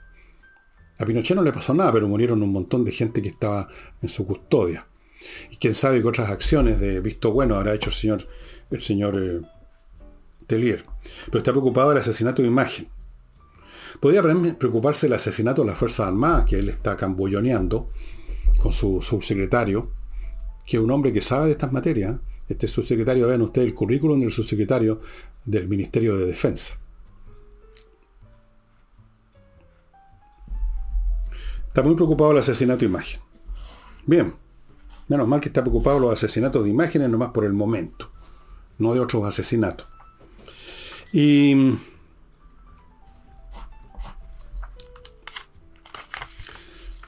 A 1.04 1.06
Pinochet 1.06 1.36
no 1.36 1.44
le 1.44 1.52
pasó 1.52 1.74
nada, 1.74 1.92
pero 1.92 2.08
murieron 2.08 2.42
un 2.42 2.54
montón 2.54 2.86
de 2.86 2.94
gente 2.94 3.22
que 3.22 3.28
estaba 3.28 3.68
en 4.02 4.08
su 4.08 4.26
custodia. 4.26 4.88
Y 5.52 5.58
quién 5.58 5.76
sabe 5.76 6.02
qué 6.02 6.08
otras 6.08 6.30
acciones 6.30 6.80
de 6.80 7.02
visto 7.02 7.34
bueno 7.34 7.56
habrá 7.56 7.74
hecho 7.74 7.90
el 7.90 7.96
señor, 7.96 8.28
el 8.72 8.82
señor 8.82 9.22
eh. 9.22 9.42
Pero 10.48 11.38
está 11.40 11.52
preocupado 11.52 11.90
del 11.90 11.98
asesinato 11.98 12.42
de 12.42 12.48
imagen. 12.48 12.88
Podría 14.00 14.24
preocuparse 14.58 15.08
del 15.08 15.16
asesinato 15.16 15.64
de 15.64 15.70
las 15.70 15.78
Fuerzas 15.78 16.08
Armadas, 16.08 16.46
que 16.46 16.60
él 16.60 16.70
está 16.70 16.96
cambulloneando, 16.96 17.90
con 18.60 18.72
su 18.72 19.02
subsecretario, 19.02 19.92
que 20.66 20.78
es 20.78 20.84
un 20.84 20.92
hombre 20.92 21.12
que 21.12 21.22
sabe 21.22 21.48
de 21.48 21.52
estas 21.52 21.72
materias. 21.74 22.20
Este 22.48 22.68
subsecretario, 22.68 23.28
vean 23.28 23.42
ustedes 23.42 23.68
el 23.68 23.74
currículum 23.74 24.22
del 24.22 24.32
subsecretario 24.32 25.02
del 25.44 25.68
Ministerio 25.68 26.16
de 26.18 26.28
Defensa. 26.28 26.78
Está 31.74 31.82
muy 31.82 31.96
preocupado 31.96 32.34
el 32.34 32.38
asesinato 32.38 32.82
de 32.82 32.86
imagen. 32.86 33.20
Bien, 34.06 34.36
menos 35.08 35.28
mal 35.28 35.42
que 35.42 35.50
está 35.50 35.62
preocupado 35.62 35.98
los 35.98 36.14
asesinatos 36.14 36.64
de 36.64 36.70
imágenes 36.70 37.10
nomás 37.10 37.32
por 37.32 37.46
el 37.46 37.54
momento, 37.54 38.12
no 38.78 38.94
de 38.94 39.00
otros 39.00 39.26
asesinatos. 39.26 39.88
Y 41.12 41.74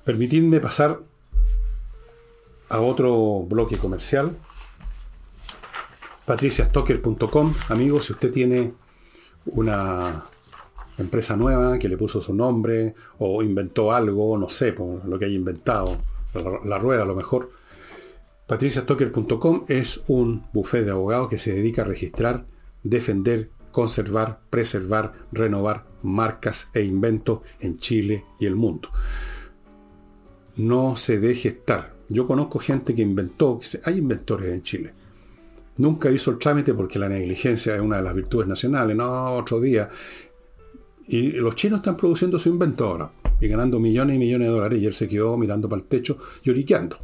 permitidme 0.04 0.60
pasar 0.60 1.00
a 2.70 2.80
otro 2.80 3.44
bloque 3.44 3.78
comercial. 3.78 4.36
patriciastocker.com, 6.26 7.54
amigos, 7.70 8.06
si 8.06 8.14
usted 8.14 8.32
tiene 8.32 8.74
una 9.46 10.26
empresa 10.98 11.36
nueva 11.36 11.78
que 11.78 11.90
le 11.90 11.98
puso 11.98 12.22
su 12.22 12.34
nombre 12.34 12.96
o 13.20 13.44
inventó 13.44 13.92
algo, 13.92 14.38
no 14.38 14.50
sé, 14.50 14.74
lo 14.74 15.20
que 15.20 15.26
haya 15.26 15.36
inventado, 15.36 15.98
la, 16.66 16.78
rueda 16.78 17.04
a 17.04 17.06
lo 17.06 17.16
mejor. 17.16 17.52
patriciastocker.com 18.48 19.66
es 19.68 20.02
un 20.08 20.46
buffet 20.54 20.86
de 20.86 20.92
abogados 20.92 21.30
que 21.30 21.38
se 21.38 21.54
dedica 21.54 21.82
a 21.82 21.86
registrar, 21.86 22.46
defender, 22.84 23.50
conservar, 23.72 24.40
preservar, 24.50 25.14
renovar 25.32 25.86
marcas 26.02 26.70
e 26.74 26.84
inventos 26.84 27.40
en 27.60 27.78
Chile 27.78 28.24
y 28.40 28.46
el 28.46 28.56
mundo. 28.56 28.90
No 30.56 30.96
se 30.96 31.20
deje 31.20 31.50
estar. 31.50 31.94
Yo 32.08 32.28
conozco 32.28 32.60
gente 32.60 32.96
que 32.96 33.02
inventó, 33.02 33.60
hay 33.84 33.98
inventores 33.98 34.54
en 34.54 34.62
Chile. 34.62 34.94
Nunca 35.78 36.10
hizo 36.10 36.32
el 36.32 36.38
trámite 36.38 36.74
porque 36.74 37.00
la 37.00 37.10
negligencia 37.10 37.76
es 37.76 37.82
una 37.82 37.98
de 37.98 38.04
las 38.04 38.16
virtudes 38.16 38.48
nacionales. 38.48 38.96
No, 38.96 39.34
otro 39.34 39.60
día. 39.60 39.90
Y 41.08 41.32
los 41.34 41.56
chinos 41.56 41.80
están 41.80 41.98
produciendo 41.98 42.40
su 42.40 42.50
invento 42.50 42.86
ahora 42.86 43.12
y 43.40 43.48
ganando 43.48 43.80
millones 43.80 44.16
y 44.16 44.20
millones 44.20 44.48
de 44.48 44.54
dólares. 44.54 44.82
Y 44.82 44.86
él 44.86 44.94
se 44.94 45.08
quedó 45.08 45.38
mirando 45.38 45.70
para 45.70 45.82
el 45.82 45.88
techo, 45.88 46.18
lloriqueando. 46.44 46.98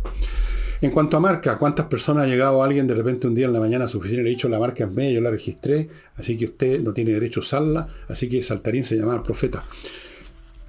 En 0.82 0.90
cuanto 0.90 1.16
a 1.16 1.20
marca, 1.20 1.60
¿cuántas 1.60 1.86
personas 1.86 2.24
ha 2.24 2.28
llegado 2.28 2.64
alguien 2.64 2.88
de 2.88 2.96
repente 2.96 3.28
un 3.28 3.36
día 3.36 3.46
en 3.46 3.54
la 3.54 3.60
mañana 3.60 3.86
a 3.86 3.88
su 3.88 4.00
oficina 4.00 4.22
y 4.22 4.24
le 4.24 4.30
ha 4.32 4.34
dicho 4.34 4.50
la 4.50 4.58
marca 4.58 4.86
es 4.86 4.92
mía, 4.92 5.12
yo 5.12 5.22
la 5.22 5.30
registré, 5.30 5.88
así 6.16 6.36
que 6.36 6.46
usted 6.46 6.82
no 6.82 6.92
tiene 6.92 7.12
derecho 7.12 7.40
a 7.40 7.44
usarla, 7.44 7.88
así 8.10 8.28
que 8.28 8.42
Saltarín 8.42 8.84
se 8.84 8.98
llama 8.98 9.22
profeta. 9.22 9.64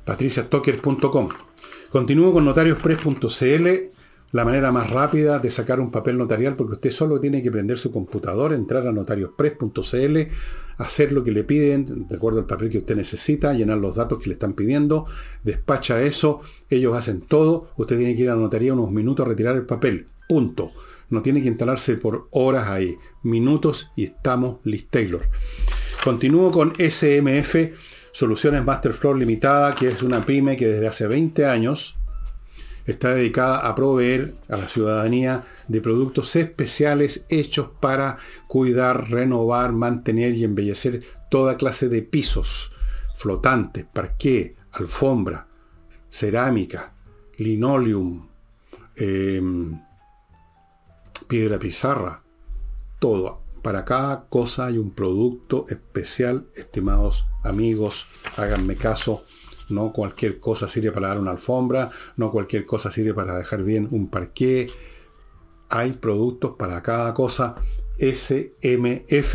patriciastocker.com 0.04 1.28
Continúo 1.90 2.30
con 2.34 2.44
notariospress.cl 2.44 3.92
la 4.32 4.46
manera 4.46 4.72
más 4.72 4.90
rápida 4.90 5.38
de 5.38 5.50
sacar 5.50 5.78
un 5.78 5.90
papel 5.90 6.16
notarial, 6.16 6.56
porque 6.56 6.74
usted 6.74 6.90
solo 6.90 7.20
tiene 7.20 7.42
que 7.42 7.50
prender 7.50 7.76
su 7.76 7.92
computador, 7.92 8.54
entrar 8.54 8.86
a 8.86 8.92
notariospress.cl, 8.92 10.18
hacer 10.78 11.12
lo 11.12 11.24
que 11.24 11.30
le 11.30 11.44
piden, 11.44 12.06
de 12.08 12.16
acuerdo 12.16 12.40
al 12.40 12.46
papel 12.46 12.70
que 12.70 12.78
usted 12.78 12.96
necesita, 12.96 13.52
llenar 13.52 13.78
los 13.78 13.94
datos 13.96 14.18
que 14.18 14.28
le 14.28 14.34
están 14.34 14.54
pidiendo, 14.54 15.06
despacha 15.42 16.02
eso, 16.02 16.40
ellos 16.68 16.96
hacen 16.96 17.20
todo, 17.22 17.70
usted 17.76 17.98
tiene 17.98 18.14
que 18.14 18.22
ir 18.22 18.30
a 18.30 18.34
la 18.34 18.40
notaría 18.40 18.74
unos 18.74 18.90
minutos 18.90 19.26
a 19.26 19.28
retirar 19.28 19.56
el 19.56 19.66
papel, 19.66 20.06
punto. 20.28 20.72
No 21.10 21.20
tiene 21.20 21.42
que 21.42 21.48
instalarse 21.48 21.96
por 21.96 22.28
horas 22.30 22.68
ahí, 22.70 22.96
minutos 23.22 23.92
y 23.96 24.04
estamos 24.04 24.60
list 24.64 24.88
Taylor. 24.90 25.28
Continúo 26.02 26.50
con 26.50 26.72
SMF, 26.76 27.54
Soluciones 28.12 28.64
Masterfloor 28.64 29.18
Limitada, 29.18 29.74
que 29.74 29.88
es 29.88 30.02
una 30.02 30.24
pyme 30.24 30.56
que 30.56 30.68
desde 30.68 30.88
hace 30.88 31.06
20 31.06 31.46
años 31.46 31.96
está 32.86 33.14
dedicada 33.14 33.66
a 33.66 33.74
proveer 33.74 34.34
a 34.48 34.56
la 34.56 34.68
ciudadanía 34.68 35.44
de 35.68 35.80
productos 35.80 36.34
especiales 36.36 37.24
hechos 37.28 37.68
para 37.80 38.18
cuidar, 38.48 39.10
renovar, 39.10 39.72
mantener 39.72 40.34
y 40.34 40.44
embellecer 40.44 41.02
toda 41.30 41.56
clase 41.56 41.88
de 41.88 42.02
pisos 42.02 42.72
flotantes, 43.22 43.84
parqué, 43.84 44.56
alfombra, 44.72 45.46
cerámica, 46.08 46.92
linoleum, 47.36 48.28
em, 48.96 49.80
piedra 51.28 51.58
pizarra, 51.58 52.24
todo. 52.98 53.42
Para 53.62 53.84
cada 53.84 54.24
cosa 54.28 54.66
hay 54.66 54.78
un 54.78 54.90
producto 54.90 55.66
especial, 55.68 56.48
estimados 56.56 57.24
amigos, 57.44 58.08
háganme 58.36 58.76
caso 58.76 59.24
no 59.72 59.92
cualquier 59.92 60.38
cosa 60.38 60.68
sirve 60.68 60.92
para 60.92 61.08
dar 61.08 61.18
una 61.18 61.32
alfombra, 61.32 61.90
no 62.16 62.30
cualquier 62.30 62.64
cosa 62.64 62.90
sirve 62.90 63.14
para 63.14 63.36
dejar 63.36 63.62
bien 63.62 63.88
un 63.90 64.08
parqué. 64.08 64.70
Hay 65.68 65.92
productos 65.92 66.52
para 66.58 66.82
cada 66.82 67.14
cosa. 67.14 67.56
SMF. 67.98 69.34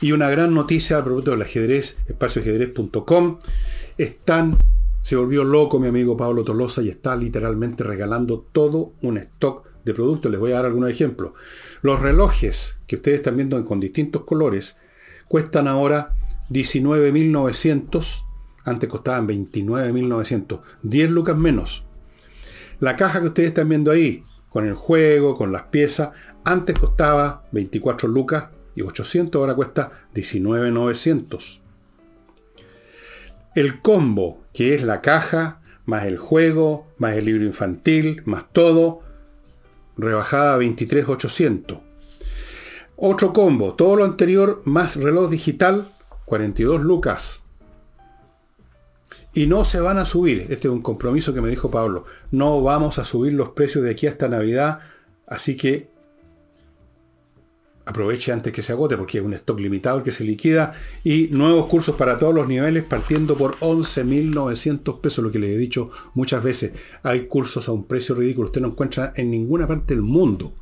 Y 0.00 0.12
una 0.12 0.28
gran 0.28 0.54
noticia 0.54 0.98
al 0.98 1.04
producto 1.04 1.30
del 1.30 1.42
ajedrez, 1.42 1.96
espacioajedrez.com. 2.06 3.38
Están, 3.96 4.58
se 5.02 5.16
volvió 5.16 5.44
loco 5.44 5.80
mi 5.80 5.88
amigo 5.88 6.16
Pablo 6.16 6.44
Tolosa 6.44 6.82
y 6.82 6.88
está 6.88 7.16
literalmente 7.16 7.84
regalando 7.84 8.46
todo 8.52 8.92
un 9.02 9.16
stock 9.18 9.68
de 9.84 9.94
productos. 9.94 10.30
Les 10.30 10.40
voy 10.40 10.52
a 10.52 10.56
dar 10.56 10.66
algunos 10.66 10.90
ejemplos. 10.90 11.32
Los 11.82 12.00
relojes 12.00 12.76
que 12.86 12.96
ustedes 12.96 13.18
están 13.18 13.36
viendo 13.36 13.62
con 13.64 13.80
distintos 13.80 14.24
colores 14.24 14.76
cuestan 15.28 15.66
ahora 15.66 16.14
19.900 16.50 18.25
antes 18.66 18.90
costaban 18.90 19.26
29.900. 19.26 20.60
10 20.82 21.10
lucas 21.10 21.36
menos. 21.36 21.84
La 22.78 22.96
caja 22.96 23.20
que 23.20 23.28
ustedes 23.28 23.48
están 23.48 23.70
viendo 23.70 23.90
ahí, 23.90 24.24
con 24.50 24.66
el 24.66 24.74
juego, 24.74 25.34
con 25.36 25.52
las 25.52 25.62
piezas, 25.64 26.10
antes 26.44 26.78
costaba 26.78 27.44
24 27.52 28.08
lucas 28.08 28.48
y 28.74 28.82
800, 28.82 29.40
ahora 29.40 29.54
cuesta 29.54 29.90
19.900. 30.14 31.60
El 33.54 33.80
combo, 33.80 34.44
que 34.52 34.74
es 34.74 34.82
la 34.82 35.00
caja, 35.00 35.62
más 35.86 36.04
el 36.04 36.18
juego, 36.18 36.86
más 36.98 37.14
el 37.14 37.24
libro 37.24 37.44
infantil, 37.44 38.20
más 38.26 38.44
todo, 38.52 39.00
rebajada 39.96 40.54
a 40.54 40.58
23.800. 40.58 41.80
Otro 42.96 43.32
combo, 43.32 43.74
todo 43.74 43.96
lo 43.96 44.04
anterior 44.04 44.60
más 44.64 44.96
reloj 44.96 45.30
digital, 45.30 45.88
42 46.26 46.82
lucas. 46.82 47.42
Y 49.36 49.46
no 49.46 49.66
se 49.66 49.80
van 49.80 49.98
a 49.98 50.06
subir. 50.06 50.46
Este 50.48 50.66
es 50.66 50.72
un 50.72 50.80
compromiso 50.80 51.34
que 51.34 51.42
me 51.42 51.50
dijo 51.50 51.70
Pablo. 51.70 52.04
No 52.30 52.62
vamos 52.62 52.98
a 52.98 53.04
subir 53.04 53.34
los 53.34 53.50
precios 53.50 53.84
de 53.84 53.90
aquí 53.90 54.06
hasta 54.06 54.30
Navidad. 54.30 54.80
Así 55.26 55.56
que 55.56 55.90
aproveche 57.84 58.32
antes 58.32 58.50
que 58.50 58.62
se 58.62 58.72
agote 58.72 58.96
porque 58.96 59.18
es 59.18 59.24
un 59.24 59.34
stock 59.34 59.60
limitado 59.60 60.02
que 60.02 60.10
se 60.10 60.24
liquida. 60.24 60.72
Y 61.04 61.28
nuevos 61.32 61.66
cursos 61.66 61.96
para 61.96 62.18
todos 62.18 62.34
los 62.34 62.48
niveles 62.48 62.84
partiendo 62.84 63.36
por 63.36 63.56
11.900 63.58 65.02
pesos. 65.02 65.22
Lo 65.22 65.30
que 65.30 65.38
les 65.38 65.50
he 65.50 65.58
dicho 65.58 65.90
muchas 66.14 66.42
veces. 66.42 66.72
Hay 67.02 67.26
cursos 67.26 67.68
a 67.68 67.72
un 67.72 67.86
precio 67.86 68.14
ridículo. 68.14 68.46
Usted 68.46 68.62
no 68.62 68.68
encuentra 68.68 69.12
en 69.16 69.30
ninguna 69.30 69.68
parte 69.68 69.92
del 69.92 70.02
mundo. 70.02 70.54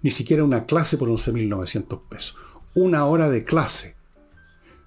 Ni 0.00 0.10
siquiera 0.10 0.42
una 0.42 0.64
clase 0.64 0.96
por 0.96 1.10
11.900 1.10 2.00
pesos. 2.08 2.38
Una 2.72 3.04
hora 3.04 3.28
de 3.28 3.44
clase 3.44 3.99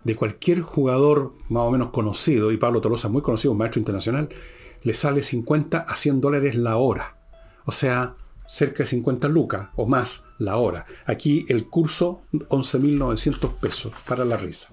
de 0.04 0.16
cualquier 0.16 0.62
jugador 0.62 1.34
más 1.50 1.64
o 1.64 1.72
menos 1.72 1.90
conocido, 1.90 2.52
y 2.52 2.58
Pablo 2.58 2.82
Tolosa 2.82 3.10
muy 3.10 3.22
conocido, 3.22 3.52
un 3.52 3.58
maestro 3.58 3.80
internacional, 3.80 4.30
le 4.82 4.94
sale 4.94 5.24
50 5.24 5.80
a 5.80 5.96
100 5.96 6.22
dólares 6.22 6.56
la 6.56 6.78
hora. 6.78 7.18
O 7.66 7.72
sea, 7.72 8.16
cerca 8.48 8.84
de 8.84 8.88
50 8.88 9.28
lucas 9.30 9.70
o 9.76 9.88
más 9.88 10.26
la 10.38 10.58
hora. 10.58 10.86
Aquí 11.06 11.46
el 11.48 11.68
curso 11.68 12.26
11.900 12.34 13.54
pesos 13.54 13.94
para 14.08 14.26
la 14.26 14.38
risa. 14.38 14.70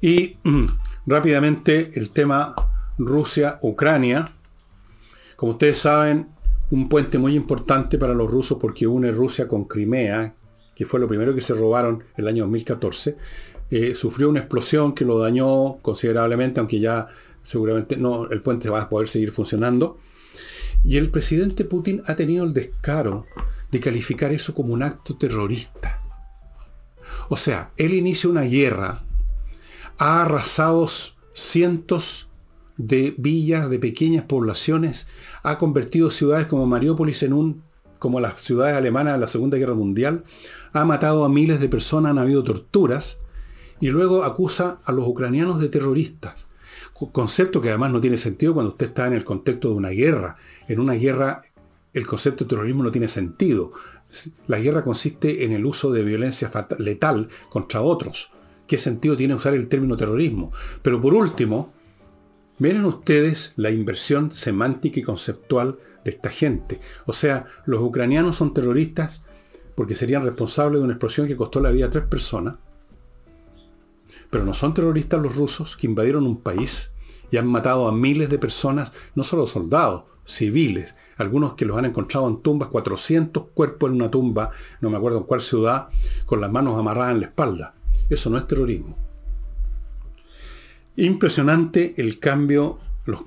Y 0.00 0.36
mm, 0.42 0.66
rápidamente 1.06 1.90
el 1.94 2.10
tema 2.10 2.54
Rusia-Ucrania. 2.98 4.24
Como 5.36 5.52
ustedes 5.52 5.78
saben, 5.78 6.28
un 6.70 6.88
puente 6.88 7.18
muy 7.18 7.34
importante 7.36 7.98
para 7.98 8.14
los 8.14 8.30
rusos 8.30 8.58
porque 8.60 8.86
une 8.86 9.12
Rusia 9.12 9.46
con 9.46 9.64
Crimea, 9.64 10.34
que 10.74 10.84
fue 10.84 10.98
lo 10.98 11.08
primero 11.08 11.34
que 11.34 11.40
se 11.40 11.54
robaron 11.54 12.04
el 12.16 12.26
año 12.26 12.44
2014 12.44 13.16
eh, 13.76 13.96
sufrió 13.96 14.28
una 14.28 14.38
explosión 14.38 14.94
que 14.94 15.04
lo 15.04 15.18
dañó 15.18 15.78
considerablemente, 15.82 16.60
aunque 16.60 16.78
ya 16.78 17.08
seguramente 17.42 17.96
no, 17.96 18.30
el 18.30 18.40
puente 18.40 18.68
va 18.68 18.82
a 18.82 18.88
poder 18.88 19.08
seguir 19.08 19.32
funcionando. 19.32 19.98
Y 20.84 20.96
el 20.96 21.10
presidente 21.10 21.64
Putin 21.64 22.00
ha 22.06 22.14
tenido 22.14 22.44
el 22.44 22.54
descaro 22.54 23.26
de 23.72 23.80
calificar 23.80 24.30
eso 24.30 24.54
como 24.54 24.72
un 24.74 24.84
acto 24.84 25.16
terrorista. 25.16 26.00
O 27.28 27.36
sea, 27.36 27.72
él 27.76 27.94
inicia 27.94 28.30
una 28.30 28.42
guerra, 28.42 29.02
ha 29.98 30.22
arrasado 30.22 30.88
cientos 31.32 32.28
de 32.76 33.12
villas, 33.18 33.68
de 33.70 33.80
pequeñas 33.80 34.24
poblaciones, 34.24 35.08
ha 35.42 35.58
convertido 35.58 36.12
ciudades 36.12 36.46
como 36.46 36.66
Mariópolis 36.66 37.24
en 37.24 37.32
un, 37.32 37.64
como 37.98 38.20
las 38.20 38.40
ciudades 38.40 38.76
alemanas 38.76 39.14
de 39.14 39.20
la 39.20 39.26
Segunda 39.26 39.58
Guerra 39.58 39.74
Mundial, 39.74 40.22
ha 40.72 40.84
matado 40.84 41.24
a 41.24 41.28
miles 41.28 41.58
de 41.58 41.68
personas, 41.68 42.10
han 42.10 42.18
habido 42.20 42.44
torturas, 42.44 43.18
y 43.80 43.88
luego 43.88 44.24
acusa 44.24 44.80
a 44.84 44.92
los 44.92 45.06
ucranianos 45.06 45.60
de 45.60 45.68
terroristas. 45.68 46.48
Concepto 46.92 47.60
que 47.60 47.70
además 47.70 47.92
no 47.92 48.00
tiene 48.00 48.18
sentido 48.18 48.54
cuando 48.54 48.72
usted 48.72 48.86
está 48.86 49.06
en 49.06 49.14
el 49.14 49.24
contexto 49.24 49.68
de 49.68 49.74
una 49.74 49.90
guerra. 49.90 50.36
En 50.68 50.80
una 50.80 50.94
guerra 50.94 51.42
el 51.92 52.06
concepto 52.06 52.44
de 52.44 52.50
terrorismo 52.50 52.82
no 52.82 52.90
tiene 52.90 53.08
sentido. 53.08 53.72
La 54.46 54.58
guerra 54.58 54.84
consiste 54.84 55.44
en 55.44 55.52
el 55.52 55.64
uso 55.64 55.92
de 55.92 56.02
violencia 56.02 56.50
letal 56.78 57.28
contra 57.48 57.80
otros. 57.80 58.30
¿Qué 58.66 58.78
sentido 58.78 59.16
tiene 59.16 59.34
usar 59.34 59.54
el 59.54 59.68
término 59.68 59.96
terrorismo? 59.96 60.52
Pero 60.82 61.00
por 61.00 61.14
último, 61.14 61.72
miren 62.58 62.84
ustedes 62.84 63.52
la 63.56 63.70
inversión 63.70 64.32
semántica 64.32 65.00
y 65.00 65.02
conceptual 65.02 65.78
de 66.04 66.10
esta 66.10 66.30
gente. 66.30 66.80
O 67.06 67.12
sea, 67.12 67.46
los 67.66 67.80
ucranianos 67.80 68.36
son 68.36 68.54
terroristas 68.54 69.24
porque 69.74 69.94
serían 69.94 70.24
responsables 70.24 70.80
de 70.80 70.84
una 70.84 70.94
explosión 70.94 71.26
que 71.26 71.36
costó 71.36 71.60
la 71.60 71.70
vida 71.70 71.86
a 71.86 71.90
tres 71.90 72.04
personas. 72.04 72.56
Pero 74.34 74.44
no 74.44 74.52
son 74.52 74.74
terroristas 74.74 75.22
los 75.22 75.36
rusos 75.36 75.76
que 75.76 75.86
invadieron 75.86 76.26
un 76.26 76.40
país 76.40 76.90
y 77.30 77.36
han 77.36 77.46
matado 77.46 77.86
a 77.86 77.92
miles 77.92 78.28
de 78.28 78.40
personas, 78.40 78.90
no 79.14 79.22
solo 79.22 79.46
soldados, 79.46 80.06
civiles, 80.24 80.96
algunos 81.18 81.54
que 81.54 81.64
los 81.64 81.78
han 81.78 81.84
encontrado 81.84 82.26
en 82.26 82.42
tumbas, 82.42 82.68
400 82.70 83.44
cuerpos 83.54 83.90
en 83.90 83.94
una 83.94 84.10
tumba, 84.10 84.50
no 84.80 84.90
me 84.90 84.96
acuerdo 84.96 85.18
en 85.18 85.24
cuál 85.24 85.40
ciudad, 85.40 85.86
con 86.26 86.40
las 86.40 86.50
manos 86.50 86.76
amarradas 86.76 87.14
en 87.14 87.20
la 87.20 87.26
espalda. 87.26 87.74
Eso 88.10 88.28
no 88.28 88.36
es 88.36 88.48
terrorismo. 88.48 88.98
Impresionante 90.96 91.94
el 91.96 92.18
cambio, 92.18 92.80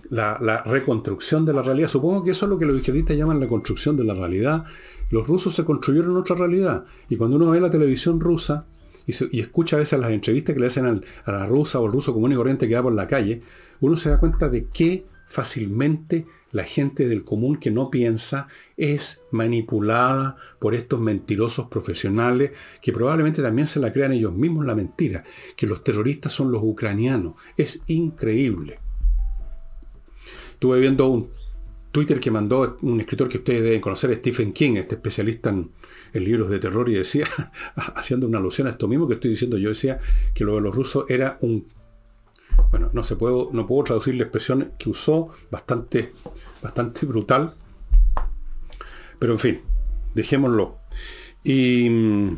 la, 0.10 0.38
la, 0.42 0.62
reconstrucción 0.64 1.46
de 1.46 1.54
la 1.54 1.62
realidad. 1.62 1.88
Supongo 1.88 2.26
que 2.26 2.32
eso 2.32 2.48
es 2.48 2.50
lo 2.50 2.60
que 2.60 2.66
los 2.66 2.76
izquierdistas 2.76 3.16
llaman 3.16 3.40
la 3.40 3.48
construcción 3.48 3.96
de 3.96 4.04
la 4.04 4.14
realidad. 4.14 4.66
Los 5.10 5.26
rusos 5.26 5.56
se 5.56 5.64
construyeron 5.64 6.18
otra 6.18 6.36
realidad. 6.36 6.84
Y 7.08 7.16
cuando 7.16 7.38
uno 7.38 7.52
ve 7.52 7.62
la 7.62 7.70
televisión 7.70 8.20
rusa 8.20 8.66
y, 9.08 9.40
escucha 9.40 9.78
a 9.78 9.80
veces 9.80 10.00
las 10.00 10.12
entrevistas 10.12 10.54
que 10.54 10.62
le 10.62 10.68
hacen 10.68 11.02
a 11.26 11.32
la 11.32 11.46
rusa 11.46 11.80
o 11.80 11.86
al 11.86 11.94
ruso 11.94 12.14
común 12.14 12.34
y 12.34 12.36
corriente 12.36 12.68
que 12.68 12.76
va 12.76 12.84
por 12.84 12.94
la 12.94 13.08
calle, 13.08 13.42
uno 13.80 13.96
se 13.96 14.10
da 14.10 14.20
cuenta 14.20 14.50
de 14.50 14.68
qué 14.68 15.06
fácilmente 15.28 16.26
la 16.52 16.64
gente 16.64 17.08
del 17.08 17.24
común 17.24 17.58
que 17.58 17.72
no 17.72 17.90
piensa 17.90 18.48
es 18.78 19.22
manipulada 19.32 20.38
por 20.60 20.76
estos 20.76 21.00
mentirosos 21.00 21.68
profesionales 21.68 22.52
que 22.82 22.94
probablemente 22.94 23.42
también 23.42 23.68
se 23.68 23.80
la 23.80 23.92
crean 23.92 24.14
ellos 24.14 24.34
mismos 24.34 24.66
la 24.66 24.76
mentira, 24.76 25.24
que 25.56 25.68
los 25.68 25.84
terroristas 25.84 26.32
son 26.32 26.52
los 26.52 26.62
ucranianos. 26.64 27.36
Es 27.58 27.82
increíble. 27.88 28.80
Estuve 30.54 30.80
viendo 30.80 31.08
un 31.08 31.30
Twitter 31.92 32.20
que 32.20 32.32
mandó 32.32 32.78
un 32.82 33.00
escritor 33.00 33.30
que 33.30 33.38
ustedes 33.38 33.64
deben 33.64 33.82
conocer, 33.82 34.14
Stephen 34.16 34.54
King, 34.54 34.76
este 34.76 34.96
especialista 34.96 35.50
en, 35.50 35.72
libros 36.14 36.50
de 36.50 36.60
terror, 36.60 36.90
y 36.90 36.94
decía, 36.94 37.28
haciendo 37.96 38.28
una 38.28 38.40
alusión 38.40 38.68
a 38.68 38.72
esto 38.72 38.88
mismo 38.88 39.08
que 39.08 39.16
estoy 39.16 39.32
diciendo, 39.32 39.58
yo 39.58 39.70
decía 39.70 40.00
que 40.34 40.44
lo 40.44 40.56
de 40.56 40.62
los 40.62 40.76
rusos 40.76 41.06
era 41.10 41.38
un 41.42 41.68
bueno, 42.72 42.90
no, 42.92 43.04
se 43.04 43.16
puedo, 43.16 43.50
no 43.54 43.66
puedo 43.66 43.84
traducir 43.84 44.16
la 44.16 44.24
expresión 44.24 44.74
que 44.78 44.90
usó, 44.90 45.30
bastante, 45.52 46.12
bastante 46.62 47.06
brutal. 47.06 47.54
Pero 49.20 49.34
en 49.34 49.40
fin, 49.40 49.62
dejémoslo. 50.14 50.78
Y 51.44 51.90
mm, 51.90 52.38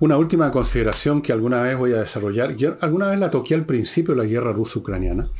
una 0.00 0.16
última 0.16 0.50
consideración 0.50 1.22
que 1.22 1.32
alguna 1.32 1.62
vez 1.62 1.76
voy 1.76 1.92
a 1.92 2.00
desarrollar. 2.00 2.56
Yo 2.56 2.76
alguna 2.80 3.08
vez 3.08 3.18
la 3.18 3.30
toqué 3.30 3.54
al 3.54 3.64
principio 3.64 4.14
de 4.14 4.22
la 4.22 4.28
guerra 4.28 4.52
ruso-ucraniana, 4.52 5.30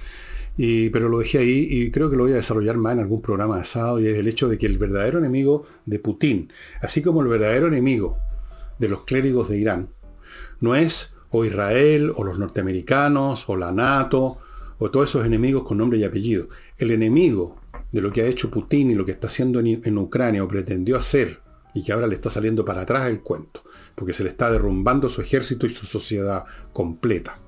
pero 0.56 1.08
lo 1.08 1.18
dejé 1.18 1.38
ahí 1.38 1.66
y 1.70 1.90
creo 1.90 2.10
que 2.10 2.16
lo 2.16 2.24
voy 2.24 2.32
a 2.32 2.36
desarrollar 2.36 2.76
más 2.76 2.94
en 2.94 3.00
algún 3.00 3.22
programa 3.22 3.56
de 3.56 3.62
asado, 3.62 4.00
y 4.00 4.06
es 4.06 4.18
el 4.18 4.28
hecho 4.28 4.48
de 4.48 4.58
que 4.58 4.66
el 4.66 4.78
verdadero 4.78 5.18
enemigo 5.18 5.64
de 5.86 5.98
Putin, 5.98 6.52
así 6.80 7.02
como 7.02 7.22
el 7.22 7.28
verdadero 7.28 7.66
enemigo 7.66 8.18
de 8.78 8.88
los 8.88 9.04
clérigos 9.04 9.48
de 9.48 9.58
Irán, 9.58 9.88
no 10.60 10.74
es 10.74 11.12
o 11.30 11.44
Israel, 11.44 12.12
o 12.14 12.24
los 12.24 12.38
norteamericanos, 12.38 13.48
o 13.48 13.56
la 13.56 13.72
NATO, 13.72 14.38
o 14.78 14.90
todos 14.90 15.08
esos 15.08 15.24
enemigos 15.24 15.62
con 15.62 15.78
nombre 15.78 15.98
y 15.98 16.04
apellido. 16.04 16.48
El 16.76 16.90
enemigo 16.90 17.60
de 17.90 18.02
lo 18.02 18.12
que 18.12 18.22
ha 18.22 18.26
hecho 18.26 18.50
Putin 18.50 18.90
y 18.90 18.94
lo 18.94 19.06
que 19.06 19.12
está 19.12 19.28
haciendo 19.28 19.58
en, 19.60 19.98
Ucrania 19.98 20.44
o 20.44 20.48
pretendió 20.48 20.96
hacer, 20.96 21.40
y 21.74 21.82
que 21.82 21.92
ahora 21.92 22.06
le 22.06 22.14
está 22.14 22.28
saliendo 22.28 22.66
para 22.66 22.82
atrás 22.82 23.08
el 23.08 23.22
cuento, 23.22 23.64
porque 23.94 24.12
se 24.12 24.24
le 24.24 24.28
está 24.28 24.50
derrumbando 24.50 25.08
su 25.08 25.22
ejército 25.22 25.66
y 25.66 25.70
su 25.70 25.86
sociedad 25.86 26.44
completa. 26.74 27.38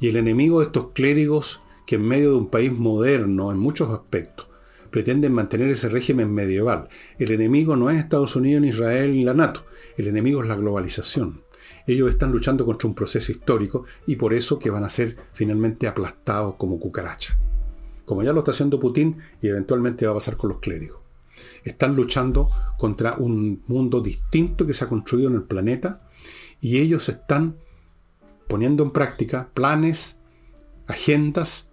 Y 0.00 0.08
el 0.08 0.16
enemigo 0.16 0.60
de 0.60 0.66
estos 0.66 0.92
clérigos 0.92 1.60
que 1.88 1.94
en 1.94 2.06
medio 2.06 2.32
de 2.32 2.36
un 2.36 2.50
país 2.50 2.70
moderno 2.70 3.50
en 3.50 3.58
muchos 3.58 3.88
aspectos 3.88 4.46
pretenden 4.90 5.32
mantener 5.32 5.70
ese 5.70 5.88
régimen 5.88 6.30
medieval. 6.30 6.90
El 7.18 7.30
enemigo 7.30 7.76
no 7.76 7.88
es 7.88 7.96
Estados 7.96 8.36
Unidos, 8.36 8.60
ni 8.60 8.68
Israel, 8.68 9.14
ni 9.14 9.24
la 9.24 9.32
NATO. 9.32 9.64
El 9.96 10.06
enemigo 10.06 10.42
es 10.42 10.50
la 10.50 10.56
globalización. 10.56 11.44
Ellos 11.86 12.10
están 12.10 12.30
luchando 12.30 12.66
contra 12.66 12.88
un 12.88 12.94
proceso 12.94 13.32
histórico 13.32 13.86
y 14.06 14.16
por 14.16 14.34
eso 14.34 14.58
que 14.58 14.68
van 14.68 14.84
a 14.84 14.90
ser 14.90 15.16
finalmente 15.32 15.88
aplastados 15.88 16.56
como 16.56 16.78
cucaracha. 16.78 17.38
Como 18.04 18.22
ya 18.22 18.34
lo 18.34 18.40
está 18.40 18.50
haciendo 18.50 18.78
Putin 18.78 19.16
y 19.40 19.48
eventualmente 19.48 20.04
va 20.04 20.12
a 20.12 20.16
pasar 20.16 20.36
con 20.36 20.50
los 20.50 20.58
clérigos. 20.58 21.00
Están 21.64 21.96
luchando 21.96 22.50
contra 22.76 23.14
un 23.14 23.62
mundo 23.66 24.02
distinto 24.02 24.66
que 24.66 24.74
se 24.74 24.84
ha 24.84 24.90
construido 24.90 25.30
en 25.30 25.36
el 25.36 25.44
planeta 25.44 26.02
y 26.60 26.80
ellos 26.80 27.08
están 27.08 27.56
poniendo 28.46 28.82
en 28.82 28.90
práctica 28.90 29.48
planes, 29.54 30.18
agendas 30.86 31.67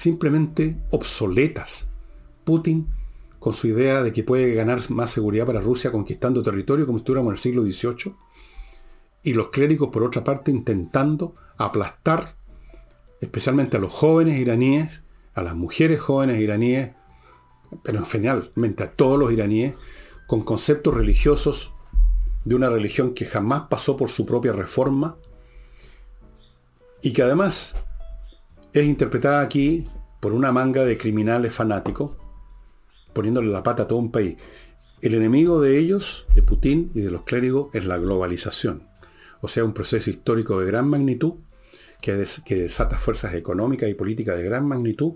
simplemente 0.00 0.78
obsoletas. 0.92 1.86
Putin 2.44 2.88
con 3.38 3.52
su 3.52 3.66
idea 3.66 4.02
de 4.02 4.12
que 4.12 4.24
puede 4.24 4.54
ganar 4.54 4.80
más 4.90 5.10
seguridad 5.10 5.44
para 5.44 5.60
Rusia 5.60 5.92
conquistando 5.92 6.42
territorio 6.42 6.86
como 6.86 6.98
si 6.98 7.02
estuviéramos 7.02 7.30
en 7.30 7.34
el 7.34 7.38
siglo 7.38 7.62
XVIII, 7.62 8.14
y 9.22 9.34
los 9.34 9.50
clérigos, 9.50 9.90
por 9.90 10.02
otra 10.02 10.24
parte, 10.24 10.50
intentando 10.50 11.34
aplastar 11.58 12.34
especialmente 13.20 13.76
a 13.76 13.80
los 13.80 13.92
jóvenes 13.92 14.38
iraníes, 14.38 15.02
a 15.34 15.42
las 15.42 15.54
mujeres 15.54 16.00
jóvenes 16.00 16.40
iraníes, 16.40 16.92
pero 17.82 17.98
en 17.98 18.76
a 18.82 18.90
todos 18.92 19.18
los 19.18 19.30
iraníes, 19.30 19.74
con 20.26 20.42
conceptos 20.42 20.94
religiosos 20.94 21.74
de 22.46 22.54
una 22.54 22.70
religión 22.70 23.12
que 23.12 23.26
jamás 23.26 23.64
pasó 23.68 23.98
por 23.98 24.08
su 24.08 24.24
propia 24.24 24.54
reforma 24.54 25.18
y 27.02 27.12
que 27.12 27.22
además 27.22 27.74
es 28.72 28.84
interpretada 28.84 29.40
aquí 29.40 29.84
por 30.20 30.32
una 30.32 30.52
manga 30.52 30.84
de 30.84 30.98
criminales 30.98 31.52
fanáticos, 31.52 32.12
poniéndole 33.12 33.48
la 33.48 33.62
pata 33.62 33.84
a 33.84 33.88
todo 33.88 33.98
un 33.98 34.12
país. 34.12 34.36
El 35.00 35.14
enemigo 35.14 35.60
de 35.60 35.78
ellos, 35.78 36.26
de 36.34 36.42
Putin 36.42 36.90
y 36.94 37.00
de 37.00 37.10
los 37.10 37.22
clérigos, 37.22 37.74
es 37.74 37.86
la 37.86 37.96
globalización 37.96 38.90
o 39.40 39.48
sea, 39.48 39.64
un 39.64 39.72
proceso 39.72 40.10
histórico 40.10 40.60
de 40.60 40.66
gran 40.66 40.88
magnitud, 40.88 41.34
que, 42.00 42.14
desata 42.14 42.98
fuerzas 42.98 43.34
económicas 43.34 43.88
y 43.88 43.94
políticas 43.94 44.36
de 44.36 44.44
gran 44.44 44.66
magnitud, 44.66 45.14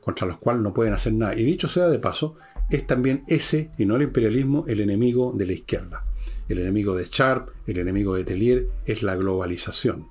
contra 0.00 0.26
los 0.26 0.38
cuales 0.38 0.62
no 0.62 0.72
pueden 0.72 0.94
hacer 0.94 1.12
nada. 1.12 1.34
Y 1.34 1.44
dicho 1.44 1.68
sea 1.68 1.88
de 1.88 1.98
paso, 1.98 2.36
es 2.70 2.86
también 2.86 3.24
ese, 3.28 3.70
y 3.78 3.86
no 3.86 3.96
el 3.96 4.02
imperialismo, 4.02 4.64
el 4.68 4.80
enemigo 4.80 5.32
de 5.36 5.46
la 5.46 5.52
izquierda. 5.52 6.04
El 6.48 6.58
enemigo 6.58 6.96
de 6.96 7.04
Sharp, 7.04 7.50
el 7.66 7.78
enemigo 7.78 8.14
de 8.14 8.24
Tellier, 8.24 8.68
es 8.86 9.02
la 9.02 9.14
globalización. 9.14 10.08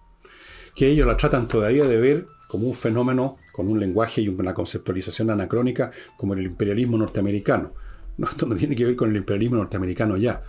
Que 0.75 0.87
ellos 0.87 1.07
la 1.07 1.17
tratan 1.17 1.47
todavía 1.47 1.85
de 1.85 1.99
ver 1.99 2.27
como 2.49 2.67
un 2.67 2.73
fenómeno 2.73 3.37
con 3.51 3.67
un 3.67 3.79
lenguaje 3.79 4.21
y 4.21 4.27
una 4.27 4.55
conceptualización 4.55 5.29
anacrónica 5.29 5.91
como 6.17 6.33
el 6.33 6.41
imperialismo 6.41 6.97
norteamericano. 6.97 7.73
No, 8.17 8.27
esto 8.27 8.47
no 8.47 8.55
tiene 8.55 8.75
que 8.75 8.85
ver 8.85 8.95
con 8.95 9.11
el 9.11 9.17
imperialismo 9.17 9.57
norteamericano 9.57 10.17
ya. 10.17 10.41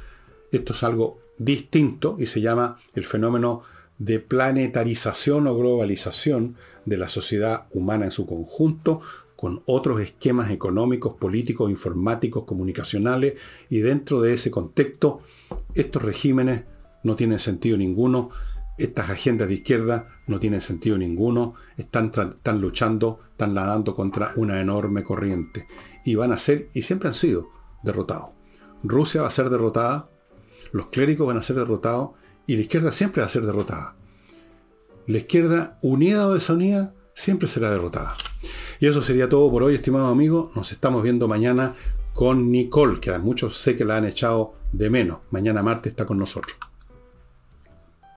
Esto 0.51 0.73
es 0.73 0.83
algo 0.83 1.21
distinto 1.37 2.17
y 2.19 2.25
se 2.25 2.41
llama 2.41 2.79
el 2.95 3.05
fenómeno 3.05 3.65
de 3.99 4.19
planetarización 4.19 5.47
o 5.47 5.55
globalización 5.55 6.57
de 6.87 6.97
la 6.97 7.11
sociedad 7.11 7.67
humana 7.73 8.07
en 8.07 8.11
su 8.13 8.25
conjunto, 8.25 9.03
con 9.37 9.63
otros 9.67 10.01
esquemas 10.01 10.51
económicos, 10.51 11.17
políticos, 11.17 11.71
informáticos, 11.71 12.45
comunicacionales, 12.45 13.35
y 13.69 13.81
dentro 13.81 14.23
de 14.23 14.33
ese 14.33 14.51
contexto, 14.51 15.21
estos 15.75 16.03
regímenes 16.03 16.63
no 17.03 17.15
tienen 17.15 17.39
sentido 17.39 17.77
ninguno, 17.77 18.31
estas 18.85 19.11
agendas 19.11 19.49
de 19.49 19.55
izquierda 19.55 20.09
no 20.27 20.41
tienen 20.41 20.61
sentido 20.61 20.99
ninguno, 20.99 21.55
están, 21.77 22.07
están 22.07 22.61
luchando, 22.61 23.21
están 23.31 23.55
nadando 23.55 23.95
contra 23.95 24.33
una 24.37 24.61
enorme 24.61 25.03
corriente, 25.03 25.67
y 26.05 26.15
van 26.15 26.33
a 26.33 26.39
ser, 26.39 26.69
y 26.75 26.83
siempre 26.83 27.09
han 27.09 27.15
sido, 27.15 27.49
derrotados. 27.83 28.31
Rusia 28.83 29.23
va 29.23 29.29
a 29.29 29.33
ser 29.33 29.51
derrotada, 29.51 30.09
los 30.73 30.89
clérigos 30.89 31.27
van 31.27 31.37
a 31.37 31.43
ser 31.43 31.57
derrotados 31.57 32.11
y 32.47 32.57
la 32.57 32.63
izquierda 32.63 32.93
siempre 32.93 33.23
va 33.23 33.27
a 33.27 33.31
ser 33.31 33.45
derrotada. 33.45 33.97
La 35.07 35.19
izquierda, 35.19 35.79
unida 35.83 36.27
o 36.27 36.35
desunida, 36.35 36.95
siempre 37.15 37.49
será 37.49 37.71
derrotada. 37.71 38.15
Y 38.79 38.87
eso 38.87 39.03
sería 39.03 39.29
todo 39.29 39.51
por 39.51 39.63
hoy, 39.63 39.75
estimados 39.75 40.13
amigos. 40.13 40.55
Nos 40.55 40.73
estamos 40.73 41.03
viendo 41.03 41.29
mañana 41.29 41.75
con 42.13 42.51
Nicole, 42.51 43.01
que 43.01 43.11
a 43.11 43.19
muchos 43.19 43.57
sé 43.59 43.77
que 43.77 43.85
la 43.85 43.97
han 43.97 44.05
echado 44.05 44.55
de 44.73 44.89
menos. 44.91 45.19
Mañana 45.31 45.63
martes 45.63 45.91
está 45.93 46.07
con 46.07 46.19
nosotros. 46.19 46.57